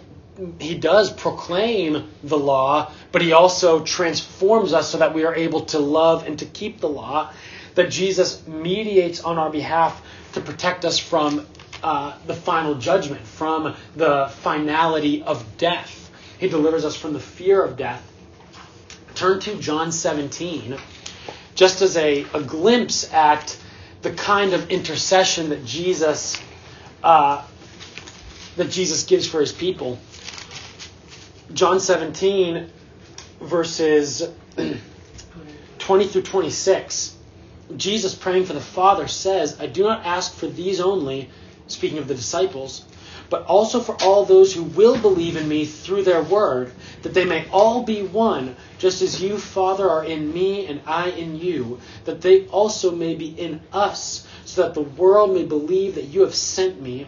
he 0.59 0.75
does 0.75 1.11
proclaim 1.11 2.09
the 2.23 2.37
law, 2.37 2.91
but 3.11 3.21
he 3.21 3.33
also 3.33 3.83
transforms 3.83 4.71
us 4.71 4.89
so 4.89 4.99
that 4.99 5.13
we 5.13 5.25
are 5.25 5.35
able 5.35 5.65
to 5.65 5.79
love 5.79 6.25
and 6.25 6.39
to 6.39 6.45
keep 6.45 6.79
the 6.79 6.87
law. 6.87 7.31
That 7.75 7.89
Jesus 7.89 8.45
mediates 8.47 9.21
on 9.21 9.37
our 9.37 9.49
behalf 9.49 10.01
to 10.33 10.41
protect 10.41 10.85
us 10.85 10.97
from 10.97 11.45
uh, 11.83 12.17
the 12.25 12.33
final 12.33 12.75
judgment, 12.75 13.25
from 13.25 13.75
the 13.95 14.31
finality 14.41 15.23
of 15.23 15.45
death. 15.57 16.09
He 16.37 16.47
delivers 16.47 16.85
us 16.85 16.95
from 16.95 17.13
the 17.13 17.19
fear 17.19 17.61
of 17.61 17.75
death 17.75 18.09
turn 19.19 19.37
to 19.37 19.55
John 19.55 19.91
17, 19.91 20.77
just 21.53 21.81
as 21.81 21.97
a, 21.97 22.25
a 22.33 22.41
glimpse 22.41 23.11
at 23.13 23.57
the 24.01 24.11
kind 24.11 24.53
of 24.53 24.69
intercession 24.69 25.49
that 25.49 25.65
Jesus 25.65 26.41
uh, 27.03 27.45
that 28.59 28.69
Jesus 28.69 29.05
gives 29.05 29.25
for 29.25 29.39
his 29.39 29.53
people. 29.53 29.97
John 31.53 31.79
17, 31.79 32.69
verses 33.39 34.29
20 35.79 36.07
through 36.07 36.21
26. 36.23 37.15
Jesus 37.77 38.13
praying 38.13 38.45
for 38.45 38.51
the 38.51 38.59
Father 38.59 39.07
says, 39.07 39.61
I 39.61 39.67
do 39.67 39.83
not 39.83 40.05
ask 40.05 40.33
for 40.33 40.47
these 40.47 40.81
only, 40.81 41.29
speaking 41.67 41.99
of 41.99 42.09
the 42.09 42.15
disciples, 42.15 42.83
but 43.29 43.45
also 43.45 43.79
for 43.79 43.95
all 44.03 44.25
those 44.25 44.53
who 44.53 44.63
will 44.63 44.99
believe 44.99 45.37
in 45.37 45.47
me 45.47 45.63
through 45.63 46.03
their 46.03 46.21
word, 46.21 46.73
that 47.03 47.13
they 47.13 47.23
may 47.23 47.47
all 47.51 47.83
be 47.83 48.01
one, 48.01 48.57
just 48.77 49.01
as 49.01 49.21
you, 49.21 49.37
Father, 49.37 49.89
are 49.89 50.03
in 50.03 50.33
me 50.33 50.65
and 50.65 50.81
I 50.85 51.11
in 51.11 51.37
you, 51.39 51.79
that 52.03 52.19
they 52.19 52.45
also 52.47 52.91
may 52.91 53.15
be 53.15 53.29
in 53.29 53.61
us, 53.71 54.27
so 54.43 54.63
that 54.63 54.73
the 54.73 54.81
world 54.81 55.33
may 55.33 55.45
believe 55.45 55.95
that 55.95 56.05
you 56.05 56.21
have 56.21 56.35
sent 56.35 56.81
me. 56.81 57.07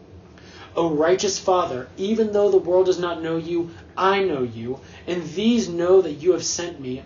O 0.75 0.89
righteous 0.89 1.37
Father, 1.37 1.89
even 1.97 2.31
though 2.31 2.49
the 2.49 2.57
world 2.57 2.85
does 2.85 2.99
not 2.99 3.21
know 3.21 3.35
you, 3.35 3.71
I 3.97 4.23
know 4.23 4.43
you, 4.43 4.79
and 5.05 5.23
these 5.33 5.67
know 5.67 6.01
that 6.01 6.13
you 6.13 6.31
have 6.31 6.45
sent 6.45 6.79
me. 6.79 7.03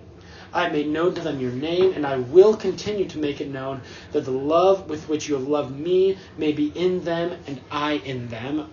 I 0.53 0.69
made 0.69 0.87
known 0.87 1.15
to 1.15 1.21
them 1.21 1.41
your 1.41 1.51
name, 1.51 1.93
and 1.93 2.05
I 2.05 2.17
will 2.17 2.55
continue 2.55 3.05
to 3.05 3.17
make 3.17 3.41
it 3.41 3.49
known, 3.49 3.81
that 4.11 4.23
the 4.23 4.31
love 4.31 4.87
with 4.87 5.09
which 5.09 5.27
you 5.27 5.35
have 5.35 5.47
loved 5.47 5.77
me 5.77 6.17
may 6.37 6.51
be 6.51 6.67
in 6.67 7.03
them, 7.03 7.37
and 7.47 7.59
I 7.71 7.93
in 7.93 8.29
them. 8.29 8.71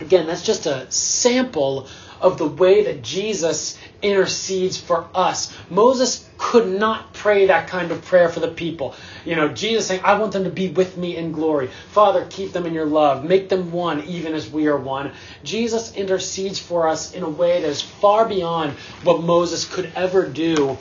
Again, 0.00 0.26
that's 0.26 0.42
just 0.42 0.66
a 0.66 0.90
sample 0.90 1.88
of 2.20 2.38
the 2.38 2.46
way 2.46 2.84
that 2.84 3.02
Jesus 3.02 3.78
intercedes 4.02 4.78
for 4.78 5.08
us. 5.14 5.56
Moses 5.70 6.28
could 6.36 6.68
not 6.68 7.14
pray 7.14 7.46
that 7.46 7.68
kind 7.68 7.90
of 7.90 8.04
prayer 8.04 8.28
for 8.28 8.40
the 8.40 8.48
people. 8.48 8.94
You 9.24 9.36
know, 9.36 9.48
Jesus 9.48 9.86
saying, 9.86 10.02
I 10.04 10.18
want 10.18 10.32
them 10.32 10.44
to 10.44 10.50
be 10.50 10.68
with 10.68 10.96
me 10.96 11.16
in 11.16 11.32
glory. 11.32 11.68
Father, 11.90 12.26
keep 12.28 12.52
them 12.52 12.66
in 12.66 12.74
your 12.74 12.86
love. 12.86 13.24
Make 13.24 13.48
them 13.48 13.72
one, 13.72 14.04
even 14.04 14.34
as 14.34 14.50
we 14.50 14.66
are 14.66 14.76
one. 14.76 15.12
Jesus 15.42 15.94
intercedes 15.94 16.58
for 16.58 16.88
us 16.88 17.14
in 17.14 17.22
a 17.22 17.28
way 17.28 17.62
that 17.62 17.68
is 17.68 17.80
far 17.80 18.28
beyond 18.28 18.72
what 19.02 19.22
Moses 19.22 19.64
could 19.64 19.90
ever 19.94 20.26
do. 20.28 20.76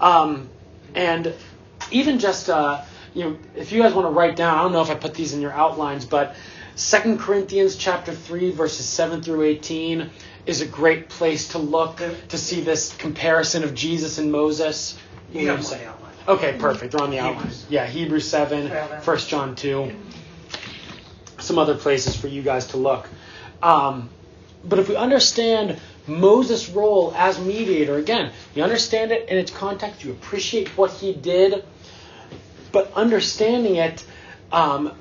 Um, 0.00 0.48
and 0.94 1.34
even 1.90 2.18
just, 2.18 2.48
uh, 2.48 2.82
you 3.14 3.24
know, 3.24 3.38
if 3.54 3.72
you 3.72 3.82
guys 3.82 3.92
want 3.92 4.06
to 4.06 4.12
write 4.12 4.36
down, 4.36 4.58
I 4.58 4.62
don't 4.62 4.72
know 4.72 4.82
if 4.82 4.90
I 4.90 4.94
put 4.94 5.14
these 5.14 5.34
in 5.34 5.40
your 5.40 5.52
outlines, 5.52 6.04
but 6.04 6.34
2 6.76 7.16
Corinthians 7.18 7.76
chapter 7.76 8.14
3 8.14 8.50
verses 8.52 8.86
7 8.86 9.22
through 9.22 9.42
18 9.42 10.10
is 10.46 10.60
a 10.60 10.66
great 10.66 11.08
place 11.08 11.48
to 11.48 11.58
look 11.58 12.00
to 12.28 12.38
see 12.38 12.60
this 12.60 12.94
comparison 12.96 13.62
of 13.64 13.74
Jesus 13.74 14.18
and 14.18 14.32
Moses. 14.32 14.98
You 15.32 15.48
have 15.48 15.62
my 15.70 15.84
outline. 15.84 16.12
Okay, 16.28 16.56
perfect. 16.58 16.92
They're 16.92 17.02
on 17.02 17.10
the 17.10 17.18
outline. 17.18 17.50
Yeah, 17.68 17.86
Hebrews 17.86 18.28
7, 18.28 18.68
1 18.68 19.18
John 19.18 19.54
2. 19.56 19.92
Some 21.38 21.58
other 21.58 21.74
places 21.74 22.14
for 22.14 22.28
you 22.28 22.42
guys 22.42 22.68
to 22.68 22.76
look. 22.76 23.08
Um, 23.62 24.10
but 24.64 24.78
if 24.78 24.88
we 24.88 24.96
understand 24.96 25.80
Moses' 26.06 26.68
role 26.68 27.12
as 27.16 27.38
mediator, 27.40 27.96
again, 27.96 28.32
you 28.54 28.62
understand 28.62 29.12
it 29.12 29.28
in 29.28 29.38
its 29.38 29.50
context, 29.50 30.04
you 30.04 30.12
appreciate 30.12 30.68
what 30.76 30.90
he 30.90 31.12
did, 31.12 31.64
but 32.70 32.92
understanding 32.94 33.76
it 33.76 34.04
um, 34.50 34.92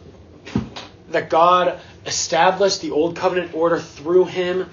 that 1.10 1.30
God 1.30 1.80
established 2.06 2.82
the 2.82 2.92
old 2.92 3.16
covenant 3.16 3.54
order 3.54 3.80
through 3.80 4.26
him, 4.26 4.70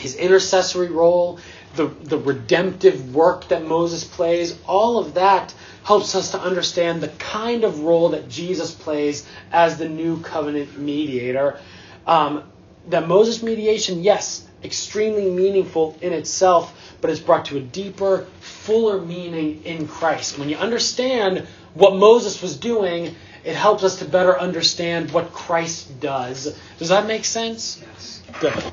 his 0.00 0.14
intercessory 0.16 0.88
role, 0.88 1.38
the, 1.76 1.86
the 1.86 2.18
redemptive 2.18 3.14
work 3.14 3.48
that 3.48 3.66
Moses 3.66 4.04
plays, 4.04 4.58
all 4.66 4.98
of 4.98 5.14
that 5.14 5.54
helps 5.84 6.14
us 6.14 6.32
to 6.32 6.40
understand 6.40 7.00
the 7.00 7.08
kind 7.08 7.64
of 7.64 7.80
role 7.80 8.10
that 8.10 8.28
Jesus 8.28 8.74
plays 8.74 9.26
as 9.52 9.78
the 9.78 9.88
new 9.88 10.20
covenant 10.20 10.78
mediator. 10.78 11.58
Um, 12.06 12.44
that 12.88 13.06
Moses' 13.06 13.42
mediation, 13.42 14.02
yes, 14.02 14.46
extremely 14.64 15.30
meaningful 15.30 15.96
in 16.00 16.12
itself, 16.12 16.96
but 17.00 17.10
it's 17.10 17.20
brought 17.20 17.46
to 17.46 17.56
a 17.56 17.60
deeper, 17.60 18.26
fuller 18.40 19.00
meaning 19.00 19.62
in 19.64 19.86
Christ. 19.86 20.38
When 20.38 20.48
you 20.48 20.56
understand 20.56 21.46
what 21.74 21.94
Moses 21.96 22.42
was 22.42 22.56
doing, 22.56 23.14
it 23.44 23.54
helps 23.54 23.84
us 23.84 23.98
to 24.00 24.04
better 24.04 24.38
understand 24.38 25.10
what 25.12 25.32
Christ 25.32 26.00
does. 26.00 26.58
Does 26.78 26.88
that 26.88 27.06
make 27.06 27.24
sense? 27.24 27.80
Yes. 27.80 28.22
Good. 28.40 28.72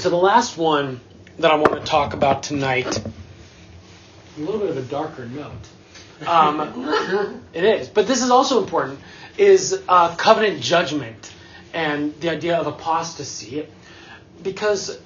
So 0.00 0.08
the 0.08 0.16
last 0.16 0.56
one 0.56 0.98
that 1.40 1.50
I 1.50 1.56
want 1.56 1.74
to 1.74 1.80
talk 1.80 2.14
about 2.14 2.42
tonight, 2.42 2.86
a 2.86 4.40
little 4.40 4.58
bit 4.58 4.70
of 4.70 4.78
a 4.78 4.82
darker 4.82 5.26
note. 5.26 5.52
Um, 6.26 7.44
it 7.52 7.64
is, 7.64 7.88
but 7.90 8.06
this 8.06 8.22
is 8.22 8.30
also 8.30 8.62
important. 8.62 8.98
Is 9.36 9.82
uh, 9.86 10.16
covenant 10.16 10.62
judgment 10.62 11.30
and 11.74 12.18
the 12.18 12.30
idea 12.30 12.56
of 12.56 12.66
apostasy, 12.66 13.66
because 14.42 14.98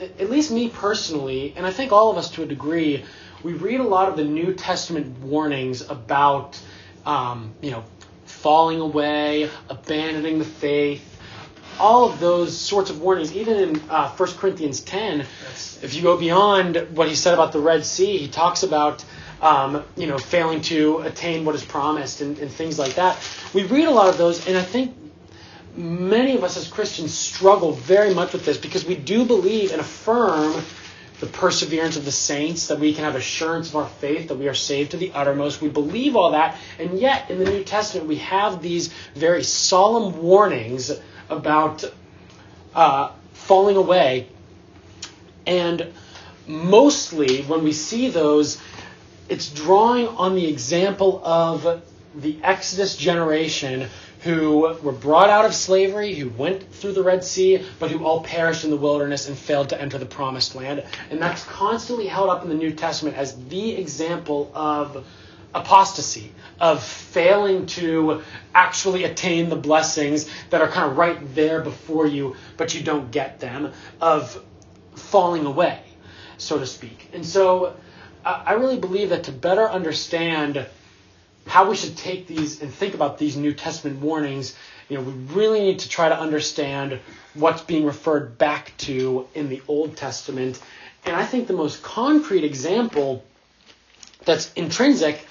at 0.00 0.28
least 0.28 0.50
me 0.50 0.68
personally, 0.68 1.54
and 1.56 1.64
I 1.64 1.70
think 1.70 1.92
all 1.92 2.10
of 2.10 2.16
us 2.16 2.32
to 2.32 2.42
a 2.42 2.46
degree, 2.46 3.04
we 3.44 3.52
read 3.52 3.78
a 3.78 3.84
lot 3.84 4.08
of 4.08 4.16
the 4.16 4.24
New 4.24 4.52
Testament 4.52 5.20
warnings 5.20 5.88
about, 5.88 6.60
um, 7.06 7.54
you 7.60 7.70
know, 7.70 7.84
falling 8.24 8.80
away, 8.80 9.48
abandoning 9.68 10.40
the 10.40 10.44
faith, 10.44 11.07
all 11.78 12.10
of 12.10 12.20
those 12.20 12.56
sorts 12.56 12.90
of 12.90 13.00
warnings. 13.00 13.32
Even 13.34 13.56
in 13.56 13.82
uh, 13.88 14.10
1 14.10 14.28
Corinthians 14.32 14.80
10, 14.80 15.20
if 15.20 15.94
you 15.94 16.02
go 16.02 16.16
beyond 16.16 16.76
what 16.94 17.08
he 17.08 17.14
said 17.14 17.34
about 17.34 17.52
the 17.52 17.60
Red 17.60 17.84
Sea, 17.84 18.18
he 18.18 18.28
talks 18.28 18.62
about, 18.62 19.04
um, 19.40 19.84
you 19.96 20.06
know, 20.06 20.18
failing 20.18 20.60
to 20.62 20.98
attain 20.98 21.44
what 21.44 21.54
is 21.54 21.64
promised 21.64 22.20
and, 22.20 22.38
and 22.38 22.50
things 22.50 22.78
like 22.78 22.94
that. 22.94 23.16
We 23.54 23.64
read 23.64 23.86
a 23.86 23.92
lot 23.92 24.08
of 24.08 24.18
those, 24.18 24.46
and 24.46 24.56
I 24.56 24.62
think 24.62 24.96
many 25.76 26.36
of 26.36 26.44
us 26.44 26.56
as 26.56 26.66
Christians 26.68 27.14
struggle 27.14 27.72
very 27.72 28.12
much 28.12 28.32
with 28.32 28.44
this 28.44 28.58
because 28.58 28.84
we 28.84 28.96
do 28.96 29.24
believe 29.24 29.70
and 29.70 29.80
affirm 29.80 30.62
the 31.20 31.26
perseverance 31.26 31.96
of 31.96 32.04
the 32.04 32.12
saints, 32.12 32.68
that 32.68 32.78
we 32.78 32.94
can 32.94 33.04
have 33.04 33.16
assurance 33.16 33.70
of 33.70 33.76
our 33.76 33.88
faith, 33.88 34.28
that 34.28 34.38
we 34.38 34.48
are 34.48 34.54
saved 34.54 34.92
to 34.92 34.96
the 34.96 35.10
uttermost. 35.12 35.60
We 35.60 35.68
believe 35.68 36.14
all 36.14 36.32
that, 36.32 36.56
and 36.78 36.98
yet 36.98 37.30
in 37.30 37.38
the 37.38 37.44
New 37.44 37.64
Testament 37.64 38.06
we 38.06 38.16
have 38.16 38.62
these 38.62 38.88
very 39.14 39.42
solemn 39.42 40.22
warnings 40.22 40.92
about 41.28 41.84
uh, 42.74 43.12
falling 43.32 43.76
away. 43.76 44.28
And 45.46 45.92
mostly 46.46 47.42
when 47.42 47.64
we 47.64 47.72
see 47.72 48.10
those, 48.10 48.60
it's 49.28 49.50
drawing 49.50 50.08
on 50.08 50.34
the 50.34 50.46
example 50.46 51.22
of 51.24 51.82
the 52.14 52.38
Exodus 52.42 52.96
generation 52.96 53.88
who 54.22 54.76
were 54.82 54.92
brought 54.92 55.30
out 55.30 55.44
of 55.44 55.54
slavery, 55.54 56.14
who 56.14 56.28
went 56.30 56.72
through 56.72 56.92
the 56.92 57.02
Red 57.02 57.22
Sea, 57.22 57.64
but 57.78 57.90
who 57.90 58.04
all 58.04 58.22
perished 58.22 58.64
in 58.64 58.70
the 58.70 58.76
wilderness 58.76 59.28
and 59.28 59.38
failed 59.38 59.68
to 59.68 59.80
enter 59.80 59.96
the 59.98 60.06
promised 60.06 60.54
land. 60.54 60.84
And 61.10 61.22
that's 61.22 61.44
constantly 61.44 62.06
held 62.06 62.28
up 62.28 62.42
in 62.42 62.48
the 62.48 62.56
New 62.56 62.72
Testament 62.72 63.16
as 63.16 63.36
the 63.48 63.76
example 63.76 64.50
of 64.54 65.06
apostasy, 65.54 66.32
of 66.60 66.82
failing 66.82 67.66
to 67.66 68.22
actually 68.54 69.04
attain 69.04 69.48
the 69.48 69.56
blessings 69.56 70.28
that 70.50 70.60
are 70.60 70.68
kind 70.68 70.90
of 70.90 70.96
right 70.96 71.34
there 71.34 71.60
before 71.60 72.06
you, 72.06 72.36
but 72.56 72.74
you 72.74 72.82
don't 72.82 73.10
get 73.10 73.40
them, 73.40 73.72
of 74.00 74.42
falling 74.94 75.46
away, 75.46 75.80
so 76.36 76.58
to 76.58 76.66
speak. 76.66 77.08
And 77.12 77.24
so 77.24 77.76
I 78.24 78.54
really 78.54 78.78
believe 78.78 79.10
that 79.10 79.24
to 79.24 79.32
better 79.32 79.68
understand 79.68 80.66
how 81.46 81.70
we 81.70 81.76
should 81.76 81.96
take 81.96 82.26
these 82.26 82.60
and 82.60 82.72
think 82.72 82.94
about 82.94 83.16
these 83.16 83.36
New 83.36 83.54
Testament 83.54 84.00
warnings, 84.00 84.54
you 84.88 84.98
know, 84.98 85.02
we 85.02 85.12
really 85.12 85.60
need 85.60 85.78
to 85.80 85.88
try 85.88 86.08
to 86.08 86.18
understand 86.18 86.98
what's 87.34 87.62
being 87.62 87.86
referred 87.86 88.36
back 88.36 88.74
to 88.78 89.26
in 89.34 89.48
the 89.48 89.62
Old 89.66 89.96
Testament. 89.96 90.60
And 91.06 91.16
I 91.16 91.24
think 91.24 91.46
the 91.46 91.54
most 91.54 91.82
concrete 91.82 92.44
example 92.44 93.24
that's 94.24 94.52
intrinsic 94.54 95.26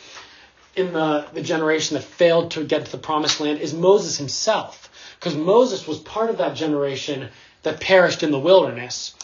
in 0.77 0.93
the, 0.93 1.27
the 1.33 1.41
generation 1.41 1.95
that 1.95 2.03
failed 2.03 2.51
to 2.51 2.63
get 2.63 2.85
to 2.85 2.91
the 2.91 2.97
promised 2.99 3.41
land 3.41 3.59
is 3.59 3.73
Moses 3.73 4.17
himself. 4.17 4.89
Because 5.19 5.35
Moses 5.35 5.87
was 5.87 5.97
part 5.97 6.29
of 6.29 6.37
that 6.37 6.55
generation 6.55 7.29
that 7.63 7.81
perished 7.81 8.21
in 8.21 8.31
the 8.31 8.39
wilderness. 8.39 9.15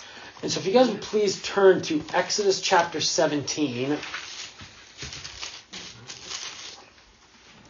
And 0.41 0.51
so 0.51 0.59
if 0.59 0.65
you 0.65 0.73
guys 0.73 0.89
would 0.89 1.01
please 1.01 1.41
turn 1.41 1.81
to 1.83 2.03
Exodus 2.13 2.59
chapter 2.59 2.99
17. 2.99 3.97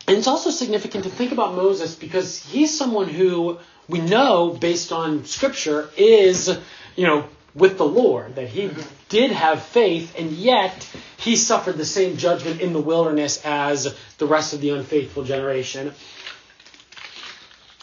And 0.08 0.18
it's 0.18 0.28
also 0.28 0.50
significant 0.50 1.04
to 1.04 1.10
think 1.10 1.34
about 1.34 1.54
Moses 1.54 1.94
because 1.94 2.44
he's 2.44 2.76
someone 2.76 3.10
who 3.10 3.60
we 3.90 4.00
know, 4.00 4.50
based 4.50 4.94
on 4.94 5.26
Scripture, 5.26 5.90
is, 5.98 6.48
you 6.96 7.06
know, 7.06 7.26
with 7.56 7.78
the 7.78 7.86
Lord, 7.86 8.36
that 8.36 8.50
he 8.50 8.72
did 9.10 9.32
have 9.32 9.62
faith, 9.62 10.16
and 10.18 10.32
yet 10.32 10.90
he 11.18 11.36
suffered 11.36 11.78
the 11.78 11.86
same 11.86 12.18
judgment 12.18 12.62
in 12.62 12.74
the 12.74 12.82
wilderness 12.82 13.44
as 13.46 13.96
the 14.18 14.26
rest 14.26 14.54
of 14.54 14.62
the 14.62 14.72
unfaithful 14.72 15.24
generation, 15.24 15.94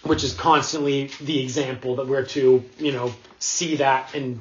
which 0.03 0.25
is 0.25 0.33
constantly 0.35 1.11
the 1.21 1.41
example 1.41 1.97
that 1.97 2.09
we're 2.09 2.25
to, 2.27 2.65
you 2.79 2.93
know, 2.93 3.15
see 3.39 3.77
that 3.77 4.15
and 4.15 4.41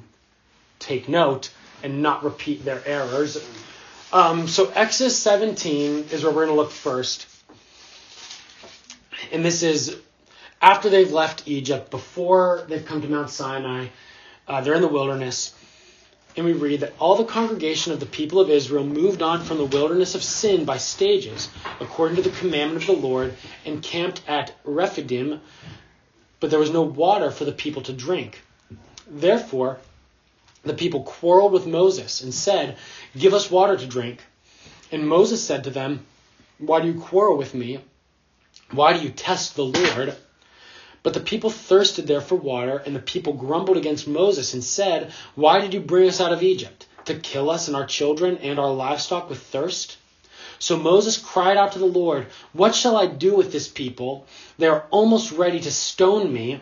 take 0.79 1.07
note 1.07 1.51
and 1.83 2.01
not 2.01 2.23
repeat 2.23 2.65
their 2.65 2.81
errors. 2.85 3.37
Um, 4.11 4.47
so 4.47 4.71
Exodus 4.73 5.17
17 5.17 6.07
is 6.11 6.23
where 6.23 6.33
we're 6.33 6.45
going 6.45 6.55
to 6.55 6.61
look 6.61 6.71
first. 6.71 7.27
And 9.31 9.45
this 9.45 9.61
is 9.61 9.95
after 10.61 10.89
they've 10.89 11.11
left 11.11 11.47
Egypt, 11.47 11.91
before 11.91 12.65
they've 12.67 12.85
come 12.85 13.01
to 13.01 13.07
Mount 13.07 13.29
Sinai. 13.29 13.87
Uh, 14.49 14.61
they're 14.61 14.73
in 14.73 14.81
the 14.81 14.87
wilderness. 14.87 15.53
And 16.35 16.45
we 16.45 16.53
read 16.53 16.79
that 16.79 16.93
all 16.99 17.15
the 17.15 17.23
congregation 17.23 17.93
of 17.93 17.99
the 17.99 18.05
people 18.05 18.39
of 18.39 18.49
Israel 18.49 18.83
moved 18.83 19.21
on 19.21 19.43
from 19.43 19.57
the 19.57 19.65
wilderness 19.65 20.15
of 20.15 20.23
sin 20.23 20.65
by 20.65 20.77
stages, 20.77 21.49
according 21.79 22.15
to 22.17 22.23
the 22.23 22.35
commandment 22.37 22.87
of 22.89 22.95
the 22.95 23.07
Lord, 23.07 23.35
and 23.65 23.83
camped 23.83 24.21
at 24.27 24.55
Rephidim, 24.63 25.41
but 26.39 26.49
there 26.49 26.59
was 26.59 26.71
no 26.71 26.81
water 26.81 27.29
for 27.29 27.45
the 27.45 27.51
people 27.51 27.83
to 27.83 27.93
drink. 27.93 28.41
Therefore, 29.07 29.79
the 30.63 30.73
people 30.73 31.03
quarreled 31.03 31.51
with 31.51 31.67
Moses 31.67 32.21
and 32.21 32.33
said, 32.33 32.77
Give 33.17 33.33
us 33.33 33.51
water 33.51 33.77
to 33.77 33.85
drink. 33.85 34.23
And 34.91 35.07
Moses 35.07 35.43
said 35.43 35.63
to 35.65 35.69
them, 35.69 36.05
Why 36.57 36.81
do 36.81 36.87
you 36.87 36.99
quarrel 36.99 37.37
with 37.37 37.53
me? 37.53 37.79
Why 38.71 38.93
do 38.93 39.03
you 39.03 39.09
test 39.09 39.55
the 39.55 39.65
Lord? 39.65 40.15
But 41.01 41.13
the 41.13 41.19
people 41.19 41.49
thirsted 41.49 42.07
there 42.07 42.21
for 42.21 42.35
water, 42.35 42.81
and 42.85 42.95
the 42.95 42.99
people 42.99 43.33
grumbled 43.33 43.77
against 43.77 44.07
Moses 44.07 44.53
and 44.53 44.63
said, 44.63 45.13
Why 45.35 45.61
did 45.61 45.73
you 45.73 45.79
bring 45.79 46.09
us 46.09 46.19
out 46.19 46.33
of 46.33 46.43
Egypt? 46.43 46.87
To 47.05 47.15
kill 47.15 47.49
us 47.49 47.67
and 47.67 47.75
our 47.75 47.85
children 47.85 48.37
and 48.37 48.59
our 48.59 48.71
livestock 48.71 49.29
with 49.29 49.41
thirst? 49.41 49.97
So 50.59 50.75
Moses 50.75 51.17
cried 51.17 51.55
out 51.55 51.71
to 51.71 51.79
the 51.79 51.85
Lord, 51.85 52.27
What 52.51 52.75
shall 52.75 52.97
I 52.97 53.05
do 53.05 53.35
with 53.35 53.53
this 53.53 53.69
people? 53.69 54.25
They 54.57 54.67
are 54.67 54.85
almost 54.91 55.31
ready 55.31 55.61
to 55.61 55.71
stone 55.71 56.33
me. 56.33 56.59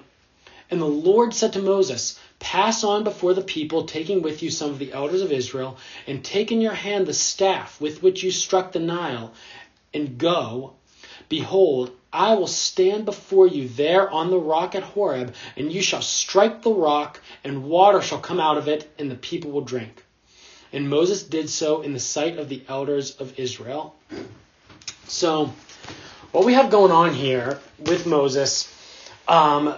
And 0.70 0.80
the 0.80 0.86
Lord 0.86 1.34
said 1.34 1.54
to 1.54 1.60
Moses, 1.60 2.20
Pass 2.40 2.84
on 2.84 3.04
before 3.04 3.34
the 3.34 3.42
people, 3.42 3.86
taking 3.86 4.22
with 4.22 4.44
you 4.44 4.52
some 4.52 4.70
of 4.70 4.78
the 4.78 4.94
elders 4.94 5.22
of 5.22 5.32
Israel, 5.32 5.78
and 6.06 6.24
take 6.24 6.52
in 6.52 6.62
your 6.62 6.74
hand 6.74 7.08
the 7.08 7.14
staff 7.14 7.82
with 7.82 8.04
which 8.04 8.22
you 8.22 8.30
struck 8.30 8.72
the 8.72 8.80
Nile, 8.80 9.34
and 9.94 10.20
go. 10.20 10.74
Behold, 11.30 11.92
I 12.12 12.36
will 12.36 12.47
stand 12.47 13.05
before 13.05 13.47
you 13.47 13.68
there 13.68 14.10
on 14.10 14.30
the 14.30 14.39
rock 14.39 14.76
at 14.76 14.84
Horeb, 14.84 15.34
and 15.55 15.72
you 15.72 15.82
shall 15.82 16.01
strike 16.01 16.62
the 16.62 16.72
rock, 16.72 17.20
and 17.43 17.66
water 17.66 18.01
shall 18.01 18.20
come 18.20 18.39
out 18.39 18.58
of 18.58 18.68
it, 18.68 18.89
and 18.97 19.12
the 19.12 19.16
people 19.16 19.51
will 19.51 19.62
drink. 19.62 20.03
And 20.72 20.89
Moses 20.89 21.24
did 21.24 21.49
so 21.49 21.82
in 21.82 21.93
the 21.93 21.99
sight 21.99 22.38
of 22.38 22.49
the 22.49 22.62
elders 22.68 23.16
of 23.18 23.38
Israel. 23.39 23.95
So, 25.08 25.53
what 26.32 26.45
we 26.45 26.53
have 26.53 26.70
going 26.70 26.91
on 26.91 27.14
here 27.14 27.60
with 27.80 28.05
Moses, 28.05 28.74
um, 29.28 29.76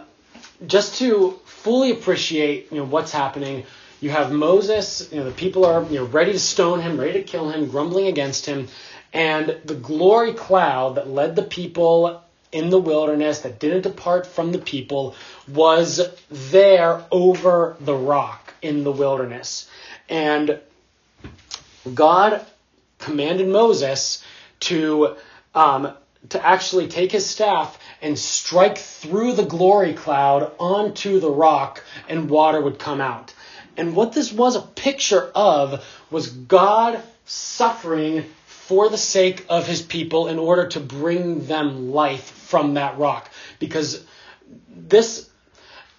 just 0.66 0.98
to 1.00 1.40
fully 1.46 1.92
appreciate 1.92 2.72
you 2.72 2.78
know 2.78 2.86
what's 2.86 3.12
happening, 3.12 3.66
you 4.02 4.10
have 4.10 4.32
Moses. 4.32 5.12
You 5.12 5.20
know 5.20 5.26
the 5.26 5.32
people 5.32 5.66
are 5.66 5.84
you 5.84 6.00
know 6.00 6.06
ready 6.06 6.32
to 6.32 6.40
stone 6.40 6.82
him, 6.82 7.00
ready 7.00 7.14
to 7.14 7.24
kill 7.24 7.50
him, 7.50 7.68
grumbling 7.68 8.08
against 8.08 8.46
him. 8.46 8.68
And 9.14 9.58
the 9.66 9.76
glory 9.76 10.34
cloud 10.34 10.96
that 10.96 11.10
led 11.10 11.36
the 11.36 11.44
people 11.44 12.22
in 12.52 12.70
the 12.70 12.80
wilderness, 12.80 13.42
that 13.42 13.60
didn't 13.60 13.82
depart 13.82 14.26
from 14.26 14.52
the 14.52 14.60
people, 14.60 15.16
was 15.48 16.02
there 16.30 17.04
over 17.12 17.76
the 17.80 17.96
rock 17.96 18.54
in 18.62 18.84
the 18.84 18.92
wilderness. 18.92 19.70
And 20.10 20.60
God 21.94 22.46
commanded 22.98 23.48
Moses 23.48 24.24
to 24.62 25.16
um, 25.56 25.94
to 26.30 26.46
actually 26.46 26.88
take 26.88 27.12
his 27.12 27.26
staff 27.26 27.80
and 28.02 28.20
strike 28.20 28.78
through 28.78 29.34
the 29.34 29.46
glory 29.46 29.94
cloud 29.94 30.52
onto 30.60 31.20
the 31.20 31.32
rock, 31.32 31.84
and 32.10 32.30
water 32.30 32.62
would 32.62 32.78
come 32.78 33.00
out. 33.00 33.34
And 33.78 33.96
what 33.96 34.12
this 34.12 34.34
was 34.34 34.56
a 34.56 34.62
picture 34.62 35.32
of 35.34 35.86
was 36.12 36.30
God 36.30 37.02
suffering 37.26 38.26
for 38.70 38.88
the 38.88 39.00
sake 39.00 39.44
of 39.50 39.66
his 39.66 39.82
people 39.82 40.28
in 40.28 40.38
order 40.38 40.68
to 40.68 40.80
bring 40.80 41.48
them 41.48 41.92
life 41.92 42.30
from 42.30 42.76
that 42.76 43.00
rock. 43.00 43.28
Because 43.58 44.06
this, 44.70 45.28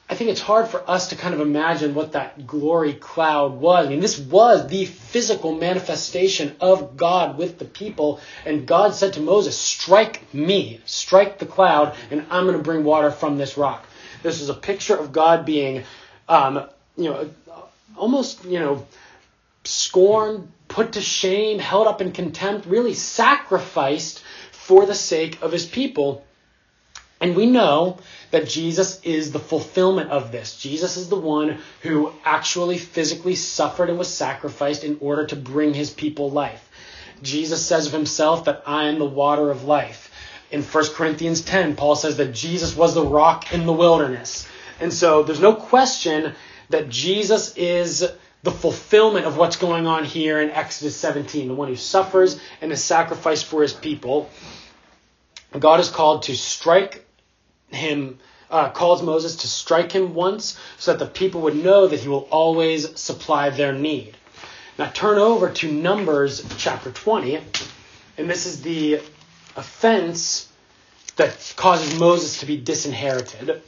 I 0.09 0.15
think 0.15 0.31
it's 0.31 0.41
hard 0.41 0.69
for 0.69 0.89
us 0.89 1.09
to 1.09 1.17
kind 1.17 1.35
of 1.35 1.41
imagine 1.41 1.97
what 1.97 2.13
that 2.13 2.47
glory 2.47 2.93
cloud 2.93 3.55
was. 3.55 3.87
I 3.87 3.91
mean, 3.91 3.99
this 3.99 4.21
was 4.21 4.69
the 4.69 4.85
physical 4.85 5.53
manifestation 5.53 6.55
of 6.61 6.97
God 6.97 7.37
with 7.37 7.59
the 7.59 7.65
people. 7.65 8.21
And 8.47 8.69
God 8.69 8.95
said 8.95 9.15
to 9.15 9.21
Moses, 9.21 9.59
Strike 9.59 10.33
me, 10.33 10.81
strike 10.85 11.41
the 11.41 11.47
cloud, 11.47 11.97
and 12.13 12.25
I'm 12.31 12.45
going 12.45 12.57
to 12.57 12.63
bring 12.63 12.85
water 12.85 13.11
from 13.11 13.37
this 13.37 13.57
rock. 13.57 13.85
This 14.23 14.41
is 14.41 14.49
a 14.49 14.55
picture 14.55 14.95
of 14.95 15.11
God 15.11 15.45
being, 15.45 15.83
um, 16.29 16.69
you 16.97 17.11
know, 17.11 17.31
almost, 17.97 18.45
you 18.45 18.61
know, 18.61 18.87
scorned, 19.65 20.53
put 20.71 20.93
to 20.93 21.01
shame, 21.01 21.59
held 21.59 21.87
up 21.87 22.01
in 22.01 22.13
contempt, 22.13 22.67
really 22.67 22.95
sacrificed 22.95 24.23
for 24.53 24.87
the 24.87 24.95
sake 24.95 25.43
of 25.43 25.53
his 25.53 25.67
people. 25.67 26.25
And 27.21 27.37
we 27.37 27.45
know 27.45 27.99
that 28.31 28.49
Jesus 28.49 29.01
is 29.03 29.33
the 29.33 29.41
fulfillment 29.41 30.11
of 30.11 30.33
this. 30.33 30.57
Jesus 30.57 30.97
is 30.97 31.09
the 31.09 31.17
one 31.17 31.59
who 31.83 32.13
actually 32.25 32.79
physically 32.79 33.35
suffered 33.35 33.91
and 33.91 33.99
was 33.99 34.09
sacrificed 34.09 34.85
in 34.85 34.97
order 35.01 35.27
to 35.27 35.37
bring 35.37 35.75
his 35.75 35.91
people 35.91 36.31
life. 36.31 36.71
Jesus 37.21 37.67
says 37.67 37.89
of 37.89 37.93
himself 37.93 38.45
that 38.47 38.63
I 38.65 38.85
am 38.85 38.99
the 38.99 39.05
water 39.05 39.51
of 39.51 39.65
life. 39.65 40.11
In 40.51 40.63
1 40.63 40.87
Corinthians 40.95 41.43
10, 41.43 41.77
Paul 41.77 41.97
says 41.97 42.17
that 42.17 42.33
Jesus 42.33 42.75
was 42.75 42.95
the 42.95 43.05
rock 43.05 43.53
in 43.53 43.67
the 43.67 43.73
wilderness. 43.73 44.49
And 44.81 44.93
so 44.93 45.25
there's 45.25 45.41
no 45.41 45.55
question 45.55 46.35
that 46.71 46.89
Jesus 46.89 47.57
is 47.57 48.09
the 48.43 48.51
fulfillment 48.51 49.27
of 49.27 49.37
what's 49.37 49.57
going 49.57 49.87
on 49.87 50.05
here 50.05 50.41
in 50.41 50.51
Exodus 50.51 50.97
17, 50.97 51.49
the 51.49 51.55
one 51.55 51.69
who 51.69 51.77
suffers 51.77 52.41
and 52.61 52.73
is 52.73 52.83
sacrificed 52.83 53.45
for 53.45 53.63
his 53.63 53.73
people. 53.73 54.31
God 55.59 55.81
is 55.81 55.91
called 55.91 56.23
to 56.25 56.37
strike 56.37 57.05
him, 57.69 58.19
uh, 58.51 58.71
calls 58.71 59.03
Moses 59.03 59.37
to 59.37 59.49
strike 59.49 59.93
him 59.93 60.15
once 60.15 60.59
so 60.79 60.93
that 60.93 60.99
the 60.99 61.11
people 61.11 61.43
would 61.43 61.57
know 61.57 61.87
that 61.87 62.01
he 62.01 62.09
will 62.09 62.29
always 62.31 62.99
supply 62.99 63.51
their 63.51 63.73
need. 63.73 64.17
Now 64.79 64.87
turn 64.87 65.19
over 65.19 65.51
to 65.51 65.71
Numbers 65.71 66.43
chapter 66.57 66.91
20, 66.91 67.41
and 68.17 68.31
this 68.31 68.47
is 68.47 68.63
the 68.63 69.01
offense 69.57 70.51
that 71.17 71.53
causes 71.57 71.99
Moses 71.99 72.41
to 72.41 72.47
be 72.47 72.57
disinherited. 72.57 73.61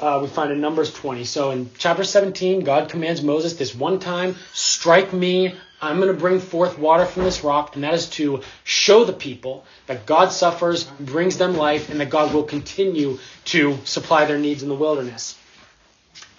Uh, 0.00 0.18
we 0.22 0.28
find 0.28 0.52
in 0.52 0.60
Numbers 0.60 0.92
20. 0.92 1.24
So 1.24 1.50
in 1.50 1.70
chapter 1.78 2.04
17, 2.04 2.60
God 2.60 2.88
commands 2.88 3.22
Moses 3.22 3.54
this 3.54 3.74
one 3.74 3.98
time 3.98 4.36
strike 4.52 5.12
me. 5.12 5.54
I'm 5.80 5.96
going 6.00 6.12
to 6.12 6.18
bring 6.18 6.40
forth 6.40 6.78
water 6.78 7.04
from 7.04 7.24
this 7.24 7.44
rock, 7.44 7.74
and 7.74 7.84
that 7.84 7.94
is 7.94 8.08
to 8.10 8.42
show 8.64 9.04
the 9.04 9.12
people 9.12 9.66
that 9.86 10.06
God 10.06 10.32
suffers, 10.32 10.84
brings 10.84 11.36
them 11.36 11.56
life, 11.56 11.90
and 11.90 12.00
that 12.00 12.08
God 12.08 12.32
will 12.32 12.44
continue 12.44 13.18
to 13.46 13.78
supply 13.84 14.24
their 14.24 14.38
needs 14.38 14.62
in 14.62 14.70
the 14.70 14.74
wilderness. 14.74 15.38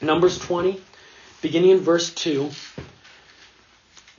Numbers 0.02 0.40
20, 0.40 0.82
beginning 1.42 1.72
in 1.72 1.80
verse 1.80 2.12
2. 2.14 2.50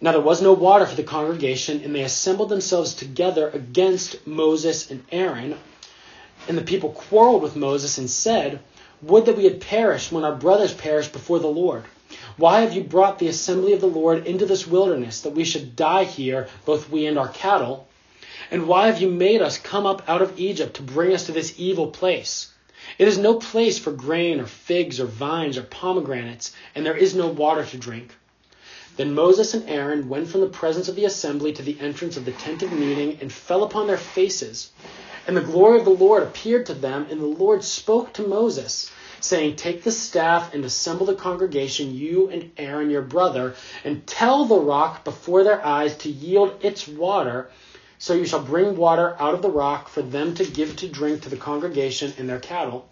Now 0.00 0.12
there 0.12 0.20
was 0.20 0.40
no 0.40 0.52
water 0.52 0.86
for 0.86 0.94
the 0.94 1.02
congregation, 1.02 1.82
and 1.82 1.92
they 1.94 2.02
assembled 2.02 2.48
themselves 2.48 2.94
together 2.94 3.48
against 3.48 4.24
Moses 4.26 4.90
and 4.90 5.04
Aaron. 5.10 5.58
And 6.46 6.56
the 6.56 6.62
people 6.62 6.90
quarreled 6.90 7.42
with 7.42 7.56
Moses 7.56 7.98
and 7.98 8.08
said, 8.08 8.60
Would 9.02 9.26
that 9.26 9.36
we 9.36 9.44
had 9.44 9.60
perished 9.60 10.10
when 10.10 10.24
our 10.24 10.34
brothers 10.34 10.74
perished 10.74 11.12
before 11.12 11.38
the 11.38 11.46
Lord. 11.46 11.84
Why 12.36 12.62
have 12.62 12.72
you 12.72 12.82
brought 12.82 13.18
the 13.18 13.28
assembly 13.28 13.72
of 13.72 13.80
the 13.80 13.86
Lord 13.86 14.26
into 14.26 14.46
this 14.46 14.66
wilderness, 14.66 15.20
that 15.20 15.34
we 15.34 15.44
should 15.44 15.76
die 15.76 16.04
here, 16.04 16.48
both 16.64 16.90
we 16.90 17.06
and 17.06 17.18
our 17.18 17.28
cattle? 17.28 17.86
And 18.50 18.66
why 18.66 18.86
have 18.86 19.00
you 19.00 19.08
made 19.08 19.42
us 19.42 19.58
come 19.58 19.86
up 19.86 20.02
out 20.08 20.22
of 20.22 20.38
Egypt 20.40 20.74
to 20.76 20.82
bring 20.82 21.12
us 21.12 21.26
to 21.26 21.32
this 21.32 21.54
evil 21.58 21.88
place? 21.88 22.50
It 22.98 23.06
is 23.06 23.18
no 23.18 23.34
place 23.34 23.78
for 23.78 23.92
grain 23.92 24.40
or 24.40 24.46
figs 24.46 24.98
or 24.98 25.06
vines 25.06 25.58
or 25.58 25.62
pomegranates, 25.62 26.52
and 26.74 26.86
there 26.86 26.96
is 26.96 27.14
no 27.14 27.28
water 27.28 27.64
to 27.64 27.76
drink. 27.76 28.14
Then 28.98 29.14
Moses 29.14 29.54
and 29.54 29.70
Aaron 29.70 30.08
went 30.08 30.26
from 30.26 30.40
the 30.40 30.48
presence 30.48 30.88
of 30.88 30.96
the 30.96 31.04
assembly 31.04 31.52
to 31.52 31.62
the 31.62 31.78
entrance 31.80 32.16
of 32.16 32.24
the 32.24 32.32
tent 32.32 32.64
of 32.64 32.72
meeting 32.72 33.18
and 33.20 33.32
fell 33.32 33.62
upon 33.62 33.86
their 33.86 33.96
faces. 33.96 34.72
And 35.24 35.36
the 35.36 35.40
glory 35.40 35.78
of 35.78 35.84
the 35.84 35.90
Lord 35.90 36.24
appeared 36.24 36.66
to 36.66 36.74
them, 36.74 37.06
and 37.08 37.20
the 37.20 37.26
Lord 37.26 37.62
spoke 37.62 38.12
to 38.14 38.26
Moses, 38.26 38.90
saying, 39.20 39.54
Take 39.54 39.84
the 39.84 39.92
staff 39.92 40.52
and 40.52 40.64
assemble 40.64 41.06
the 41.06 41.14
congregation, 41.14 41.94
you 41.94 42.28
and 42.28 42.50
Aaron 42.58 42.90
your 42.90 43.02
brother, 43.02 43.54
and 43.84 44.04
tell 44.04 44.46
the 44.46 44.58
rock 44.58 45.04
before 45.04 45.44
their 45.44 45.64
eyes 45.64 45.96
to 45.98 46.10
yield 46.10 46.54
its 46.64 46.88
water. 46.88 47.50
So 48.00 48.14
you 48.14 48.26
shall 48.26 48.42
bring 48.42 48.76
water 48.76 49.14
out 49.20 49.34
of 49.34 49.42
the 49.42 49.48
rock 49.50 49.88
for 49.88 50.02
them 50.02 50.34
to 50.34 50.44
give 50.44 50.74
to 50.74 50.88
drink 50.88 51.22
to 51.22 51.28
the 51.28 51.36
congregation 51.36 52.14
and 52.18 52.28
their 52.28 52.40
cattle. 52.40 52.88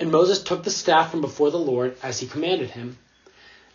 And 0.00 0.10
Moses 0.10 0.42
took 0.42 0.64
the 0.64 0.70
staff 0.70 1.12
from 1.12 1.20
before 1.20 1.52
the 1.52 1.58
Lord, 1.58 1.96
as 2.02 2.18
he 2.18 2.26
commanded 2.26 2.70
him. 2.70 2.98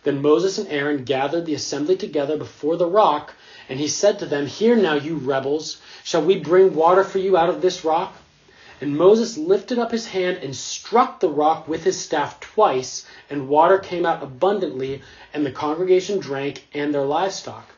Then 0.04 0.20
Moses 0.20 0.58
and 0.58 0.68
Aaron 0.68 1.04
gathered 1.04 1.46
the 1.46 1.54
assembly 1.54 1.96
together 1.96 2.36
before 2.36 2.76
the 2.76 2.86
rock, 2.86 3.32
and 3.68 3.80
he 3.80 3.88
said 3.88 4.18
to 4.18 4.26
them, 4.26 4.46
Hear 4.46 4.76
now, 4.76 4.94
you 4.94 5.16
rebels, 5.16 5.78
shall 6.04 6.22
we 6.22 6.38
bring 6.38 6.74
water 6.74 7.02
for 7.02 7.18
you 7.18 7.38
out 7.38 7.48
of 7.48 7.62
this 7.62 7.84
rock? 7.84 8.14
And 8.82 8.98
Moses 8.98 9.38
lifted 9.38 9.78
up 9.78 9.92
his 9.92 10.08
hand 10.08 10.38
and 10.42 10.54
struck 10.54 11.20
the 11.20 11.30
rock 11.30 11.66
with 11.66 11.84
his 11.84 11.98
staff 11.98 12.38
twice, 12.38 13.06
and 13.30 13.48
water 13.48 13.78
came 13.78 14.04
out 14.04 14.22
abundantly, 14.22 15.00
and 15.32 15.46
the 15.46 15.50
congregation 15.50 16.18
drank 16.18 16.66
and 16.74 16.92
their 16.92 17.06
livestock. 17.06 17.70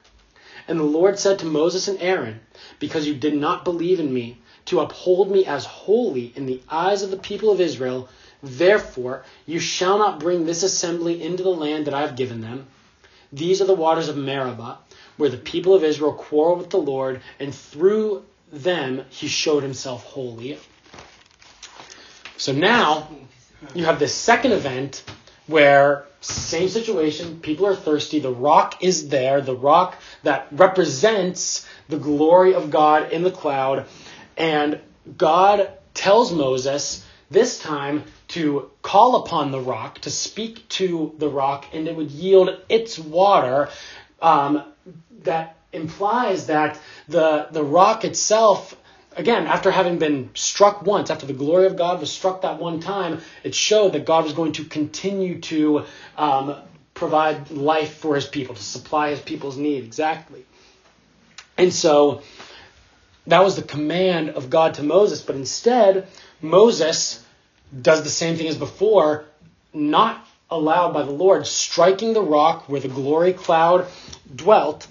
And 0.67 0.81
the 0.81 0.85
Lord 0.85 1.21
said 1.21 1.39
to 1.39 1.47
Moses 1.47 1.87
and 1.87 2.03
Aaron, 2.03 2.41
Because 2.81 3.07
you 3.07 3.15
did 3.15 3.37
not 3.37 3.65
believe 3.65 4.01
in 4.01 4.13
me, 4.13 4.39
to 4.65 4.81
uphold 4.81 5.31
me 5.31 5.47
as 5.47 5.65
holy 5.65 6.33
in 6.35 6.47
the 6.47 6.61
eyes 6.69 7.03
of 7.03 7.13
the 7.13 7.17
people 7.17 7.53
of 7.53 7.61
Israel, 7.61 8.09
Therefore, 8.47 9.25
you 9.45 9.59
shall 9.59 9.99
not 9.99 10.21
bring 10.21 10.47
this 10.47 10.63
assembly 10.63 11.21
into 11.23 11.43
the 11.43 11.51
land 11.51 11.87
that 11.87 11.95
I 11.95 12.03
have 12.03 12.17
given 12.17 12.41
them. 12.41 12.67
These 13.33 13.61
are 13.61 13.67
the 13.67 13.75
waters 13.75 14.09
of 14.09 14.17
Meribah, 14.17 14.79
where 15.17 15.29
the 15.29 15.37
people 15.37 15.75
of 15.75 15.83
Israel 15.83 16.13
quarreled 16.13 16.59
with 16.59 16.71
the 16.71 16.77
Lord, 16.77 17.21
and 17.41 17.53
through 17.53 18.25
them 18.53 19.05
he 19.11 19.27
showed 19.27 19.65
himself 19.65 20.05
holy. 20.05 20.59
So 22.37 22.53
now 22.53 23.09
you 23.75 23.85
have 23.85 23.99
this 23.99 24.15
second 24.15 24.53
event 24.53 25.03
where 25.49 26.05
same 26.21 26.69
situation, 26.69 27.41
people 27.41 27.67
are 27.67 27.75
thirsty, 27.75 28.21
the 28.21 28.33
rock 28.33 28.83
is 28.83 29.09
there, 29.09 29.41
the 29.41 29.57
rock 29.57 29.97
that 30.23 30.47
represents 30.53 31.67
the 31.89 31.99
glory 31.99 32.55
of 32.55 32.71
God 32.71 33.13
in 33.13 33.23
the 33.23 33.31
cloud, 33.31 33.87
and 34.37 34.81
God 35.17 35.71
tells 35.95 36.33
Moses 36.33 37.05
this 37.31 37.59
time 37.59 38.05
to 38.29 38.71
call 38.83 39.25
upon 39.25 39.51
the 39.51 39.61
rock, 39.61 40.01
to 40.01 40.11
speak 40.11 40.69
to 40.69 41.15
the 41.19 41.29
rock, 41.29 41.67
and 41.73 41.87
it 41.89 41.97
would 41.97 42.11
yield 42.11 42.61
its 42.69 42.99
water. 42.99 43.69
Um, 44.21 44.65
that 45.23 45.57
implies 45.73 46.47
that 46.47 46.79
the, 47.09 47.49
the 47.51 47.63
rock 47.63 48.05
itself, 48.05 48.77
again, 49.17 49.47
after 49.47 49.71
having 49.71 49.99
been 49.99 50.31
struck 50.35 50.83
once, 50.83 51.11
after 51.11 51.27
the 51.27 51.33
glory 51.33 51.67
of 51.67 51.77
God 51.77 52.01
was 52.01 52.11
struck 52.11 52.43
that 52.43 52.59
one 52.59 52.81
time, 52.81 53.21
it 53.45 53.55
showed 53.55 53.93
that 53.93 54.07
God 54.07 54.25
was 54.25 54.33
going 54.33 54.53
to 54.53 54.65
continue 54.65 55.41
to 55.43 55.85
um, 56.17 56.57
provide 56.95 57.51
life 57.51 57.95
for 57.95 58.15
his 58.15 58.27
people, 58.27 58.55
to 58.55 58.63
supply 58.63 59.11
his 59.11 59.21
people's 59.21 59.57
need. 59.57 59.85
Exactly. 59.85 60.45
And 61.59 61.73
so 61.73 62.23
that 63.27 63.43
was 63.43 63.57
the 63.57 63.63
command 63.63 64.31
of 64.31 64.51
God 64.51 64.75
to 64.75 64.83
Moses, 64.83 65.23
but 65.23 65.37
instead, 65.37 66.07
Moses 66.41 67.23
does 67.83 68.03
the 68.03 68.11
same 68.11 68.37
thing 68.37 68.49
as 68.49 68.57
before, 68.57 69.25
not 69.73 70.27
allowed 70.51 70.93
by 70.93 71.03
the 71.03 71.11
Lord, 71.11 71.47
striking 71.47 72.13
the 72.13 72.23
rock 72.23 72.69
where 72.69 72.81
the 72.81 72.89
glory 72.89 73.33
cloud 73.33 73.87
dwelt. 74.35 74.87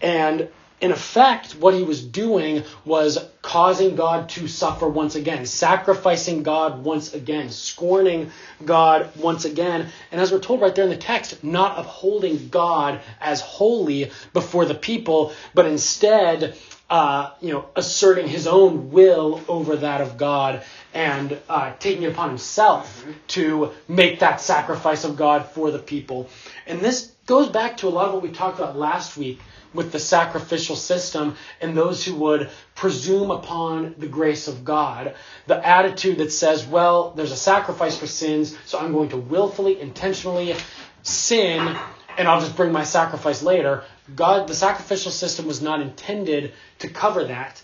And 0.00 0.48
in 0.80 0.92
effect, 0.92 1.52
what 1.52 1.74
he 1.74 1.82
was 1.82 2.04
doing 2.04 2.62
was 2.84 3.18
causing 3.42 3.96
God 3.96 4.28
to 4.30 4.46
suffer 4.46 4.88
once 4.88 5.16
again, 5.16 5.44
sacrificing 5.44 6.42
God 6.42 6.84
once 6.84 7.14
again, 7.14 7.50
scorning 7.50 8.30
God 8.64 9.10
once 9.16 9.44
again. 9.44 9.88
And 10.12 10.20
as 10.20 10.30
we're 10.30 10.38
told 10.38 10.60
right 10.60 10.74
there 10.74 10.84
in 10.84 10.90
the 10.90 10.96
text, 10.96 11.42
not 11.42 11.78
upholding 11.78 12.48
God 12.48 13.00
as 13.20 13.40
holy 13.40 14.10
before 14.32 14.66
the 14.66 14.74
people, 14.74 15.32
but 15.52 15.66
instead, 15.66 16.56
uh, 16.88 17.32
you 17.40 17.52
know, 17.52 17.66
asserting 17.74 18.28
his 18.28 18.46
own 18.46 18.90
will 18.90 19.42
over 19.48 19.76
that 19.76 20.00
of 20.00 20.16
God 20.16 20.62
and 20.94 21.38
uh, 21.48 21.72
taking 21.80 22.04
it 22.04 22.12
upon 22.12 22.28
himself 22.28 23.04
to 23.28 23.72
make 23.88 24.20
that 24.20 24.40
sacrifice 24.40 25.04
of 25.04 25.16
God 25.16 25.46
for 25.46 25.70
the 25.70 25.78
people. 25.78 26.28
And 26.66 26.80
this 26.80 27.12
goes 27.26 27.48
back 27.48 27.78
to 27.78 27.88
a 27.88 27.90
lot 27.90 28.08
of 28.08 28.14
what 28.14 28.22
we 28.22 28.30
talked 28.30 28.58
about 28.58 28.76
last 28.76 29.16
week 29.16 29.40
with 29.74 29.92
the 29.92 29.98
sacrificial 29.98 30.76
system 30.76 31.36
and 31.60 31.76
those 31.76 32.04
who 32.04 32.14
would 32.16 32.50
presume 32.74 33.30
upon 33.30 33.94
the 33.98 34.06
grace 34.06 34.48
of 34.48 34.64
God. 34.64 35.14
The 35.46 35.66
attitude 35.66 36.18
that 36.18 36.32
says, 36.32 36.66
well, 36.66 37.10
there's 37.10 37.32
a 37.32 37.36
sacrifice 37.36 37.96
for 37.96 38.06
sins, 38.06 38.56
so 38.64 38.78
I'm 38.78 38.92
going 38.92 39.10
to 39.10 39.16
willfully, 39.16 39.80
intentionally 39.80 40.54
sin, 41.02 41.76
and 42.16 42.28
I'll 42.28 42.40
just 42.40 42.56
bring 42.56 42.72
my 42.72 42.84
sacrifice 42.84 43.42
later. 43.42 43.84
God, 44.14 44.48
the 44.48 44.54
sacrificial 44.54 45.12
system 45.12 45.46
was 45.46 45.62
not 45.62 45.80
intended 45.80 46.52
to 46.80 46.88
cover 46.88 47.24
that. 47.24 47.62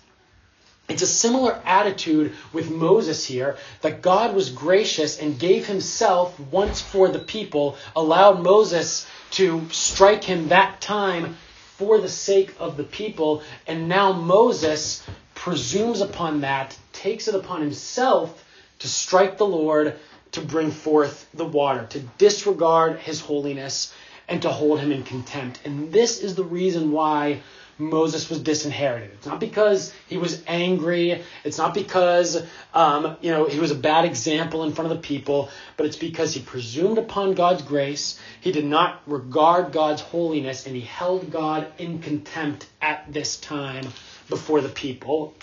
It's 0.87 1.03
a 1.03 1.07
similar 1.07 1.59
attitude 1.65 2.35
with 2.53 2.71
Moses 2.71 3.25
here 3.25 3.57
that 3.81 4.03
God 4.03 4.35
was 4.35 4.51
gracious 4.51 5.19
and 5.19 5.39
gave 5.39 5.67
himself 5.67 6.39
once 6.39 6.83
for 6.83 7.09
the 7.09 7.19
people, 7.19 7.77
allowed 7.97 8.43
Moses 8.43 9.07
to 9.33 9.67
strike 9.71 10.23
him 10.23 10.49
that 10.49 10.83
time 10.83 11.37
for 11.77 11.99
the 11.99 12.09
sake 12.09 12.55
of 12.59 12.77
the 12.77 12.85
people, 12.85 13.43
and 13.67 13.89
now 13.89 14.13
Moses 14.13 15.03
presumes 15.35 16.01
upon 16.01 16.43
that, 16.43 16.77
takes 16.93 17.27
it 17.27 17.35
upon 17.35 17.61
himself 17.61 18.45
to 18.79 18.89
strike 18.89 19.39
the 19.39 19.47
Lord 19.47 19.99
to 20.33 20.41
bring 20.41 20.71
forth 20.71 21.29
the 21.35 21.45
water, 21.45 21.87
to 21.91 22.01
disregard 22.19 22.99
his 22.99 23.21
holiness, 23.21 23.93
and 24.29 24.41
to 24.43 24.51
hold 24.51 24.81
him 24.81 24.93
in 24.93 25.03
contempt. 25.03 25.61
And 25.65 25.93
this 25.93 26.21
is 26.21 26.35
the 26.35 26.45
reason 26.45 26.93
why 26.93 27.41
Moses 27.79 28.31
was 28.31 28.41
disinherited. 28.41 29.11
It's 29.15 29.27
not 29.27 29.41
because 29.41 29.93
he 30.07 30.17
was 30.17 30.43
angry. 30.47 31.23
It's 31.43 31.59
not 31.59 31.75
because 31.75 32.45
um, 32.73 33.17
you 33.21 33.31
know 33.31 33.47
he 33.47 33.59
was 33.59 33.71
a 33.71 33.77
bad 33.77 34.05
example 34.05 34.65
in 34.65 34.73
front 34.73 34.91
of 34.91 34.97
the 34.97 35.03
people, 35.03 35.49
but 35.77 35.87
it's 35.87 35.97
because 35.97 36.35
he 36.35 36.41
presumed 36.41 36.99
upon 36.99 37.35
God's 37.35 37.63
grace. 37.63 38.21
He 38.41 38.53
did 38.53 38.65
not 38.65 39.01
regard 39.07 39.73
God's 39.73 40.03
holiness, 40.03 40.67
and 40.67 40.75
he 40.75 40.83
held 40.83 41.31
God 41.31 41.67
in 41.79 41.99
contempt 41.99 42.67
at 42.81 43.13
this 43.13 43.37
time 43.37 43.89
before 44.29 44.61
the 44.61 44.69
people. 44.69 45.35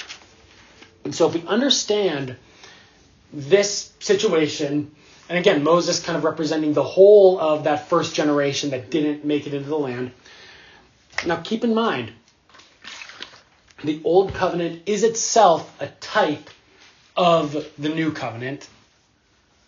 And 1.03 1.13
so, 1.13 1.27
if 1.27 1.33
we 1.33 1.45
understand 1.47 2.37
this 3.33 3.93
situation, 3.99 4.91
and 5.29 5.37
again, 5.37 5.63
Moses 5.63 5.99
kind 5.99 6.17
of 6.17 6.23
representing 6.23 6.73
the 6.73 6.83
whole 6.83 7.39
of 7.39 7.63
that 7.65 7.87
first 7.87 8.15
generation 8.15 8.71
that 8.71 8.89
didn't 8.89 9.25
make 9.25 9.47
it 9.47 9.53
into 9.53 9.69
the 9.69 9.77
land. 9.77 10.11
Now, 11.25 11.37
keep 11.37 11.63
in 11.63 11.73
mind, 11.73 12.11
the 13.83 14.01
Old 14.03 14.33
Covenant 14.33 14.83
is 14.85 15.03
itself 15.03 15.81
a 15.81 15.87
type 15.87 16.49
of 17.15 17.65
the 17.77 17.89
New 17.89 18.11
Covenant. 18.11 18.67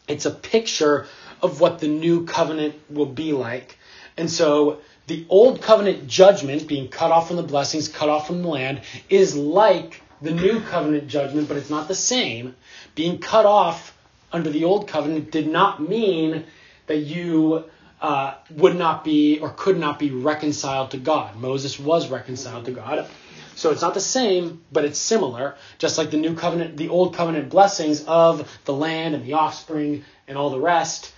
It's 0.08 0.26
a 0.26 0.32
picture 0.32 1.08
of 1.42 1.60
what 1.60 1.80
the 1.80 1.88
New 1.88 2.26
Covenant 2.26 2.76
will 2.90 3.06
be 3.06 3.34
like. 3.34 3.78
And 4.18 4.30
so 4.30 4.80
the 5.08 5.26
Old 5.30 5.62
Covenant 5.62 6.08
judgment, 6.08 6.68
being 6.68 6.88
cut 6.88 7.12
off 7.12 7.28
from 7.28 7.38
the 7.38 7.44
blessings, 7.44 7.88
cut 7.88 8.10
off 8.10 8.28
from 8.28 8.42
the 8.42 8.48
land, 8.48 8.82
is 9.10 9.36
like 9.36 10.02
the 10.22 10.32
New 10.32 10.62
Covenant 10.62 11.08
judgment, 11.08 11.48
but 11.48 11.58
it's 11.58 11.70
not 11.70 11.88
the 11.88 11.96
same, 11.96 12.56
being 12.96 13.20
cut 13.20 13.46
off 13.46 13.94
under 14.34 14.50
the 14.50 14.66
old 14.66 14.88
covenant 14.88 15.32
did 15.32 15.48
not 15.48 15.82
mean 15.82 16.44
that 16.88 16.98
you 16.98 17.64
uh, 18.02 18.34
would 18.50 18.76
not 18.76 19.04
be 19.04 19.40
or 19.40 19.50
could 19.52 19.80
not 19.80 20.00
be 20.00 20.10
reconciled 20.10 20.92
to 20.92 20.98
God. 20.98 21.38
Moses 21.38 21.80
was 21.80 22.10
reconciled 22.10 22.66
to 22.66 22.72
God. 22.72 23.08
So 23.56 23.72
it's 23.72 23.82
not 23.82 23.94
the 23.94 24.00
same, 24.00 24.64
but 24.72 24.86
it's 24.86 25.00
similar, 25.00 25.56
just 25.78 25.98
like 25.98 26.12
the 26.12 26.18
new 26.18 26.36
covenant, 26.36 26.78
the 26.78 26.90
old 26.90 27.16
covenant 27.16 27.50
blessings 27.50 28.04
of 28.06 28.60
the 28.66 28.74
land 28.74 29.16
and 29.16 29.24
the 29.24 29.34
offspring 29.34 30.04
and 30.28 30.38
all 30.38 30.50
the 30.50 30.60
rest 30.60 31.14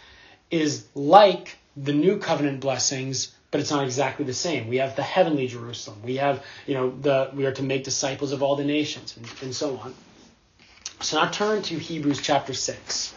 is 0.52 0.86
like 0.96 1.58
the 1.78 1.94
new 1.94 2.18
covenant 2.18 2.60
blessings, 2.60 3.34
but 3.52 3.62
it's 3.62 3.72
not 3.72 3.84
exactly 3.84 4.26
the 4.26 4.34
same. 4.34 4.68
We 4.68 4.78
have 4.78 4.96
the 4.96 5.04
heavenly 5.04 5.48
Jerusalem. 5.48 6.02
We 6.04 6.18
have, 6.18 6.44
you 6.68 6.74
know, 6.74 6.90
the 6.90 7.32
we 7.34 7.46
are 7.46 7.54
to 7.54 7.64
make 7.64 7.84
disciples 7.84 8.32
of 8.32 8.44
all 8.44 8.56
the 8.56 8.66
nations 8.66 9.16
and, 9.18 9.30
and 9.42 9.56
so 9.56 9.78
on. 9.78 9.94
So 11.02 11.22
now 11.22 11.30
turn 11.30 11.62
to 11.64 11.76
Hebrews 11.76 12.22
chapter 12.22 12.54
6. 12.54 13.14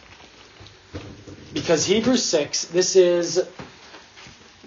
Because 1.53 1.85
Hebrews 1.85 2.23
6, 2.23 2.65
this 2.65 2.95
is 2.95 3.47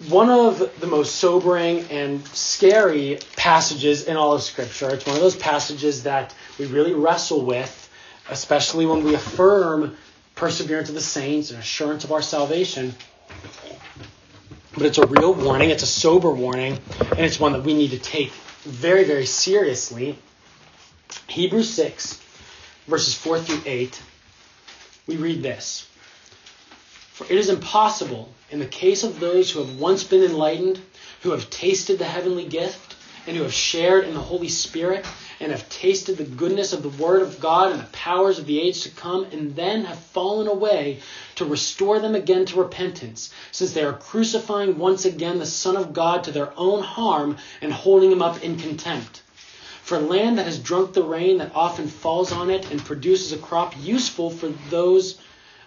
one 0.09 0.31
of 0.31 0.81
the 0.81 0.87
most 0.87 1.17
sobering 1.17 1.81
and 1.91 2.27
scary 2.29 3.19
passages 3.37 4.05
in 4.05 4.17
all 4.17 4.33
of 4.33 4.43
Scripture. 4.43 4.93
It's 4.95 5.07
one 5.07 5.17
of 5.17 5.23
those 5.23 5.37
passages 5.37 6.05
that 6.05 6.35
we 6.59 6.67
really 6.67 6.95
wrestle 6.95 7.45
with, 7.45 7.91
especially 8.29 8.87
when 8.87 9.05
we 9.05 9.15
affirm 9.15 9.97
perseverance 10.35 10.89
of 10.89 10.95
the 10.95 11.01
saints 11.01 11.51
and 11.51 11.61
assurance 11.61 12.05
of 12.05 12.13
our 12.13 12.23
salvation. 12.23 12.95
But 14.75 14.87
it's 14.87 14.99
a 14.99 15.07
real 15.07 15.35
warning, 15.35 15.71
it's 15.71 15.83
a 15.83 15.87
sober 15.87 16.31
warning, 16.31 16.79
and 16.99 17.21
it's 17.21 17.39
one 17.39 17.53
that 17.53 17.63
we 17.63 17.75
need 17.75 17.91
to 17.91 17.99
take 17.99 18.33
very, 18.63 19.05
very 19.05 19.27
seriously. 19.27 20.19
Hebrews 21.29 21.71
6, 21.75 22.21
verses 22.87 23.15
4 23.15 23.41
through 23.41 23.63
8, 23.67 24.03
we 25.07 25.17
read 25.17 25.43
this 25.43 25.89
For 27.23 27.33
it 27.33 27.39
is 27.39 27.51
impossible, 27.51 28.29
in 28.51 28.59
the 28.59 28.67
case 28.67 29.05
of 29.05 29.21
those 29.21 29.49
who 29.49 29.61
have 29.61 29.79
once 29.79 30.03
been 30.03 30.25
enlightened, 30.25 30.81
who 31.21 31.31
have 31.31 31.51
tasted 31.51 32.01
the 32.01 32.05
heavenly 32.05 32.45
gift, 32.45 32.97
and 33.29 33.37
who 33.37 33.45
have 33.45 33.55
shared 33.55 34.05
in 34.05 34.15
the 34.15 34.21
Holy 34.21 34.49
Spirit, 34.49 35.07
and 35.39 35.53
have 35.53 35.69
tasted 35.69 36.17
the 36.17 36.25
goodness 36.25 36.73
of 36.73 36.83
the 36.83 36.89
Word 36.89 37.23
of 37.23 37.39
God 37.39 37.71
and 37.71 37.81
the 37.81 37.87
powers 37.93 38.41
of 38.41 38.47
the 38.47 38.59
age 38.59 38.83
to 38.83 38.89
come, 38.89 39.25
and 39.31 39.55
then 39.55 39.85
have 39.85 40.01
fallen 40.01 40.49
away, 40.49 40.99
to 41.37 41.45
restore 41.45 42.01
them 42.01 42.17
again 42.17 42.45
to 42.47 42.57
repentance, 42.57 43.31
since 43.53 43.73
they 43.73 43.85
are 43.85 43.93
crucifying 43.93 44.77
once 44.77 45.05
again 45.05 45.39
the 45.39 45.47
Son 45.47 45.77
of 45.77 45.93
God 45.93 46.25
to 46.25 46.33
their 46.33 46.53
own 46.57 46.83
harm 46.83 47.37
and 47.61 47.73
holding 47.73 48.11
him 48.11 48.21
up 48.23 48.43
in 48.43 48.59
contempt. 48.59 49.23
For 49.85 50.01
land 50.01 50.39
that 50.39 50.47
has 50.47 50.59
drunk 50.59 50.93
the 50.93 51.05
rain 51.05 51.39
that 51.39 51.55
often 51.55 51.87
falls 51.87 52.33
on 52.33 52.51
it 52.51 52.69
and 52.73 52.85
produces 52.85 53.31
a 53.31 53.39
crop 53.39 53.75
useful 53.81 54.29
for 54.29 54.49
those 54.71 55.19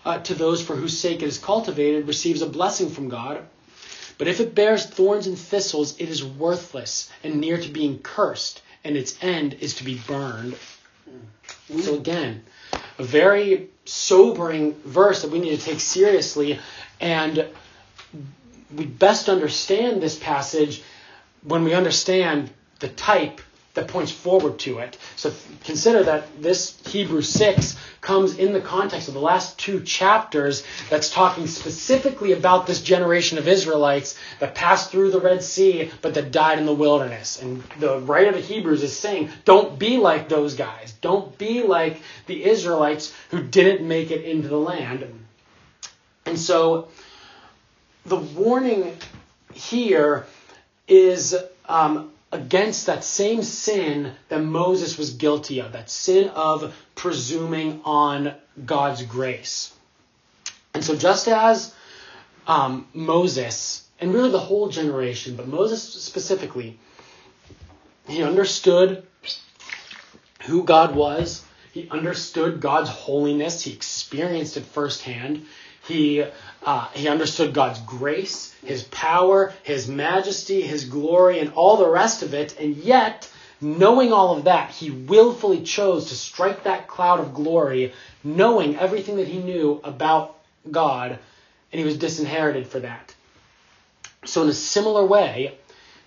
uh, 0.05 0.19
to 0.19 0.35
those 0.35 0.61
for 0.61 0.75
whose 0.75 0.97
sake 0.97 1.21
it 1.21 1.27
is 1.27 1.39
cultivated 1.39 2.07
receives 2.07 2.41
a 2.41 2.47
blessing 2.47 2.89
from 2.89 3.09
God. 3.09 3.43
But 4.17 4.27
if 4.27 4.39
it 4.39 4.55
bears 4.55 4.85
thorns 4.85 5.27
and 5.27 5.37
thistles, 5.37 5.99
it 5.99 6.07
is 6.07 6.23
worthless 6.23 7.11
and 7.23 7.41
near 7.41 7.57
to 7.57 7.69
being 7.69 7.99
cursed, 7.99 8.61
and 8.83 8.95
its 8.95 9.21
end 9.21 9.55
is 9.59 9.75
to 9.75 9.83
be 9.83 9.99
burned. 10.07 10.55
So 11.81 11.95
again, 11.95 12.43
a 12.97 13.03
very 13.03 13.69
sobering 13.83 14.73
verse 14.85 15.23
that 15.23 15.31
we 15.31 15.39
need 15.39 15.59
to 15.59 15.65
take 15.65 15.79
seriously, 15.79 16.59
and 17.01 17.45
we 18.73 18.85
best 18.85 19.27
understand 19.27 20.01
this 20.01 20.17
passage 20.17 20.81
when 21.43 21.63
we 21.63 21.73
understand 21.73 22.51
the 22.79 22.87
type 22.87 23.41
that 23.75 23.87
points 23.87 24.11
forward 24.11 24.57
to 24.59 24.79
it. 24.79 24.97
So 25.15 25.31
consider 25.63 26.03
that 26.03 26.41
this 26.41 26.77
Hebrew 26.87 27.21
6 27.21 27.77
comes 28.01 28.37
in 28.37 28.53
the 28.53 28.61
context 28.61 29.07
of 29.07 29.13
the 29.13 29.19
last 29.19 29.59
two 29.59 29.81
chapters 29.81 30.63
that's 30.89 31.09
talking 31.09 31.47
specifically 31.47 32.31
about 32.31 32.67
this 32.67 32.81
generation 32.81 33.37
of 33.37 33.47
Israelites 33.47 34.17
that 34.39 34.55
passed 34.55 34.91
through 34.91 35.11
the 35.11 35.19
Red 35.19 35.43
Sea 35.43 35.91
but 36.01 36.13
that 36.15 36.31
died 36.31 36.57
in 36.57 36.65
the 36.65 36.73
wilderness. 36.73 37.41
And 37.41 37.61
the 37.79 37.99
writer 37.99 38.29
of 38.29 38.35
the 38.35 38.41
Hebrews 38.41 38.81
is 38.81 38.97
saying, 38.97 39.29
don't 39.43 39.77
be 39.77 39.97
like 39.97 40.29
those 40.29 40.55
guys. 40.55 40.93
Don't 41.01 41.37
be 41.37 41.63
like 41.63 42.01
the 42.27 42.45
Israelites 42.45 43.13
who 43.29 43.43
didn't 43.43 43.87
make 43.87 44.11
it 44.11 44.23
into 44.23 44.47
the 44.47 44.57
land. 44.57 45.05
And 46.25 46.39
so 46.39 46.87
the 48.05 48.17
warning 48.17 48.97
here 49.53 50.25
is 50.87 51.35
um, 51.67 52.11
against 52.35 52.85
that 52.87 53.03
same 53.03 53.41
sin 53.41 54.13
that 54.29 54.41
Moses 54.41 54.97
was 54.97 55.11
guilty 55.11 55.59
of, 55.61 55.71
that 55.71 55.89
sin 55.89 56.29
of 56.29 56.75
presuming 56.93 57.81
on 57.85 58.33
God's 58.65 59.03
grace. 59.03 59.73
And 60.73 60.83
so, 60.83 60.95
just 60.95 61.27
as 61.27 61.73
um, 62.47 62.87
Moses, 62.93 63.87
and 63.99 64.13
really 64.13 64.31
the 64.31 64.39
whole 64.39 64.69
generation, 64.69 65.35
but 65.35 65.47
Moses 65.47 65.81
specifically, 65.81 66.77
he 68.07 68.21
understood 68.21 69.07
who 70.43 70.63
God 70.63 70.95
was, 70.95 71.43
he 71.71 71.89
understood 71.89 72.59
God's 72.59 72.89
holiness, 72.89 73.61
he 73.63 73.71
experienced 73.73 74.57
it 74.57 74.65
firsthand. 74.65 75.45
He, 75.87 76.25
uh, 76.63 76.87
he 76.93 77.07
understood 77.07 77.53
God's 77.53 77.79
grace, 77.79 78.53
His 78.63 78.83
power, 78.83 79.53
His 79.63 79.87
majesty, 79.87 80.61
His 80.61 80.85
glory, 80.85 81.39
and 81.39 81.53
all 81.53 81.77
the 81.77 81.89
rest 81.89 82.23
of 82.23 82.33
it. 82.33 82.59
And 82.59 82.75
yet, 82.77 83.29
knowing 83.61 84.11
all 84.11 84.37
of 84.37 84.45
that, 84.45 84.71
he 84.71 84.91
willfully 84.91 85.63
chose 85.63 86.09
to 86.09 86.15
strike 86.15 86.63
that 86.63 86.87
cloud 86.87 87.19
of 87.19 87.33
glory, 87.33 87.93
knowing 88.23 88.77
everything 88.77 89.17
that 89.17 89.27
he 89.27 89.39
knew 89.39 89.79
about 89.83 90.37
God, 90.69 91.19
and 91.71 91.79
he 91.79 91.85
was 91.85 91.97
disinherited 91.97 92.67
for 92.67 92.79
that. 92.79 93.13
So, 94.25 94.43
in 94.43 94.49
a 94.49 94.53
similar 94.53 95.05
way, 95.05 95.57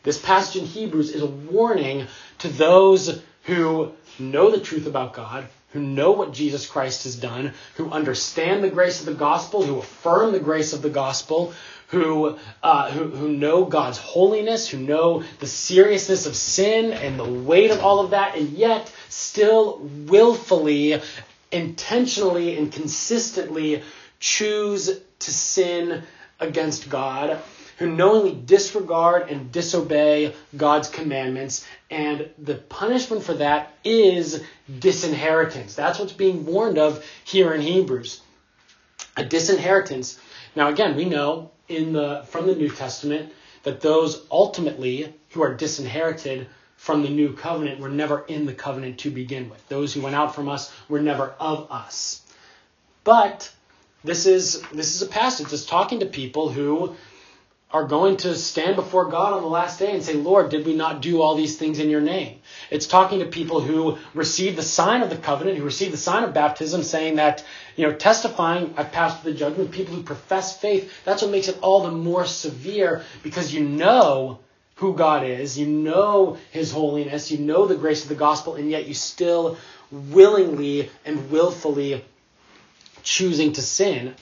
this 0.03 0.19
passage 0.19 0.63
in 0.63 0.69
Hebrews 0.69 1.11
is 1.11 1.23
a 1.23 1.27
warning 1.27 2.07
to 2.39 2.49
those 2.49 3.23
who 3.45 3.93
know 4.19 4.51
the 4.51 4.61
truth 4.61 4.87
about 4.87 5.13
God, 5.15 5.47
who 5.73 5.81
know 5.81 6.13
what 6.13 6.33
Jesus 6.33 6.67
Christ 6.67 7.05
has 7.05 7.17
done, 7.17 7.53
who 7.77 7.91
understand 7.91 8.65
the 8.65 8.71
grace 8.71 9.01
of 9.01 9.07
the 9.07 9.15
gospel, 9.15 9.63
who 9.63 9.79
affirm 9.79 10.33
the 10.33 10.41
grace 10.41 10.73
of 10.73 10.83
the 10.83 10.91
gospel, 10.91 11.53
who, 11.89 12.39
uh, 12.63 12.91
who, 12.91 13.09
who 13.09 13.29
know 13.29 13.65
God's 13.65 13.99
holiness, 13.99 14.69
who 14.69 14.79
know 14.79 15.23
the 15.41 15.47
seriousness 15.47 16.27
of 16.27 16.37
sin 16.37 16.93
and 16.93 17.19
the 17.19 17.25
weight 17.25 17.71
of 17.71 17.81
all 17.81 18.01
of 18.01 18.11
that, 18.11 18.37
and 18.37 18.51
yet 18.51 18.93
still 19.09 19.79
willfully, 19.79 21.01
intentionally, 21.53 22.57
and 22.59 22.73
consistently 22.73 23.83
choose 24.21 25.01
to 25.19 25.31
sin 25.31 26.03
against 26.41 26.89
God 26.89 27.41
who 27.79 27.91
knowingly 27.91 28.35
disregard 28.35 29.31
and 29.31 29.53
disobey 29.53 30.35
God's 30.57 30.89
commandments. 30.89 31.67
And 31.91 32.29
the 32.39 32.57
punishment 32.57 33.23
for 33.23 33.35
that 33.35 33.73
is 33.85 34.43
disinheritance. 34.79 35.75
That's 35.75 35.99
what's 35.99 36.13
being 36.13 36.45
warned 36.45 36.79
of 36.79 37.05
here 37.25 37.55
in 37.55 37.61
Hebrews. 37.61 38.21
A 39.17 39.25
disinheritance. 39.25 40.19
Now, 40.57 40.69
again, 40.69 40.97
we 40.97 41.05
know 41.05 41.51
in 41.69 41.93
the, 41.93 42.25
from 42.27 42.47
the 42.47 42.55
New 42.55 42.69
Testament 42.69 43.33
that 43.63 43.81
those 43.81 44.25
ultimately 44.31 45.15
who 45.31 45.43
are 45.43 45.55
disinherited 45.55 46.49
from 46.77 47.03
the 47.03 47.11
new 47.11 47.33
covenant 47.33 47.81
were 47.81 47.89
never 47.89 48.25
in 48.27 48.47
the 48.47 48.55
covenant 48.55 48.99
to 49.01 49.11
begin 49.11 49.51
with. 49.51 49.69
Those 49.69 49.93
who 49.93 50.01
went 50.01 50.17
out 50.17 50.35
from 50.35 50.49
us 50.49 50.73
were 50.89 51.01
never 51.01 51.35
of 51.39 51.71
us. 51.71 52.23
But 53.05 53.51
this 54.05 54.27
is 54.27 54.63
this 54.73 54.95
is 54.95 55.03
a 55.03 55.07
passage 55.07 55.49
that's 55.49 55.67
talking 55.67 56.01
to 56.01 56.07
people 56.07 56.51
who 56.51 56.95
are 57.71 57.85
going 57.85 58.17
to 58.17 58.35
stand 58.35 58.77
before 58.77 59.11
God 59.11 59.35
on 59.35 59.43
the 59.43 59.49
last 59.49 59.79
day 59.79 59.93
and 59.93 60.03
say, 60.03 60.15
Lord, 60.15 60.51
did 60.51 60.65
we 60.65 60.75
not 60.75 61.03
do 61.03 61.21
all 61.21 61.35
these 61.35 61.59
things 61.59 61.79
in 61.79 61.91
your 61.91 62.01
name? 62.01 62.41
It's 62.71 62.87
talking 62.87 63.19
to 63.19 63.27
people 63.27 63.61
who 63.61 63.99
receive 64.15 64.57
the 64.57 64.63
sign 64.63 65.03
of 65.03 65.11
the 65.11 65.17
covenant, 65.17 65.59
who 65.59 65.65
receive 65.65 65.91
the 65.91 65.99
sign 65.99 66.25
of 66.25 66.33
baptism, 66.33 66.83
saying 66.83 67.17
that, 67.17 67.45
you 67.77 67.87
know, 67.87 67.93
testifying, 67.93 68.73
I've 68.79 68.91
passed 68.91 69.23
the 69.23 69.35
judgment, 69.35 69.71
people 69.71 69.95
who 69.95 70.03
profess 70.03 70.59
faith, 70.59 70.91
that's 71.05 71.21
what 71.21 71.31
makes 71.31 71.49
it 71.49 71.59
all 71.61 71.83
the 71.83 71.91
more 71.91 72.25
severe 72.25 73.03
because 73.23 73.53
you 73.53 73.63
know 73.63 74.39
who 74.77 74.95
God 74.95 75.25
is, 75.25 75.59
you 75.59 75.67
know 75.67 76.39
his 76.51 76.73
holiness, 76.73 77.31
you 77.31 77.39
know 77.39 77.67
the 77.67 77.77
grace 77.77 78.03
of 78.03 78.09
the 78.09 78.15
gospel, 78.15 78.55
and 78.55 78.71
yet 78.71 78.87
you 78.87 78.95
still 78.95 79.59
willingly 79.91 80.89
and 81.05 81.31
willfully 81.31 82.03
choosing 83.03 83.53
to 83.55 83.63
sin. 83.63 84.15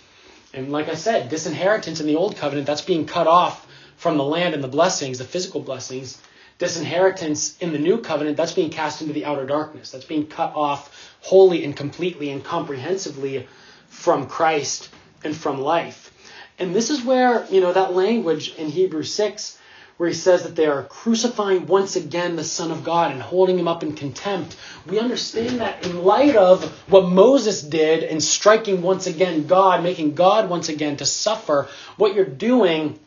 And 0.57 0.73
like 0.73 0.89
I 0.89 0.95
said, 0.95 1.29
disinheritance 1.29 2.01
in 2.01 2.07
the 2.07 2.17
old 2.17 2.37
covenant, 2.37 2.67
that's 2.67 2.81
being 2.81 3.05
cut 3.05 3.27
off 3.27 3.67
from 3.99 4.17
the 4.17 4.25
land 4.25 4.55
and 4.55 4.65
the 4.65 4.69
blessings, 4.69 5.19
the 5.19 5.25
physical 5.25 5.61
blessings. 5.61 6.21
Disinheritance 6.59 7.59
in 7.59 7.73
the 7.73 7.79
new 7.79 7.99
covenant, 7.99 8.39
that's 8.39 8.55
being 8.55 8.71
cast 8.71 9.03
into 9.03 9.13
the 9.13 9.27
outer 9.27 9.45
darkness. 9.45 9.91
That's 9.91 10.07
being 10.07 10.27
cut 10.27 10.55
off 10.57 11.15
wholly 11.21 11.63
and 11.63 11.77
completely 11.77 12.31
and 12.31 12.43
comprehensively 12.43 13.47
from 13.89 14.29
Christ 14.29 14.89
and 15.23 15.37
from 15.37 15.61
life. 15.61 16.11
And 16.59 16.75
this 16.75 16.89
is 16.89 17.05
where, 17.05 17.47
you 17.51 17.61
know, 17.61 17.75
that 17.75 17.93
language 17.93 18.55
in 18.55 18.71
Hebrews 18.71 19.13
6 19.13 19.59
where 19.97 20.09
he 20.09 20.15
says 20.15 20.43
that 20.43 20.57
they 20.57 20.67
are 20.67 20.83
crucifying 20.83 21.67
once 21.67 21.97
again 21.97 22.37
the 22.37 22.45
Son 22.45 22.71
of 22.71 22.85
God 22.85 23.13
and 23.13 23.23
holding 23.23 23.59
him 23.59 23.69
up 23.69 23.83
in 23.83 23.95
contempt, 23.95 24.57
we 24.87 24.99
understand 24.99 25.61
that 25.61 25.87
in 25.87 26.05
light 26.05 26.37
of 26.37 26.65
what 26.89 27.09
Moses 27.09 27.63
did 27.63 28.03
in 28.03 28.21
striking 28.21 28.83
once 28.83 29.07
again 29.07 29.47
God, 29.47 29.83
making 29.83 30.15
God 30.15 30.51
once 30.51 30.69
again 30.69 30.99
to 30.99 31.07
suffer, 31.07 31.69
what 31.97 32.15
you're 32.15 32.25
doing 32.25 32.99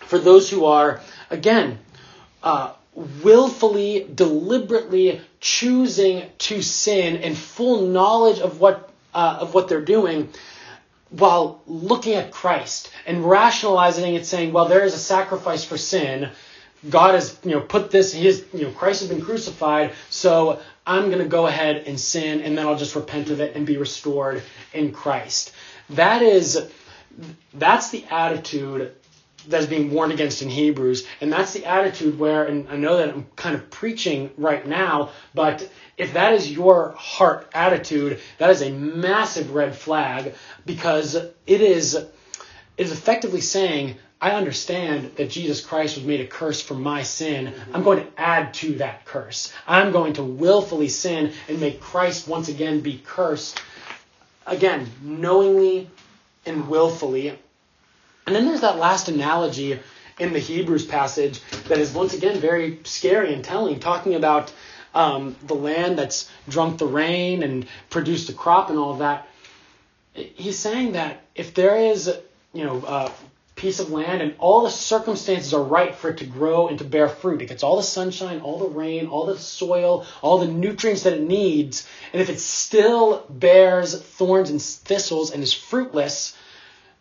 for 0.00 0.18
those 0.18 0.50
who 0.50 0.64
are, 0.64 1.00
again, 1.30 1.78
uh, 2.42 2.72
willfully, 3.22 4.08
deliberately 4.12 5.20
choosing 5.40 6.28
to 6.38 6.62
sin 6.62 7.16
in 7.16 7.34
full 7.34 7.86
knowledge 7.86 8.40
of 8.40 8.60
what 8.60 8.90
uh, 9.14 9.38
of 9.40 9.54
what 9.54 9.68
they're 9.68 9.80
doing, 9.80 10.28
while 11.10 11.62
looking 11.66 12.14
at 12.14 12.30
Christ 12.30 12.90
and 13.06 13.24
rationalizing 13.24 14.14
it, 14.14 14.26
saying, 14.26 14.52
"Well, 14.52 14.66
there 14.66 14.84
is 14.84 14.94
a 14.94 14.98
sacrifice 14.98 15.64
for 15.64 15.76
sin. 15.76 16.30
God 16.88 17.14
has, 17.14 17.38
you 17.44 17.52
know, 17.52 17.60
put 17.60 17.90
this. 17.90 18.12
His, 18.12 18.44
you 18.52 18.62
know, 18.62 18.70
Christ 18.70 19.00
has 19.00 19.08
been 19.08 19.22
crucified, 19.22 19.92
so 20.10 20.60
I'm 20.86 21.06
going 21.06 21.22
to 21.22 21.28
go 21.28 21.46
ahead 21.46 21.84
and 21.86 21.98
sin, 21.98 22.40
and 22.40 22.56
then 22.56 22.66
I'll 22.66 22.78
just 22.78 22.94
repent 22.94 23.30
of 23.30 23.40
it 23.40 23.56
and 23.56 23.66
be 23.66 23.76
restored 23.76 24.42
in 24.72 24.92
Christ." 24.92 25.52
That 25.90 26.22
is, 26.22 26.70
that's 27.54 27.90
the 27.90 28.04
attitude 28.10 28.92
that's 29.48 29.66
being 29.66 29.90
warned 29.90 30.12
against 30.12 30.42
in 30.42 30.50
Hebrews. 30.50 31.06
And 31.20 31.32
that's 31.32 31.52
the 31.52 31.64
attitude 31.64 32.18
where, 32.18 32.44
and 32.44 32.68
I 32.68 32.76
know 32.76 32.98
that 32.98 33.08
I'm 33.08 33.26
kind 33.36 33.54
of 33.54 33.70
preaching 33.70 34.30
right 34.36 34.66
now, 34.66 35.10
but 35.34 35.68
if 35.98 36.14
that 36.14 36.32
is 36.32 36.50
your 36.50 36.92
heart 36.92 37.48
attitude, 37.52 38.20
that 38.38 38.50
is 38.50 38.62
a 38.62 38.70
massive 38.70 39.52
red 39.52 39.76
flag 39.76 40.34
because 40.64 41.14
it 41.14 41.32
is, 41.46 41.94
it 41.94 42.08
is 42.76 42.92
effectively 42.92 43.40
saying, 43.40 43.96
I 44.20 44.32
understand 44.32 45.16
that 45.16 45.30
Jesus 45.30 45.64
Christ 45.64 45.96
was 45.96 46.04
made 46.04 46.20
a 46.20 46.26
curse 46.26 46.60
for 46.60 46.74
my 46.74 47.02
sin. 47.02 47.48
Mm-hmm. 47.48 47.76
I'm 47.76 47.82
going 47.84 48.04
to 48.04 48.20
add 48.20 48.54
to 48.54 48.76
that 48.76 49.04
curse. 49.04 49.52
I'm 49.66 49.92
going 49.92 50.14
to 50.14 50.24
willfully 50.24 50.88
sin 50.88 51.32
and 51.48 51.60
make 51.60 51.80
Christ 51.80 52.26
once 52.26 52.48
again 52.48 52.80
be 52.80 53.00
cursed. 53.04 53.60
Again, 54.46 54.90
knowingly 55.02 55.90
and 56.46 56.68
willfully 56.68 57.38
and 58.28 58.36
then 58.36 58.44
there's 58.44 58.60
that 58.60 58.76
last 58.76 59.08
analogy 59.08 59.80
in 60.18 60.34
the 60.34 60.38
Hebrews 60.38 60.84
passage 60.84 61.40
that 61.68 61.78
is 61.78 61.94
once 61.94 62.12
again 62.12 62.38
very 62.38 62.78
scary 62.84 63.32
and 63.32 63.42
telling, 63.42 63.80
talking 63.80 64.16
about 64.16 64.52
um, 64.94 65.36
the 65.46 65.54
land 65.54 65.98
that's 65.98 66.30
drunk 66.48 66.78
the 66.78 66.86
rain 66.86 67.42
and 67.42 67.66
produced 67.90 68.26
the 68.26 68.32
crop 68.32 68.70
and 68.70 68.78
all 68.78 68.96
that. 68.96 69.28
He's 70.14 70.58
saying 70.58 70.92
that 70.92 71.22
if 71.34 71.54
there 71.54 71.76
is, 71.76 72.10
you 72.52 72.64
know, 72.64 72.84
a 72.84 73.12
piece 73.54 73.80
of 73.80 73.90
land 73.90 74.22
and 74.22 74.34
all 74.38 74.62
the 74.62 74.70
circumstances 74.70 75.52
are 75.52 75.62
right 75.62 75.94
for 75.94 76.10
it 76.10 76.18
to 76.18 76.24
grow 76.24 76.68
and 76.68 76.78
to 76.78 76.84
bear 76.84 77.08
fruit, 77.08 77.42
it 77.42 77.46
gets 77.46 77.62
all 77.62 77.76
the 77.76 77.82
sunshine, 77.82 78.40
all 78.40 78.58
the 78.58 78.68
rain, 78.68 79.08
all 79.08 79.26
the 79.26 79.38
soil, 79.38 80.06
all 80.22 80.38
the 80.38 80.46
nutrients 80.46 81.02
that 81.02 81.12
it 81.12 81.22
needs, 81.22 81.86
and 82.12 82.22
if 82.22 82.30
it 82.30 82.40
still 82.40 83.26
bears 83.28 84.00
thorns 84.00 84.50
and 84.50 84.62
thistles 84.62 85.32
and 85.32 85.42
is 85.42 85.52
fruitless, 85.52 86.36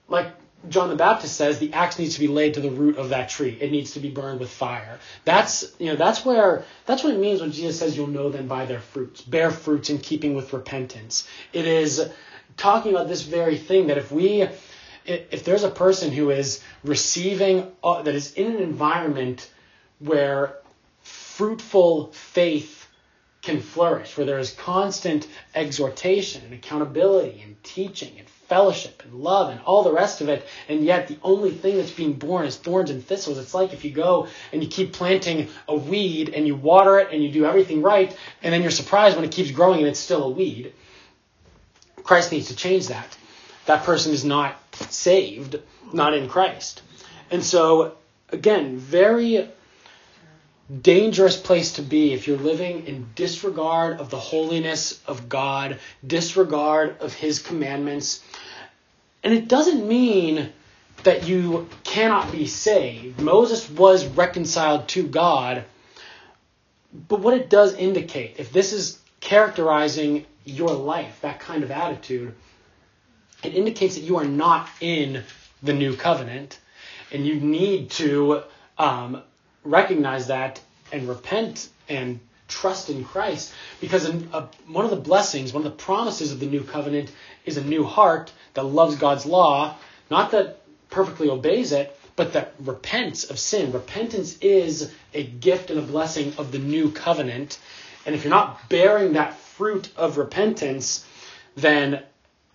like 0.10 0.34
John 0.70 0.90
the 0.90 0.96
Baptist 0.96 1.36
says 1.36 1.60
the 1.60 1.74
axe 1.74 2.00
needs 2.00 2.16
to 2.16 2.20
be 2.20 2.28
laid 2.28 2.56
to 2.56 2.62
the 2.62 2.70
root 2.70 2.98
of 2.98 3.10
that 3.10 3.30
tree. 3.30 3.58
It 3.62 3.72
needs 3.72 3.92
to 3.94 4.00
be 4.00 4.10
burned 4.10 4.40
with 4.40 4.50
fire. 4.50 5.00
That's 5.24 5.74
you 5.80 5.88
know 5.88 5.96
that's 5.96 6.26
where 6.26 6.66
that's 6.86 7.04
what 7.04 7.14
it 7.14 7.20
means 7.20 7.42
when 7.42 7.52
Jesus 7.52 7.80
says 7.80 7.96
you'll 7.96 8.08
know 8.08 8.30
them 8.30 8.48
by 8.48 8.66
their 8.66 8.80
fruits. 8.80 9.22
Bear 9.22 9.52
fruits 9.52 9.90
in 9.90 10.00
keeping 10.00 10.36
with 10.36 10.54
repentance. 10.54 11.28
It 11.54 11.68
is 11.68 12.10
talking 12.58 12.92
about 12.92 13.08
this 13.08 13.22
very 13.22 13.58
thing 13.58 13.88
that 13.88 13.98
if 13.98 14.12
we 14.12 14.48
if 15.06 15.46
there's 15.46 15.64
a 15.64 15.70
person 15.70 16.12
who 16.12 16.32
is 16.32 16.62
receiving 16.84 17.72
uh, 17.84 18.02
that 18.02 18.14
is 18.14 18.34
in 18.34 18.48
an 18.48 18.62
environment 18.62 19.50
where 20.00 20.58
fruitful 21.02 22.12
faith 22.12 22.77
can 23.48 23.62
flourish, 23.62 24.18
where 24.18 24.26
there 24.26 24.40
is 24.40 24.52
constant 24.52 25.26
exhortation 25.56 26.44
and 26.44 26.54
accountability 26.54 27.42
and 27.42 27.56
teaching 27.64 28.12
and 28.20 28.28
fellowship 28.28 29.02
and 29.06 29.14
love 29.14 29.50
and 29.50 29.62
all 29.62 29.84
the 29.84 29.92
rest 29.92 30.20
of 30.20 30.28
it, 30.28 30.46
and 30.68 30.84
yet 30.84 31.08
the 31.08 31.18
only 31.24 31.52
thing 31.52 31.78
that's 31.78 31.92
being 31.92 32.12
borne 32.12 32.46
is 32.46 32.58
thorns 32.58 32.90
and 32.90 33.06
thistles. 33.06 33.38
It's 33.38 33.54
like 33.54 33.72
if 33.72 33.86
you 33.86 33.92
go 33.92 34.28
and 34.52 34.62
you 34.62 34.70
keep 34.70 34.92
planting 34.92 35.48
a 35.66 35.76
weed 35.76 36.30
and 36.30 36.46
you 36.46 36.58
water 36.58 37.00
it 37.00 37.14
and 37.14 37.24
you 37.24 37.32
do 37.32 37.46
everything 37.46 37.82
right, 37.82 38.14
and 38.44 38.54
then 38.54 38.62
you're 38.62 38.70
surprised 38.72 39.16
when 39.16 39.24
it 39.24 39.32
keeps 39.32 39.52
growing 39.52 39.80
and 39.80 39.88
it's 39.88 40.00
still 40.00 40.26
a 40.26 40.30
weed. 40.30 40.74
Christ 42.04 42.34
needs 42.34 42.50
to 42.50 42.56
change 42.56 42.90
that. 42.90 43.18
That 43.66 43.86
person 43.86 44.12
is 44.12 44.26
not 44.26 44.62
saved, 44.90 45.58
not 45.94 46.14
in 46.14 46.28
Christ. 46.28 46.82
And 47.32 47.42
so, 47.42 47.96
again, 48.30 48.78
very 48.78 49.50
dangerous 50.82 51.38
place 51.38 51.74
to 51.74 51.82
be 51.82 52.14
if 52.14 52.28
you're 52.28 52.38
living 52.38 52.88
in 52.88 53.08
disregard 53.16 54.00
of 54.00 54.10
the 54.10 54.20
holiness 54.20 55.02
of 55.08 55.30
God, 55.30 55.80
disregard 56.06 56.98
of 57.00 57.14
His 57.14 57.40
commandments, 57.40 58.24
and 59.24 59.34
it 59.34 59.48
doesn't 59.48 59.88
mean 59.88 60.52
that 61.04 61.28
you 61.28 61.68
cannot 61.84 62.32
be 62.32 62.48
saved. 62.48 63.20
Moses 63.20 63.70
was 63.70 64.06
reconciled 64.06 64.88
to 64.90 65.08
God. 65.08 65.64
But 67.08 67.20
what 67.20 67.34
it 67.34 67.50
does 67.50 67.74
indicate, 67.76 68.36
if 68.38 68.52
this 68.52 68.74
is 68.74 69.00
characterizing 69.20 70.26
your 70.46 70.70
life, 70.70 71.20
that 71.22 71.40
kind 71.40 71.64
of 71.64 71.72
attitude, 71.72 72.34
it 73.44 73.54
indicates 73.54 73.96
that 73.96 74.02
you 74.02 74.18
are 74.18 74.26
not 74.26 74.70
in 74.82 75.24
the 75.62 75.74
new 75.74 75.96
covenant. 75.96 76.60
And 77.12 77.26
you 77.26 77.36
need 77.36 77.92
to 77.92 78.44
um, 78.78 79.22
recognize 79.70 80.28
that 80.28 80.60
and 80.92 81.08
repent 81.08 81.70
and 81.90 82.20
trust 82.48 82.90
in 82.90 83.04
Christ. 83.04 83.54
Because 83.82 84.06
in, 84.06 84.30
uh, 84.34 84.48
one 84.68 84.86
of 84.86 84.92
the 84.92 84.98
blessings, 84.98 85.54
one 85.54 85.66
of 85.66 85.72
the 85.72 85.84
promises 85.84 86.32
of 86.32 86.40
the 86.40 86.46
new 86.46 86.64
covenant 86.64 87.12
is 87.46 87.58
a 87.58 87.64
new 87.64 87.84
heart 87.84 88.32
that 88.54 88.64
loves 88.64 88.96
God's 88.96 89.26
law, 89.26 89.76
not 90.10 90.32
that 90.32 90.62
perfectly 90.90 91.30
obeys 91.30 91.72
it, 91.72 91.98
but 92.16 92.34
that 92.34 92.54
repents 92.60 93.26
of 93.26 93.38
sin. 93.38 93.72
Repentance 93.72 94.38
is 94.40 94.92
a 95.14 95.24
gift 95.24 95.70
and 95.70 95.80
a 95.80 95.84
blessing 95.84 96.34
of 96.38 96.52
the 96.52 96.60
new 96.60 96.92
covenant. 96.92 97.60
And 98.06 98.16
if 98.16 98.24
you're 98.24 98.32
not 98.32 98.70
bearing 98.70 99.14
that 99.14 99.38
fruit 99.38 99.90
of 99.96 100.18
repentance, 100.18 101.06
then 101.56 102.04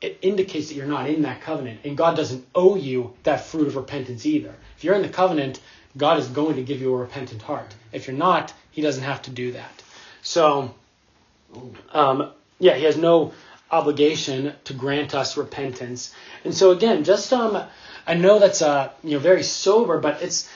it 0.00 0.18
indicates 0.20 0.68
that 0.68 0.74
you're 0.74 0.86
not 0.86 1.08
in 1.08 1.22
that 1.22 1.42
covenant. 1.42 1.80
And 1.84 1.96
God 1.96 2.16
doesn't 2.16 2.44
owe 2.54 2.74
you 2.74 3.14
that 3.22 3.44
fruit 3.44 3.68
of 3.68 3.76
repentance 3.76 4.26
either. 4.26 4.54
If 4.76 4.82
you're 4.82 4.96
in 4.96 5.02
the 5.02 5.08
covenant, 5.08 5.60
God 5.96 6.18
is 6.18 6.28
going 6.28 6.56
to 6.56 6.62
give 6.62 6.80
you 6.80 6.94
a 6.94 6.96
repentant 6.96 7.42
heart. 7.42 7.74
If 7.92 8.06
you're 8.06 8.16
not, 8.16 8.52
He 8.70 8.82
doesn't 8.82 9.04
have 9.04 9.22
to 9.22 9.30
do 9.30 9.52
that. 9.52 9.82
So, 10.22 10.74
um, 11.92 12.30
yeah, 12.58 12.74
He 12.74 12.84
has 12.84 12.96
no 12.96 13.32
obligation 13.70 14.52
to 14.64 14.74
grant 14.74 15.14
us 15.14 15.36
repentance. 15.36 16.14
And 16.44 16.54
so 16.54 16.70
again, 16.70 17.04
just 17.04 17.32
um, 17.32 17.62
I 18.06 18.14
know 18.14 18.38
that's 18.38 18.62
uh, 18.62 18.90
you 19.02 19.12
know 19.12 19.18
very 19.18 19.42
sober, 19.42 19.98
but 19.98 20.22
it's 20.22 20.48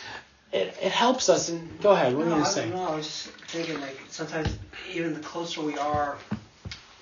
it, 0.53 0.77
it 0.81 0.93
helps 0.93 1.29
us. 1.29 1.49
And 1.49 1.81
go 1.81 1.91
ahead, 1.91 2.15
what 2.15 2.27
no, 2.27 2.35
are 2.35 2.39
you 2.39 2.43
going 2.43 2.45
to 2.45 2.51
say? 2.51 2.71
No, 2.71 2.83
I 2.83 2.97
was 2.97 3.07
just 3.07 3.29
thinking 3.49 3.81
like 3.81 3.99
sometimes 4.09 4.57
even 4.93 5.15
the 5.15 5.21
closer 5.21 5.63
we 5.63 5.77
are 5.79 6.19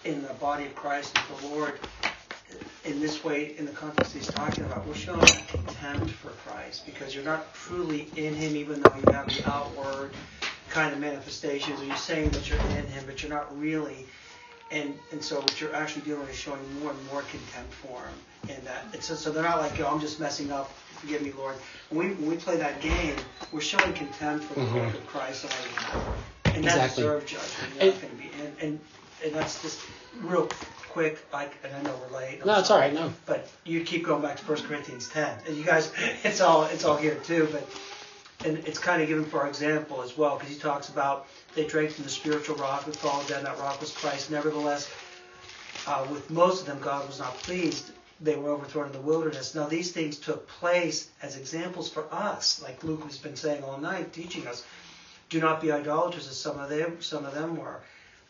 in 0.05 0.23
the 0.23 0.35
body 0.35 0.67
of 0.67 0.75
Christ 0.75 1.17
the 1.41 1.49
Lord, 1.49 1.79
in 2.85 3.01
this 3.01 3.23
way, 3.25 3.55
in 3.57 3.65
the 3.67 3.73
context 3.73 4.13
he's 4.13 4.27
talking 4.27 4.65
about, 4.65 4.87
we're 4.87 4.95
showing 4.95 5.21
contempt 5.49 6.11
for 6.11 6.31
Christ 6.47 6.85
because 6.87 7.15
you're 7.15 7.25
not 7.25 7.55
truly 7.55 8.09
in 8.17 8.35
Him, 8.35 8.57
even 8.57 8.81
though 8.81 8.93
you 8.95 9.13
have 9.13 9.29
the 9.29 9.49
outward 9.49 10.13
kind 10.71 10.93
of 10.93 10.99
manifestations, 11.01 11.81
or 11.81 11.85
you're 11.85 11.97
saying 11.97 12.31
that 12.31 12.49
you're 12.49 12.59
in 12.61 12.87
Him, 12.87 13.05
but 13.07 13.23
you're 13.23 13.33
not 13.33 13.59
really. 13.59 14.07
And 14.71 14.99
and 15.13 15.23
so 15.23 15.37
what 15.41 15.61
you're 15.61 15.75
actually 15.75 16.03
doing 16.03 16.27
is 16.29 16.37
showing 16.37 16.61
more 16.81 16.91
and 16.91 17.07
more 17.07 17.23
contempt 17.23 17.73
for 17.75 17.99
Him. 18.01 18.57
And 18.57 18.67
that 18.67 18.85
it's 18.93 19.07
so 19.07 19.31
they're 19.31 19.43
not 19.43 19.59
like, 19.61 19.79
yo, 19.79 19.87
I'm 19.89 20.01
just 20.01 20.21
messing 20.21 20.51
up. 20.53 20.71
Forgive 21.01 21.23
me, 21.23 21.33
Lord. 21.33 21.57
When 21.91 22.09
we 22.09 22.15
when 22.15 22.31
we 22.31 22.37
play 22.37 22.57
that 22.57 22.81
game, 22.81 23.17
we're 23.53 23.61
showing 23.61 23.93
contempt 23.95 24.45
for 24.45 24.55
the 24.55 24.61
Mhm. 24.67 24.85
work 24.85 24.95
of 24.95 25.07
Christ 25.07 25.45
on 25.45 25.51
our 25.53 25.69
behalf. 25.69 26.57
And 26.57 26.65
that 26.65 26.77
Exactly. 26.77 27.03
deserves 27.05 27.31
judgment. 27.31 27.75
You're 27.77 27.93
not 27.93 28.01
going 28.01 28.17
to 28.17 28.23
be. 28.23 28.31
And, 28.43 28.57
and 28.61 28.81
and 29.25 29.35
that's 29.35 29.63
just 29.63 29.81
real 30.23 30.49
quick. 30.95 31.19
Like, 31.33 31.53
and 31.65 31.75
I 31.75 31.83
know 31.83 31.95
we're 32.01 32.19
late. 32.19 32.39
I'm 32.41 32.47
No, 32.47 32.61
it's 32.61 32.71
all 32.71 32.79
right. 32.79 32.95
No. 32.95 33.13
But 33.27 33.51
you 33.65 33.83
keep 33.83 34.05
going 34.07 34.23
back 34.23 34.37
to 34.37 34.45
1 34.45 34.63
Corinthians 34.63 35.09
10, 35.09 35.39
and 35.47 35.57
you 35.57 35.65
guys, 35.65 35.93
it's 36.25 36.41
all 36.41 36.65
it's 36.65 36.85
all 36.85 36.97
here 36.97 37.17
too. 37.17 37.49
But 37.53 37.69
and 38.49 38.59
it's 38.59 38.79
kind 38.79 39.03
of 39.03 39.09
given 39.09 39.25
for 39.25 39.43
our 39.43 39.49
example 39.49 40.03
as 40.03 40.17
well, 40.17 40.37
because 40.37 40.55
he 40.55 40.59
talks 40.59 40.89
about 40.89 41.27
they 41.55 41.67
drank 41.67 41.91
from 41.91 42.05
the 42.05 42.11
spiritual 42.11 42.57
rock 42.57 42.85
that 42.87 42.97
followed 42.97 43.27
them. 43.27 43.45
That 43.45 43.59
rock 43.59 43.81
was 43.81 43.93
Christ. 43.93 44.31
Nevertheless, 44.31 44.89
uh, 45.87 46.07
with 46.11 46.31
most 46.31 46.61
of 46.61 46.67
them, 46.67 46.79
God 46.81 47.07
was 47.07 47.19
not 47.19 47.35
pleased. 47.39 47.91
They 48.21 48.37
were 48.37 48.51
overthrown 48.51 48.87
in 48.87 48.93
the 48.93 49.01
wilderness. 49.01 49.57
Now 49.57 49.67
these 49.67 49.91
things 49.91 50.17
took 50.17 50.47
place 50.47 51.11
as 51.21 51.37
examples 51.37 51.91
for 51.91 52.07
us, 52.13 52.63
like 52.63 52.85
Luke 52.85 53.03
has 53.03 53.19
been 53.19 53.37
saying 53.37 53.65
all 53.65 53.79
night, 53.79 54.13
teaching 54.13 54.47
us. 54.47 54.65
Do 55.29 55.41
not 55.41 55.61
be 55.61 55.73
idolaters, 55.73 56.29
as 56.29 56.37
some 56.37 56.61
of 56.61 56.71
them 56.71 57.03
some 57.03 57.25
of 57.27 57.35
them 57.35 57.57
were 57.57 57.81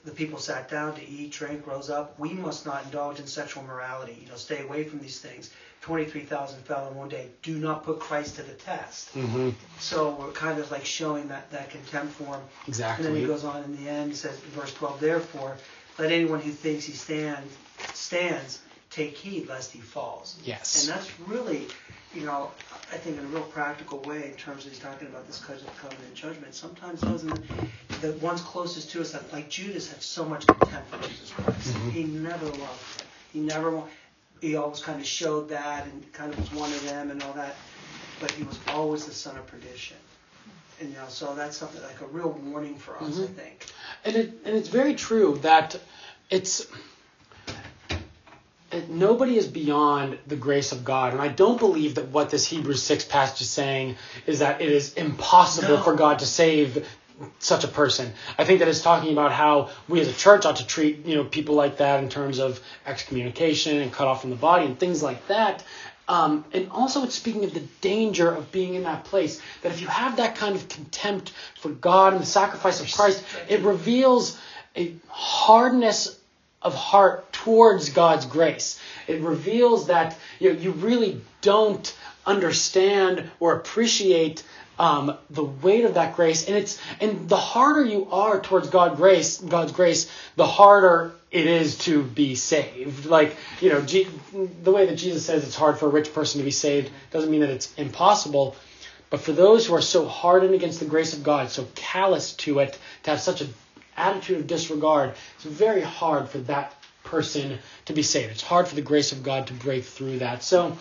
the 0.04 0.10
people 0.10 0.38
sat 0.38 0.68
down 0.68 0.94
to 0.94 1.08
eat, 1.08 1.32
drink, 1.32 1.66
rose 1.66 1.90
up. 1.90 2.18
We 2.18 2.34
must 2.34 2.66
not 2.66 2.84
indulge 2.84 3.20
in 3.20 3.26
sexual 3.26 3.62
morality. 3.64 4.18
You 4.22 4.28
know, 4.28 4.36
stay 4.36 4.62
away 4.62 4.84
from 4.84 5.00
these 5.00 5.18
things. 5.18 5.50
23,000 5.80 6.62
fell 6.62 6.88
in 6.88 6.94
one 6.94 7.08
day. 7.08 7.28
Do 7.42 7.58
not 7.58 7.84
put 7.84 8.00
Christ 8.00 8.36
to 8.36 8.42
the 8.42 8.54
test. 8.54 9.10
hmm 9.10 9.50
So 9.78 10.16
we're 10.18 10.32
kind 10.32 10.58
of 10.58 10.70
like 10.70 10.84
showing 10.84 11.28
that, 11.28 11.50
that 11.50 11.70
contempt 11.70 12.14
for 12.14 12.36
him. 12.36 12.42
And 12.98 13.04
then 13.06 13.14
he 13.16 13.26
goes 13.26 13.44
on 13.44 13.64
in 13.64 13.76
the 13.76 13.90
end, 13.90 14.10
he 14.10 14.16
says, 14.16 14.38
verse 14.54 14.72
12, 14.74 15.00
therefore, 15.00 15.56
let 15.98 16.10
anyone 16.10 16.40
who 16.40 16.50
thinks 16.50 16.84
he 16.84 16.92
stands, 16.92 17.54
stands, 17.92 18.60
take 18.90 19.16
heed 19.16 19.48
lest 19.48 19.72
he 19.72 19.80
falls. 19.80 20.38
Yes. 20.44 20.86
And 20.88 20.96
that's 20.96 21.20
really, 21.20 21.66
you 22.14 22.24
know, 22.26 22.50
I 22.92 22.96
think 22.96 23.18
in 23.18 23.24
a 23.24 23.28
real 23.28 23.42
practical 23.42 23.98
way 24.00 24.26
in 24.26 24.34
terms 24.34 24.64
of 24.64 24.72
he's 24.72 24.80
talking 24.80 25.08
about 25.08 25.26
this 25.26 25.40
kind 25.40 25.58
of 25.60 25.76
covenant 25.78 26.14
judgment. 26.14 26.54
Sometimes 26.54 27.00
those 27.00 27.22
in 27.22 27.30
the, 27.30 27.38
the 28.00 28.12
ones 28.18 28.40
closest 28.42 28.90
to 28.92 29.00
us, 29.00 29.16
like 29.32 29.48
Judas, 29.50 29.90
had 29.90 30.02
so 30.02 30.24
much 30.24 30.46
contempt 30.46 30.90
for 30.90 31.08
Jesus 31.08 31.30
Christ. 31.30 31.68
Mhm. 31.74 31.90
He 31.92 32.04
never 32.04 32.46
loved 32.46 32.60
him. 32.60 33.06
He 33.32 33.40
never, 33.40 33.82
he 34.40 34.56
always 34.56 34.80
kind 34.80 35.00
of 35.00 35.06
showed 35.06 35.48
that 35.48 35.86
and 35.86 36.12
kind 36.12 36.32
of 36.32 36.38
was 36.38 36.52
one 36.52 36.70
of 36.72 36.84
them 36.84 37.10
and 37.10 37.22
all 37.22 37.32
that. 37.32 37.56
But 38.20 38.30
he 38.30 38.44
was 38.44 38.58
always 38.68 39.06
the 39.06 39.12
son 39.12 39.36
of 39.36 39.46
perdition. 39.48 39.96
And 40.80 40.90
you 40.90 40.96
know, 40.96 41.06
so 41.08 41.34
that's 41.34 41.56
something 41.56 41.82
like 41.82 42.00
a 42.00 42.06
real 42.06 42.30
warning 42.30 42.76
for 42.76 42.96
us, 42.96 43.18
I 43.18 43.22
Mhm. 43.22 43.34
think. 43.34 43.66
And 44.04 44.16
it 44.16 44.40
and 44.44 44.56
it's 44.56 44.68
very 44.68 44.94
true 44.94 45.38
that 45.42 45.78
it's 46.30 46.60
it, 46.60 46.68
nobody 48.88 49.36
is 49.36 49.46
beyond 49.46 50.18
the 50.26 50.36
grace 50.36 50.72
of 50.72 50.84
God, 50.84 51.12
and 51.12 51.22
I 51.22 51.28
don't 51.28 51.58
believe 51.58 51.96
that 51.96 52.08
what 52.08 52.30
this 52.30 52.46
Hebrews 52.46 52.82
six 52.82 53.04
passage 53.04 53.42
is 53.42 53.50
saying 53.50 53.96
is 54.26 54.38
that 54.40 54.60
it 54.60 54.70
is 54.70 54.94
impossible 54.94 55.76
No. 55.76 55.82
for 55.82 55.94
God 55.94 56.20
to 56.20 56.26
save 56.26 56.86
such 57.38 57.64
a 57.64 57.68
person. 57.68 58.12
I 58.38 58.44
think 58.44 58.58
that 58.58 58.68
it's 58.68 58.82
talking 58.82 59.12
about 59.12 59.32
how 59.32 59.70
we 59.88 60.00
as 60.00 60.08
a 60.08 60.12
church 60.12 60.44
ought 60.46 60.56
to 60.56 60.66
treat 60.66 61.06
you 61.06 61.14
know 61.16 61.24
people 61.24 61.54
like 61.54 61.76
that 61.78 62.02
in 62.02 62.08
terms 62.08 62.38
of 62.38 62.60
excommunication 62.86 63.80
and 63.80 63.92
cut 63.92 64.08
off 64.08 64.20
from 64.22 64.30
the 64.30 64.36
body 64.36 64.66
and 64.66 64.78
things 64.78 65.02
like 65.02 65.26
that. 65.28 65.62
Um, 66.06 66.44
and 66.52 66.70
also, 66.70 67.02
it's 67.04 67.14
speaking 67.14 67.44
of 67.44 67.54
the 67.54 67.62
danger 67.80 68.30
of 68.30 68.52
being 68.52 68.74
in 68.74 68.82
that 68.82 69.04
place. 69.04 69.40
That 69.62 69.72
if 69.72 69.80
you 69.80 69.86
have 69.86 70.16
that 70.16 70.36
kind 70.36 70.54
of 70.54 70.68
contempt 70.68 71.32
for 71.58 71.70
God 71.70 72.12
and 72.12 72.20
the 72.20 72.26
sacrifice 72.26 72.80
of 72.80 72.92
Christ, 72.92 73.24
it 73.48 73.60
reveals 73.62 74.38
a 74.76 74.94
hardness 75.08 76.18
of 76.64 76.74
heart 76.74 77.32
towards 77.32 77.90
God's 77.90 78.26
grace. 78.26 78.80
It 79.06 79.20
reveals 79.20 79.88
that 79.88 80.16
you, 80.40 80.52
know, 80.52 80.58
you 80.58 80.70
really 80.72 81.20
don't 81.42 81.94
understand 82.26 83.30
or 83.38 83.54
appreciate 83.54 84.42
um, 84.78 85.16
the 85.30 85.44
weight 85.44 85.84
of 85.84 85.94
that 85.94 86.16
grace, 86.16 86.48
and 86.48 86.56
it's 86.56 86.80
and 87.00 87.28
the 87.28 87.36
harder 87.36 87.84
you 87.84 88.08
are 88.10 88.40
towards 88.40 88.68
God 88.68 88.96
grace, 88.96 89.38
God's 89.38 89.70
grace, 89.70 90.10
the 90.34 90.46
harder 90.46 91.12
it 91.30 91.46
is 91.46 91.78
to 91.78 92.02
be 92.02 92.34
saved. 92.34 93.06
Like 93.06 93.36
you 93.60 93.68
know, 93.68 93.82
G, 93.82 94.08
the 94.62 94.72
way 94.72 94.86
that 94.86 94.96
Jesus 94.96 95.24
says 95.26 95.44
it's 95.44 95.54
hard 95.54 95.78
for 95.78 95.86
a 95.86 95.90
rich 95.90 96.12
person 96.12 96.40
to 96.40 96.44
be 96.44 96.50
saved 96.50 96.90
doesn't 97.12 97.30
mean 97.30 97.40
that 97.42 97.50
it's 97.50 97.72
impossible. 97.74 98.56
But 99.10 99.20
for 99.20 99.30
those 99.30 99.66
who 99.66 99.74
are 99.74 99.82
so 99.82 100.08
hardened 100.08 100.54
against 100.54 100.80
the 100.80 100.86
grace 100.86 101.12
of 101.12 101.22
God, 101.22 101.50
so 101.50 101.68
callous 101.76 102.32
to 102.32 102.58
it, 102.58 102.76
to 103.04 103.10
have 103.10 103.20
such 103.20 103.42
an 103.42 103.54
attitude 103.96 104.38
of 104.38 104.46
disregard, 104.46 105.14
it's 105.36 105.44
very 105.44 105.82
hard 105.82 106.28
for 106.28 106.38
that 106.38 106.74
person 107.04 107.58
to 107.86 107.92
be 107.92 108.02
saved. 108.02 108.32
It's 108.32 108.42
hard 108.42 108.66
for 108.66 108.74
the 108.74 108.82
grace 108.82 109.12
of 109.12 109.22
God 109.22 109.46
to 109.48 109.52
break 109.54 109.84
through 109.84 110.18
that. 110.18 110.42
So, 110.42 110.76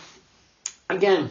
again, 0.89 1.29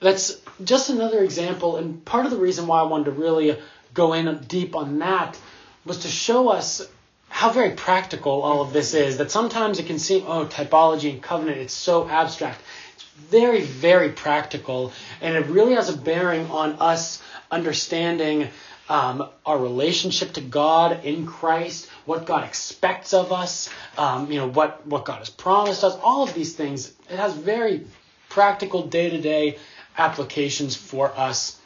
that's 0.00 0.40
just 0.62 0.90
another 0.90 1.22
example, 1.22 1.76
and 1.76 2.04
part 2.04 2.24
of 2.24 2.30
the 2.30 2.38
reason 2.38 2.66
why 2.66 2.80
I 2.80 2.84
wanted 2.84 3.06
to 3.06 3.10
really 3.12 3.58
go 3.94 4.12
in 4.12 4.38
deep 4.46 4.76
on 4.76 4.98
that 5.00 5.38
was 5.84 6.00
to 6.00 6.08
show 6.08 6.48
us 6.48 6.88
how 7.28 7.50
very 7.50 7.70
practical 7.70 8.42
all 8.42 8.60
of 8.62 8.72
this 8.72 8.94
is. 8.94 9.18
That 9.18 9.30
sometimes 9.30 9.78
it 9.78 9.86
can 9.86 9.98
seem, 9.98 10.24
oh, 10.26 10.46
typology 10.46 11.10
and 11.10 11.22
covenant, 11.22 11.58
it's 11.58 11.74
so 11.74 12.08
abstract. 12.08 12.60
It's 12.94 13.04
very, 13.04 13.62
very 13.62 14.10
practical, 14.10 14.92
and 15.20 15.36
it 15.36 15.46
really 15.46 15.74
has 15.74 15.88
a 15.88 15.96
bearing 15.96 16.50
on 16.50 16.76
us 16.80 17.22
understanding 17.50 18.48
um, 18.88 19.28
our 19.44 19.58
relationship 19.58 20.32
to 20.34 20.40
God 20.40 21.04
in 21.04 21.26
Christ, 21.26 21.88
what 22.06 22.26
God 22.26 22.44
expects 22.44 23.12
of 23.12 23.32
us, 23.32 23.68
um, 23.96 24.30
you 24.32 24.38
know, 24.38 24.48
what, 24.48 24.86
what 24.86 25.04
God 25.04 25.18
has 25.18 25.30
promised 25.30 25.84
us, 25.84 25.96
all 26.02 26.22
of 26.22 26.34
these 26.34 26.54
things. 26.54 26.92
It 27.10 27.16
has 27.16 27.34
very 27.34 27.86
practical 28.28 28.86
day 28.86 29.10
to 29.10 29.20
day 29.20 29.58
applications 29.96 30.76
for 30.76 31.12
us. 31.16 31.60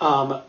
Um, 0.00 0.40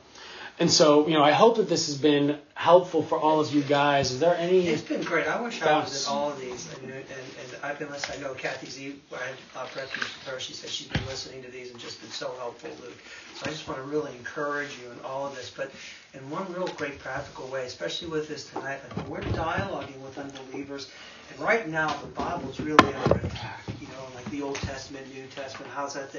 and 0.57 0.72
so, 0.72 1.06
you 1.07 1.14
know, 1.15 1.23
I 1.23 1.32
hope 1.32 1.57
that 1.57 1.68
this 1.68 1.88
has 1.88 1.98
been 1.98 2.40
helpful 2.53 3.03
for 3.03 3.19
all 3.19 3.41
of 3.41 3.53
you 3.53 3.61
guys. 3.61 4.11
Is 4.11 4.22
there 4.22 4.36
any? 4.38 4.68
It's 4.68 4.82
been 4.82 5.03
great. 5.03 5.27
I 5.27 5.41
wish 5.41 5.61
I 5.61 5.80
was 5.80 5.90
Thoughts? 5.90 6.07
at 6.07 6.11
all 6.11 6.30
of 6.32 6.40
these. 6.40 6.73
And, 6.76 6.91
and, 6.91 7.03
and 7.03 7.64
I've 7.64 7.77
been 7.77 7.90
listening. 7.90 8.19
I 8.19 8.22
know 8.22 8.34
Kathy 8.34 8.68
Z, 8.68 8.95
I 9.11 9.18
had 9.18 9.36
uh, 9.56 9.68
refuge 9.76 10.03
with 10.03 10.27
her. 10.27 10.40
She 10.40 10.53
said 10.53 10.69
she's 10.69 10.88
been 10.88 11.06
listening 11.07 11.44
to 11.44 11.52
these 11.52 11.72
and 11.72 11.80
just 11.80 11.99
been 11.99 12.10
so 12.10 12.34
helpful, 12.40 12.69
Luke. 12.82 12.98
So 13.36 13.48
I 13.48 13.49
just 13.49 13.68
want 13.68 13.82
to 13.82 13.86
really 13.86 14.14
encourage 14.14 14.77
you 14.82 14.90
in 14.91 14.99
all 15.03 15.27
of 15.27 15.36
this. 15.36 15.49
But 15.49 15.72
in 16.14 16.30
one 16.30 16.52
real 16.53 16.68
great 16.68 16.99
practical 16.99 17.48
way, 17.48 17.65
especially 17.65 18.07
with 18.07 18.30
this 18.30 18.49
tonight, 18.49 18.80
like 18.95 19.10
we're 19.10 19.19
dialoguing 19.34 19.99
with 19.99 20.18
unbelievers. 20.18 20.90
And 21.32 21.40
right 21.41 21.68
now, 21.68 21.90
the 21.98 22.07
Bible's 22.07 22.61
really 22.61 22.94
under 22.94 23.27
attack. 23.27 23.61
You 23.82 23.88
know, 23.88 24.07
like 24.15 24.26
the 24.32 24.41
Old 24.41 24.56
Testament, 24.56 25.14
New 25.14 25.26
Testament. 25.27 25.69
How's 25.76 25.95
that? 25.95 26.15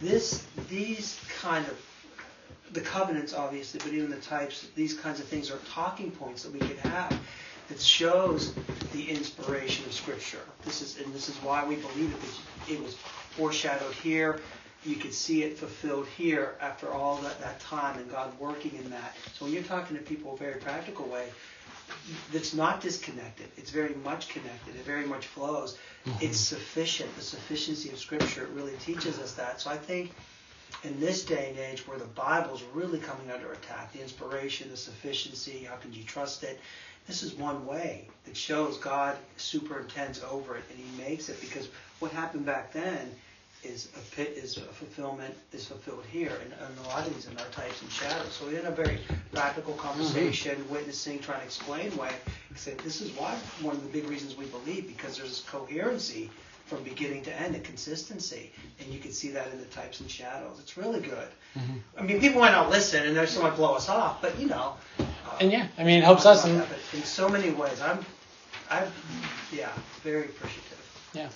This, 0.00 0.46
these 0.68 1.18
kind 1.40 1.64
of 1.66 1.78
the 2.72 2.80
covenants, 2.80 3.34
obviously, 3.34 3.80
but 3.82 3.92
even 3.92 4.10
the 4.10 4.16
types, 4.16 4.68
these 4.74 4.94
kinds 4.94 5.20
of 5.20 5.26
things 5.26 5.50
are 5.50 5.58
talking 5.72 6.10
points 6.10 6.42
that 6.44 6.52
we 6.52 6.60
could 6.60 6.78
have 6.78 7.18
that 7.68 7.80
shows 7.80 8.54
the 8.92 9.08
inspiration 9.08 9.84
of 9.86 9.92
Scripture. 9.92 10.40
This 10.64 10.82
is, 10.82 10.98
and 10.98 11.12
this 11.14 11.28
is 11.28 11.36
why 11.36 11.64
we 11.64 11.76
believe 11.76 12.12
it. 12.12 12.72
It 12.72 12.82
was 12.82 12.94
foreshadowed 12.94 13.94
here. 13.94 14.40
You 14.84 14.96
could 14.96 15.12
see 15.12 15.42
it 15.42 15.58
fulfilled 15.58 16.06
here 16.16 16.56
after 16.60 16.90
all 16.90 17.16
that, 17.18 17.40
that 17.40 17.60
time 17.60 17.98
and 17.98 18.10
God 18.10 18.32
working 18.40 18.72
in 18.82 18.90
that. 18.90 19.14
So 19.34 19.44
when 19.44 19.54
you're 19.54 19.62
talking 19.62 19.96
to 19.96 20.02
people 20.02 20.34
a 20.34 20.36
very 20.36 20.58
practical 20.58 21.06
way, 21.06 21.26
that's 22.32 22.54
not 22.54 22.80
disconnected. 22.80 23.48
It's 23.56 23.70
very 23.70 23.94
much 24.04 24.28
connected. 24.28 24.74
It 24.74 24.84
very 24.84 25.06
much 25.06 25.26
flows. 25.26 25.76
It's 26.06 26.14
mm-hmm. 26.16 26.32
sufficient. 26.32 27.14
The 27.16 27.22
sufficiency 27.22 27.90
of 27.90 27.98
Scripture 27.98 28.48
really 28.52 28.76
teaches 28.78 29.18
us 29.18 29.34
that. 29.34 29.60
So 29.60 29.70
I 29.70 29.76
think 29.76 30.12
in 30.84 30.98
this 30.98 31.24
day 31.24 31.50
and 31.50 31.58
age 31.58 31.86
where 31.86 31.98
the 31.98 32.06
Bible's 32.06 32.62
really 32.74 32.98
coming 32.98 33.30
under 33.30 33.52
attack, 33.52 33.92
the 33.92 34.00
inspiration, 34.00 34.70
the 34.70 34.76
sufficiency, 34.76 35.64
how 35.68 35.76
can 35.76 35.92
you 35.92 36.02
trust 36.04 36.42
it? 36.42 36.58
This 37.06 37.22
is 37.22 37.34
one 37.34 37.66
way 37.66 38.06
that 38.24 38.36
shows 38.36 38.78
God 38.78 39.16
superintends 39.36 40.22
over 40.30 40.56
it 40.56 40.64
and 40.70 40.78
He 40.78 41.02
makes 41.02 41.28
it 41.28 41.40
because 41.40 41.68
what 41.98 42.12
happened 42.12 42.46
back 42.46 42.72
then 42.72 43.10
is 43.62 43.88
a 43.94 44.14
pit 44.14 44.32
is 44.36 44.56
a 44.56 44.62
fulfillment 44.62 45.34
is 45.52 45.66
fulfilled 45.66 46.04
here 46.10 46.32
and, 46.42 46.52
and 46.52 46.86
a 46.86 46.88
lot 46.88 47.06
of 47.06 47.14
these 47.14 47.28
are 47.28 47.34
types 47.50 47.82
and 47.82 47.90
shadows. 47.90 48.32
So 48.32 48.48
in 48.48 48.64
a 48.64 48.70
very 48.70 49.00
practical 49.32 49.74
conversation, 49.74 50.56
mm-hmm. 50.56 50.72
witnessing, 50.72 51.18
trying 51.18 51.40
to 51.40 51.44
explain 51.44 51.90
why 51.90 52.10
he 52.48 52.54
said 52.54 52.78
this 52.78 53.02
is 53.02 53.10
why 53.12 53.34
one 53.60 53.76
of 53.76 53.82
the 53.82 53.90
big 53.90 54.08
reasons 54.08 54.36
we 54.36 54.46
believe 54.46 54.86
because 54.86 55.18
there's 55.18 55.28
this 55.28 55.40
coherency 55.40 56.30
from 56.70 56.84
beginning 56.84 57.22
to 57.24 57.40
end, 57.40 57.56
a 57.56 57.58
consistency, 57.58 58.52
and 58.78 58.88
you 58.94 59.00
can 59.00 59.10
see 59.10 59.28
that 59.30 59.48
in 59.52 59.58
the 59.58 59.64
types 59.66 59.98
and 60.00 60.08
shadows. 60.08 60.58
It's 60.60 60.76
really 60.78 61.00
good. 61.00 61.28
I 61.98 62.02
mean, 62.02 62.20
people 62.20 62.40
might 62.40 62.52
not 62.52 62.70
listen, 62.70 63.04
and 63.06 63.16
there's 63.16 63.30
someone 63.30 63.54
blow 63.56 63.74
us 63.74 63.88
off, 63.88 64.22
but 64.22 64.38
you 64.38 64.46
know. 64.46 64.76
Uh, 65.00 65.04
And 65.40 65.50
yeah, 65.50 65.66
I 65.76 65.82
mean, 65.84 65.98
it 65.98 66.04
helps 66.04 66.24
us. 66.26 66.44
That, 66.44 66.66
in 66.94 67.02
so 67.02 67.28
many 67.28 67.50
ways, 67.50 67.80
I'm, 67.82 67.98
I'm, 68.70 68.86
yeah, 69.52 69.68
very 70.04 70.26
appreciative. 70.26 70.78
yeah, 71.12 71.28